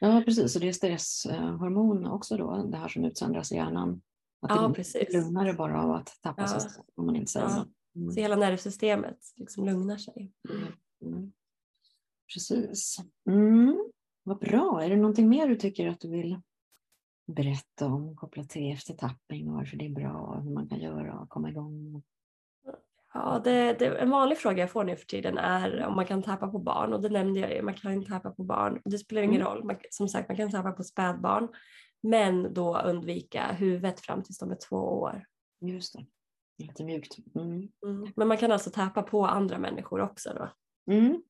Ja, 0.00 0.22
precis. 0.24 0.54
Och 0.54 0.60
det 0.60 0.68
är 0.68 0.72
stresshormon 0.72 2.06
också 2.06 2.36
då, 2.36 2.62
det 2.62 2.76
här 2.76 2.88
som 2.88 3.04
utsöndras 3.04 3.52
i 3.52 3.54
hjärnan. 3.54 4.02
Att 4.40 4.50
Ja, 4.50 4.68
det 4.68 4.74
precis. 4.74 5.12
lugnar 5.14 5.44
det 5.44 5.52
bara 5.54 5.82
av 5.82 5.90
att 5.90 6.18
tappa 6.22 6.42
Ja. 6.42 6.48
sig 6.48 6.70
om 6.94 7.06
man 7.06 7.16
inte 7.16 7.32
säger 7.32 7.46
Ja. 7.46 7.66
Mm. 7.96 8.10
Så 8.12 8.20
hela 8.20 8.36
nervsystemet 8.36 9.18
liksom 9.36 9.64
lugnar 9.66 9.96
sig. 9.96 10.32
Mm. 10.50 10.66
Mm. 11.02 11.32
Precis. 12.34 12.96
Mm. 13.30 13.90
Vad 14.22 14.38
bra. 14.38 14.82
Är 14.84 14.90
det 14.90 14.96
någonting 14.96 15.28
mer 15.28 15.48
du 15.48 15.56
tycker 15.56 15.88
att 15.88 16.00
du 16.00 16.10
vill 16.10 16.40
berätta 17.26 17.86
om 17.86 18.16
kopplat 18.16 18.48
till 18.50 18.72
eftertappning 18.72 19.48
och 19.48 19.54
varför 19.54 19.76
det 19.76 19.84
är 19.86 19.90
bra 19.90 20.12
och 20.12 20.42
hur 20.42 20.50
man 20.50 20.68
kan 20.68 20.80
göra 20.80 21.18
och 21.18 21.28
komma 21.28 21.50
igång? 21.50 22.02
Ja, 23.16 23.40
det, 23.44 23.72
det, 23.78 23.86
en 23.86 24.10
vanlig 24.10 24.38
fråga 24.38 24.62
jag 24.62 24.70
får 24.70 24.84
nu 24.84 24.96
för 24.96 25.06
tiden 25.06 25.38
är 25.38 25.86
om 25.86 25.96
man 25.96 26.06
kan 26.06 26.22
tappa 26.22 26.48
på 26.48 26.58
barn 26.58 26.92
och 26.92 27.02
det 27.02 27.08
nämnde 27.08 27.40
jag 27.40 27.54
ju, 27.54 27.62
man 27.62 27.74
kan 27.74 27.92
inte 27.92 28.10
tappa 28.10 28.30
på 28.30 28.42
barn. 28.42 28.80
Det 28.84 28.98
spelar 28.98 29.22
ingen 29.22 29.40
Mm. 29.40 29.52
roll, 29.52 29.64
man, 29.64 29.76
som 29.90 30.08
sagt 30.08 30.28
man 30.28 30.36
kan 30.36 30.50
tappa 30.50 30.72
på 30.72 30.84
spädbarn 30.84 31.48
men 32.02 32.54
då 32.54 32.78
undvika 32.78 33.52
huvudet 33.52 34.00
fram 34.00 34.22
tills 34.22 34.38
de 34.38 34.50
är 34.50 34.58
två 34.68 34.76
år. 34.76 35.24
Just 35.60 35.92
det. 35.94 36.06
Lite 36.58 36.84
mjukt. 36.84 37.16
Mm. 37.34 37.68
Mm. 37.86 38.12
Men 38.16 38.28
man 38.28 38.36
kan 38.36 38.52
alltså 38.52 38.70
tappa 38.70 39.02
på 39.02 39.26
andra 39.26 39.58
människor 39.58 40.00
också 40.00 40.30
då. 40.34 40.48
Mm. 40.92 41.22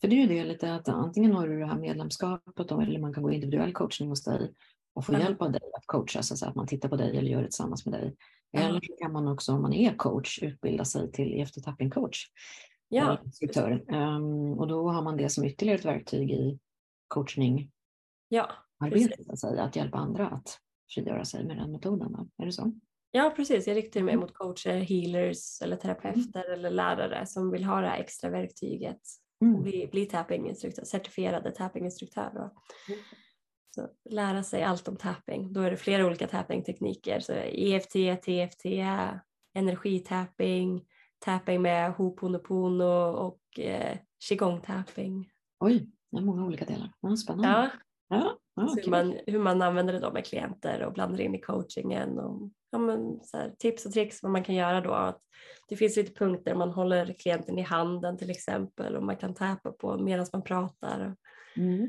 För 0.00 0.08
det 0.08 0.16
är 0.16 0.20
ju 0.20 0.26
det 0.26 0.44
lite 0.44 0.74
att 0.74 0.88
antingen 0.88 1.32
har 1.32 1.48
du 1.48 1.58
det 1.58 1.66
här 1.66 1.78
medlemskapet 1.78 2.68
då, 2.68 2.80
eller 2.80 3.00
man 3.00 3.14
kan 3.14 3.22
gå 3.22 3.30
individuell 3.30 3.72
coachning 3.72 4.08
hos 4.08 4.24
dig 4.24 4.54
och 4.94 5.06
få 5.06 5.12
hjälp 5.12 5.42
av 5.42 5.52
dig 5.52 5.60
att 5.76 5.86
coacha, 5.86 6.22
så 6.22 6.46
att 6.46 6.54
man 6.54 6.66
tittar 6.66 6.88
på 6.88 6.96
dig 6.96 7.18
eller 7.18 7.30
gör 7.30 7.40
det 7.40 7.46
tillsammans 7.46 7.86
med 7.86 8.00
dig. 8.00 8.16
Eller 8.52 8.80
så 8.80 8.96
kan 8.98 9.12
man 9.12 9.28
också 9.28 9.52
om 9.52 9.62
man 9.62 9.72
är 9.72 9.96
coach 9.96 10.42
utbilda 10.42 10.84
sig 10.84 11.12
till 11.12 11.40
eftertapping 11.40 11.90
coach. 11.90 12.26
Ja. 12.88 13.18
Ehm, 13.88 14.52
och 14.58 14.68
då 14.68 14.88
har 14.90 15.02
man 15.02 15.16
det 15.16 15.28
som 15.28 15.44
ytterligare 15.44 15.78
ett 15.78 15.84
verktyg 15.84 16.30
i 16.30 16.58
coachningarbetet, 17.08 17.70
ja, 18.28 18.50
Precis. 18.90 19.28
att, 19.28 19.38
säga, 19.38 19.62
att 19.62 19.76
hjälpa 19.76 19.98
andra 19.98 20.28
att 20.28 20.58
frigöra 20.94 21.24
sig 21.24 21.44
med 21.44 21.56
den 21.56 21.72
metoden. 21.72 22.30
Är 22.38 22.46
det 22.46 22.52
så? 22.52 22.72
ja 23.10 23.32
precis. 23.36 23.66
Jag 23.66 23.76
riktar 23.76 24.00
mig 24.00 24.14
Mm. 24.14 24.20
mot 24.20 24.34
coacher, 24.34 24.80
healers 24.80 25.62
eller 25.62 25.76
terapeuter 25.76 26.52
eller 26.52 26.70
lärare 26.70 27.26
som 27.26 27.50
vill 27.50 27.64
ha 27.64 27.80
det 27.80 27.86
här 27.88 28.00
extra 28.00 28.30
verktyget. 28.30 29.00
Mm. 29.44 29.62
Bli, 29.62 29.88
bli 29.92 30.06
tappinginstruktör, 30.06 30.84
certifierade 30.84 31.50
tappinginstruktör. 31.50 32.30
Då. 32.34 32.40
Mm. 32.40 33.00
Så 33.74 33.88
lära 34.10 34.42
sig 34.42 34.62
allt 34.62 34.88
om 34.88 34.96
tapping. 34.96 35.52
Då 35.52 35.60
är 35.60 35.70
det 35.70 35.76
flera 35.76 36.06
olika 36.06 36.26
tappingtekniker. 36.26 37.20
Så 37.20 37.32
EFT, 37.32 38.22
TFT, 38.22 38.66
energitapping, 39.54 40.84
tapping 41.18 41.62
med 41.62 41.92
Ho'oponopono 41.92 43.12
och 43.12 43.58
eh, 43.58 43.98
qigong-tapping. 44.30 45.30
Oj, 45.60 45.90
det 46.10 46.18
är 46.18 46.22
många 46.22 46.44
olika 46.44 46.64
delar. 46.64 46.92
Ja, 47.00 47.16
spännande. 47.16 47.48
Ja, 47.48 47.70
Ja, 48.12 48.38
ja, 48.54 48.68
så 48.68 48.80
hur, 48.80 48.90
man, 48.90 49.18
hur 49.26 49.38
man 49.38 49.62
använder 49.62 49.92
det 49.92 49.98
då 49.98 50.12
med 50.12 50.26
klienter 50.26 50.82
och 50.82 50.92
blandar 50.92 51.20
in 51.20 51.34
i 51.34 51.40
coachingen. 51.40 52.18
Och, 52.18 52.50
ja, 52.70 52.78
men, 52.78 53.20
här, 53.32 53.54
tips 53.58 53.86
och 53.86 53.92
tricks 53.92 54.22
vad 54.22 54.32
man 54.32 54.44
kan 54.44 54.54
göra 54.54 54.80
då. 54.80 54.92
Att 54.92 55.20
det 55.68 55.76
finns 55.76 55.96
lite 55.96 56.12
punkter 56.12 56.54
man 56.54 56.70
håller 56.70 57.14
klienten 57.18 57.58
i 57.58 57.62
handen 57.62 58.18
till 58.18 58.30
exempel 58.30 58.96
och 58.96 59.02
man 59.02 59.16
kan 59.16 59.34
tappa 59.34 59.72
på 59.72 59.98
medan 59.98 60.26
man 60.32 60.42
pratar. 60.42 61.16
Mm. 61.56 61.88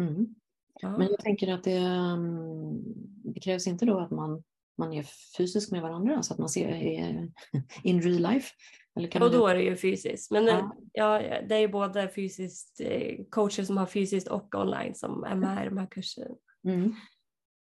Mm. 0.00 0.34
Ja. 0.80 0.98
Men 0.98 1.08
jag 1.10 1.18
tänker 1.18 1.52
att 1.52 1.64
det, 1.64 1.76
mm, 1.76 2.82
det 3.24 3.40
krävs 3.40 3.66
inte 3.66 3.86
då 3.86 3.98
att 3.98 4.10
man, 4.10 4.42
man 4.78 4.92
är 4.92 5.06
fysisk 5.36 5.70
med 5.70 5.82
varandra 5.82 6.22
så 6.22 6.32
att 6.32 6.38
man 6.38 6.48
ser 6.48 6.68
in 7.82 8.02
real 8.02 8.32
life. 8.32 8.54
Eller 8.96 9.08
kan 9.08 9.22
Och 9.22 9.30
man 9.30 9.40
då 9.40 9.46
är 9.46 9.54
det 9.54 9.62
ju 9.62 9.76
fysiskt. 9.76 10.30
Men 10.30 10.44
Ja. 10.44 10.76
ja. 10.92 11.22
Ja, 11.22 11.42
det 11.48 11.54
är 11.54 11.58
ju 11.58 11.68
både 11.68 12.08
fysiskt, 12.08 12.80
eh, 12.80 13.24
coacher 13.30 13.62
som 13.62 13.76
har 13.76 13.86
fysiskt 13.86 14.28
och 14.28 14.54
online 14.54 14.94
som 14.94 15.24
är 15.24 15.34
med 15.34 15.66
i 15.66 15.68
de 15.68 15.78
här 15.78 15.86
kurserna. 15.86 16.34
Mm. 16.64 16.94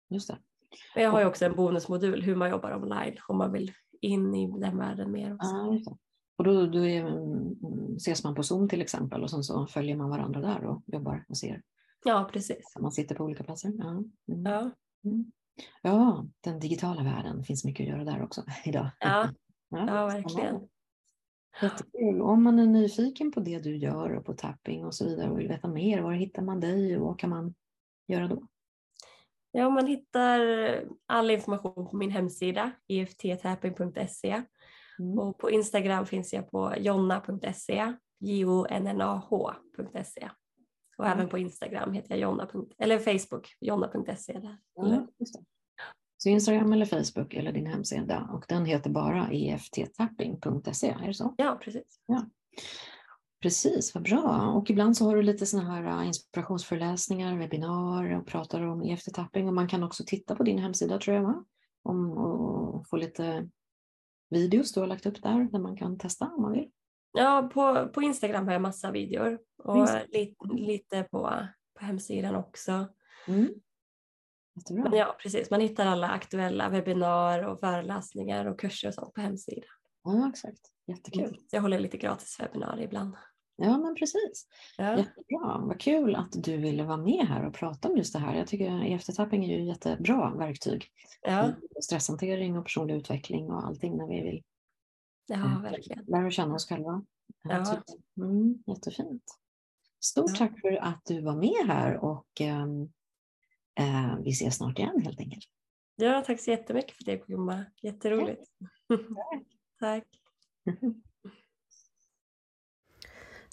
Just 0.09 0.27
det. 0.27 0.37
Men 0.95 1.03
jag 1.03 1.11
har 1.11 1.19
ju 1.19 1.25
också 1.25 1.45
en 1.45 1.55
bonusmodul 1.55 2.21
hur 2.23 2.35
man 2.35 2.49
jobbar 2.49 2.75
online 2.75 3.17
om 3.27 3.37
man 3.37 3.51
vill 3.51 3.71
in 4.01 4.35
i 4.35 4.59
den 4.59 4.77
världen 4.77 5.11
mer 5.11 5.33
också. 5.35 5.51
Ja. 5.51 5.97
Och 6.37 6.43
då, 6.43 6.65
då 6.65 6.85
är, 6.85 6.99
mm, 6.99 7.95
ses 7.95 8.23
man 8.23 8.35
på 8.35 8.43
Zoom 8.43 8.69
till 8.69 8.81
exempel 8.81 9.23
och 9.23 9.29
sen 9.29 9.43
så 9.43 9.67
följer 9.67 9.95
man 9.95 10.09
varandra 10.09 10.41
där 10.41 10.65
och 10.65 10.83
jobbar 10.87 11.25
och 11.29 11.37
ser. 11.37 11.61
Ja, 12.03 12.29
precis. 12.33 12.73
Man 12.79 12.91
sitter 12.91 13.15
på 13.15 13.23
olika 13.23 13.43
platser. 13.43 13.71
Ja, 13.77 13.89
mm. 13.89 14.11
Ja, 14.45 14.71
Mm. 15.05 15.31
ja 15.81 16.25
den 16.41 16.59
digitala 16.59 17.03
världen 17.03 17.43
finns 17.43 17.65
mycket 17.65 17.83
att 17.83 17.89
göra 17.89 18.03
där 18.03 18.23
också 18.23 18.43
idag. 18.65 18.89
ja, 18.99 19.29
Ja, 19.69 19.87
ja 19.87 20.05
verkligen. 20.05 20.67
Jättekul. 21.61 22.21
Om 22.21 22.43
man 22.43 22.59
är 22.59 22.65
nyfiken 22.65 23.31
på 23.31 23.39
det 23.39 23.59
du 23.59 23.77
gör 23.77 24.15
och 24.15 24.25
på 24.25 24.33
tapping 24.33 24.85
och 24.85 24.95
så 24.95 25.05
vidare 25.05 25.31
och 25.31 25.39
vill 25.39 25.47
veta 25.47 25.67
mer, 25.67 26.01
var 26.01 26.13
hittar 26.13 26.41
man 26.41 26.59
dig 26.59 26.97
och 26.97 27.05
vad 27.07 27.19
kan 27.19 27.29
man 27.29 27.53
göra 28.07 28.27
då? 28.27 28.47
Ja, 29.51 29.69
man 29.69 29.87
hittar 29.87 30.39
all 31.05 31.31
information 31.31 31.87
på 31.89 31.95
min 31.97 32.11
hemsida 32.11 32.71
efttapping.se 32.87 34.41
Mm. 34.99 35.19
och 35.19 35.37
på 35.37 35.51
Instagram 35.51 36.05
finns 36.05 36.33
jag 36.33 36.51
på 36.51 36.73
jonna.se, 36.77 37.93
j-o-n-n-a-h.se. 38.19 40.29
Och 41.01 41.07
även 41.07 41.29
på 41.29 41.37
Instagram 41.37 41.93
heter 41.93 42.11
jag 42.11 42.19
Jonna. 42.19 42.47
Eller 42.77 42.99
Facebook, 42.99 43.57
jonna.se. 43.59 44.41
Ja, 44.75 45.07
så 46.17 46.29
Instagram 46.29 46.73
eller 46.73 46.85
Facebook 46.85 47.33
eller 47.33 47.51
din 47.51 47.65
hemsida 47.65 48.29
och 48.33 48.45
den 48.47 48.65
heter 48.65 48.89
bara 48.89 49.29
efttapping.se, 49.77 50.87
är 50.87 51.07
det 51.07 51.13
så? 51.13 51.35
Ja, 51.37 51.59
precis. 51.63 51.99
Ja. 52.05 52.25
Precis, 53.41 53.95
vad 53.95 54.03
bra. 54.03 54.53
Och 54.55 54.69
ibland 54.69 54.97
så 54.97 55.05
har 55.05 55.15
du 55.15 55.21
lite 55.21 55.45
sådana 55.45 55.69
här 55.69 56.01
äh, 56.01 56.07
inspirationsföreläsningar, 56.07 57.37
webbinar 57.37 58.19
och 58.19 58.27
pratar 58.27 58.61
om 58.61 58.83
EFT-tapping 58.83 59.47
och 59.47 59.53
man 59.53 59.67
kan 59.67 59.83
också 59.83 60.03
titta 60.07 60.35
på 60.35 60.43
din 60.43 60.59
hemsida 60.59 60.99
tror 60.99 61.15
jag, 61.15 61.23
va? 61.23 61.43
Om, 61.83 62.11
och 62.11 62.87
få 62.87 62.97
lite 62.97 63.49
videos 64.29 64.73
du 64.73 64.79
har 64.79 64.87
lagt 64.87 65.05
upp 65.05 65.23
där, 65.23 65.51
där 65.51 65.59
man 65.59 65.77
kan 65.77 65.97
testa 65.97 66.25
om 66.25 66.41
man 66.41 66.51
vill. 66.51 66.69
Ja, 67.13 67.49
på, 67.53 67.89
på 67.93 68.01
Instagram 68.01 68.45
har 68.45 68.53
jag 68.53 68.61
massa 68.61 68.91
videor 68.91 69.39
och 69.57 69.77
lite, 69.77 70.25
lite 70.53 71.03
på, 71.03 71.47
på 71.79 71.85
hemsidan 71.85 72.35
också. 72.35 72.87
Mm. 73.27 73.49
Men 74.69 74.93
ja, 74.93 75.15
precis. 75.21 75.51
Man 75.51 75.61
hittar 75.61 75.85
alla 75.85 76.07
aktuella 76.07 76.69
webbinar 76.69 77.43
och 77.43 77.59
föreläsningar 77.59 78.45
och 78.45 78.59
kurser 78.59 78.87
och 78.87 78.93
sånt 78.93 79.13
på 79.13 79.21
hemsidan. 79.21 79.69
Ja, 80.03 80.29
exakt. 80.29 80.61
Jättekul. 80.87 81.37
Jag 81.51 81.61
håller 81.61 81.79
lite 81.79 81.97
gratis 81.97 82.39
webbinarier 82.39 82.85
ibland. 82.85 83.15
Ja, 83.55 83.77
men 83.77 83.95
precis. 83.95 84.47
Ja. 84.77 84.97
Jättebra. 84.97 85.57
Vad 85.61 85.79
kul 85.79 86.15
att 86.15 86.31
du 86.31 86.57
ville 86.57 86.83
vara 86.83 86.97
med 86.97 87.27
här 87.27 87.47
och 87.47 87.53
prata 87.53 87.89
om 87.89 87.97
just 87.97 88.13
det 88.13 88.19
här. 88.19 88.35
Jag 88.37 88.47
tycker 88.47 88.83
EFT-tapping 88.83 89.43
är 89.43 89.57
ju 89.57 89.65
jättebra 89.65 90.35
verktyg. 90.37 90.87
Ja. 91.21 91.51
Stresshantering 91.81 92.57
och 92.57 92.63
personlig 92.65 92.95
utveckling 92.95 93.51
och 93.51 93.65
allting 93.65 93.97
när 93.97 94.07
vi 94.07 94.21
vill 94.21 94.43
ja, 95.31 95.45
eh, 95.45 95.61
verkligen. 95.61 96.05
lära 96.05 96.31
känna 96.31 96.55
oss 96.55 96.67
själva. 96.69 97.05
Ja. 97.43 97.83
Mm, 98.17 98.63
jättefint. 98.67 99.23
Stort 100.03 100.29
ja. 100.29 100.35
tack 100.35 100.61
för 100.61 100.71
att 100.71 101.05
du 101.05 101.21
var 101.21 101.35
med 101.35 101.67
här 101.67 101.97
och 101.97 102.41
um, 102.41 102.81
uh, 103.79 104.19
vi 104.23 104.29
ses 104.29 104.55
snart 104.55 104.79
igen 104.79 105.01
helt 105.01 105.19
enkelt. 105.19 105.45
Ja, 105.95 106.23
tack 106.25 106.39
så 106.39 106.51
jättemycket 106.51 106.97
för 106.97 107.03
det 107.03 107.27
Gumma. 107.27 107.65
Jätteroligt. 107.81 108.43
Tack. 108.89 109.01
tack. 109.79 110.07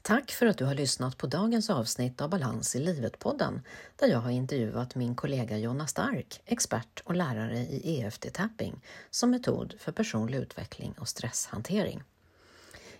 Tack 0.09 0.31
för 0.31 0.47
att 0.47 0.59
du 0.59 0.65
har 0.65 0.75
lyssnat 0.75 1.19
på 1.19 1.27
dagens 1.27 1.71
avsnitt 1.71 2.21
av 2.21 2.31
Balans 2.31 2.77
i 2.77 2.79
livet-podden 2.79 3.61
där 3.97 4.09
jag 4.09 4.19
har 4.19 4.31
intervjuat 4.31 4.95
min 4.95 5.15
kollega 5.15 5.59
Jonna 5.59 5.87
Stark, 5.87 6.41
expert 6.45 7.03
och 7.05 7.15
lärare 7.15 7.59
i 7.59 8.01
EFT-tapping 8.01 8.81
som 9.11 9.31
metod 9.31 9.75
för 9.79 9.93
personlig 9.93 10.39
utveckling 10.39 10.95
och 10.99 11.09
stresshantering. 11.09 12.03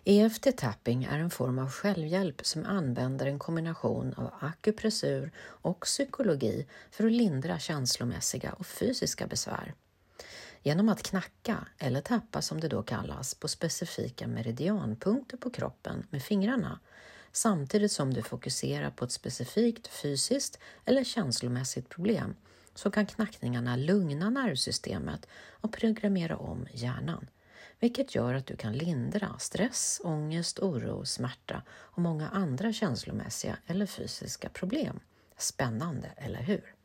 EFT-tapping 0.05 1.05
är 1.05 1.19
en 1.19 1.31
form 1.31 1.59
av 1.59 1.71
självhjälp 1.71 2.47
som 2.47 2.65
använder 2.65 3.27
en 3.27 3.39
kombination 3.39 4.15
av 4.17 4.31
akupressur 4.41 5.31
och 5.41 5.81
psykologi 5.81 6.67
för 6.91 7.07
att 7.07 7.13
lindra 7.13 7.59
känslomässiga 7.59 8.53
och 8.53 8.67
fysiska 8.67 9.27
besvär. 9.27 9.75
Genom 10.69 10.89
att 10.89 11.03
knacka, 11.03 11.67
eller 11.79 12.01
tappa 12.01 12.43
som 12.43 12.61
det 12.61 12.69
då 12.69 12.83
kallas, 12.83 13.35
på 13.35 13.49
specifika 13.49 14.27
meridianpunkter 14.27 15.37
på 15.37 15.51
kroppen 15.51 16.07
med 16.11 16.23
fingrarna 16.23 16.81
samtidigt 17.33 17.93
som 17.93 18.15
du 18.15 18.23
fokuserar 18.23 18.91
på 18.91 19.05
ett 19.05 19.13
specifikt 19.13 19.87
fysiskt 19.87 20.59
eller 20.85 21.05
känslomässigt 21.05 21.89
problem 21.89 22.35
så 22.75 22.91
kan 22.91 23.07
knackningarna 23.07 23.77
lugna 23.77 24.31
nervsystemet 24.31 25.27
och 25.61 25.73
programmera 25.73 26.37
om 26.37 26.67
hjärnan 26.73 27.27
vilket 27.81 28.15
gör 28.15 28.35
att 28.35 28.47
du 28.47 28.57
kan 28.57 28.73
lindra 28.73 29.39
stress, 29.39 30.01
ångest, 30.05 30.59
oro, 30.59 31.05
smärta 31.05 31.63
och 31.71 32.03
många 32.03 32.29
andra 32.29 32.73
känslomässiga 32.73 33.57
eller 33.67 33.87
fysiska 33.87 34.49
problem. 34.49 35.01
Spännande, 35.37 36.09
eller 36.17 36.43
hur? 36.43 36.78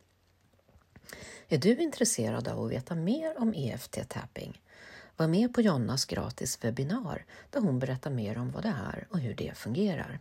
Är 1.49 1.57
du 1.57 1.81
intresserad 1.81 2.47
av 2.47 2.65
att 2.65 2.71
veta 2.71 2.95
mer 2.95 3.41
om 3.41 3.53
EFT-tapping? 3.53 4.61
Var 5.17 5.27
med 5.27 5.53
på 5.53 5.61
Jonnas 5.61 6.05
gratis 6.05 6.63
webbinar 6.63 7.25
där 7.49 7.59
hon 7.59 7.79
berättar 7.79 8.11
mer 8.11 8.37
om 8.37 8.51
vad 8.51 8.63
det 8.63 8.75
är 8.93 9.07
och 9.09 9.19
hur 9.19 9.33
det 9.33 9.57
fungerar. 9.57 10.19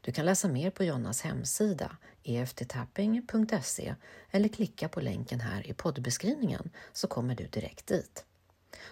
Du 0.00 0.12
kan 0.12 0.24
läsa 0.24 0.48
mer 0.48 0.70
på 0.70 0.84
Jonnas 0.84 1.22
hemsida 1.22 1.96
efttapping.se 2.24 3.94
eller 4.30 4.48
klicka 4.48 4.88
på 4.88 5.00
länken 5.00 5.40
här 5.40 5.66
i 5.66 5.74
poddbeskrivningen 5.74 6.70
så 6.92 7.06
kommer 7.06 7.34
du 7.34 7.46
direkt 7.46 7.86
dit. 7.86 8.24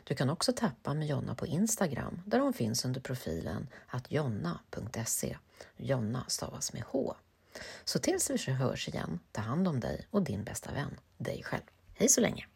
Du 0.04 0.14
kan 0.14 0.30
också 0.30 0.52
tappa 0.52 0.94
med 0.94 1.08
Jonna 1.08 1.34
på 1.34 1.46
Instagram 1.46 2.22
där 2.26 2.38
hon 2.38 2.52
finns 2.52 2.84
under 2.84 3.00
profilen 3.00 3.68
att 3.86 4.12
jonna.se. 4.12 5.36
Jonna 5.76 6.24
stavas 6.28 6.72
med 6.72 6.82
H. 6.82 7.14
Så 7.84 7.98
tills 7.98 8.30
vi 8.30 8.52
hörs 8.52 8.88
igen, 8.88 9.20
ta 9.32 9.40
hand 9.40 9.68
om 9.68 9.80
dig 9.80 10.08
och 10.10 10.22
din 10.22 10.44
bästa 10.44 10.72
vän, 10.72 11.00
dig 11.18 11.42
själv. 11.42 11.62
Hej 11.94 12.08
så 12.08 12.20
länge! 12.20 12.46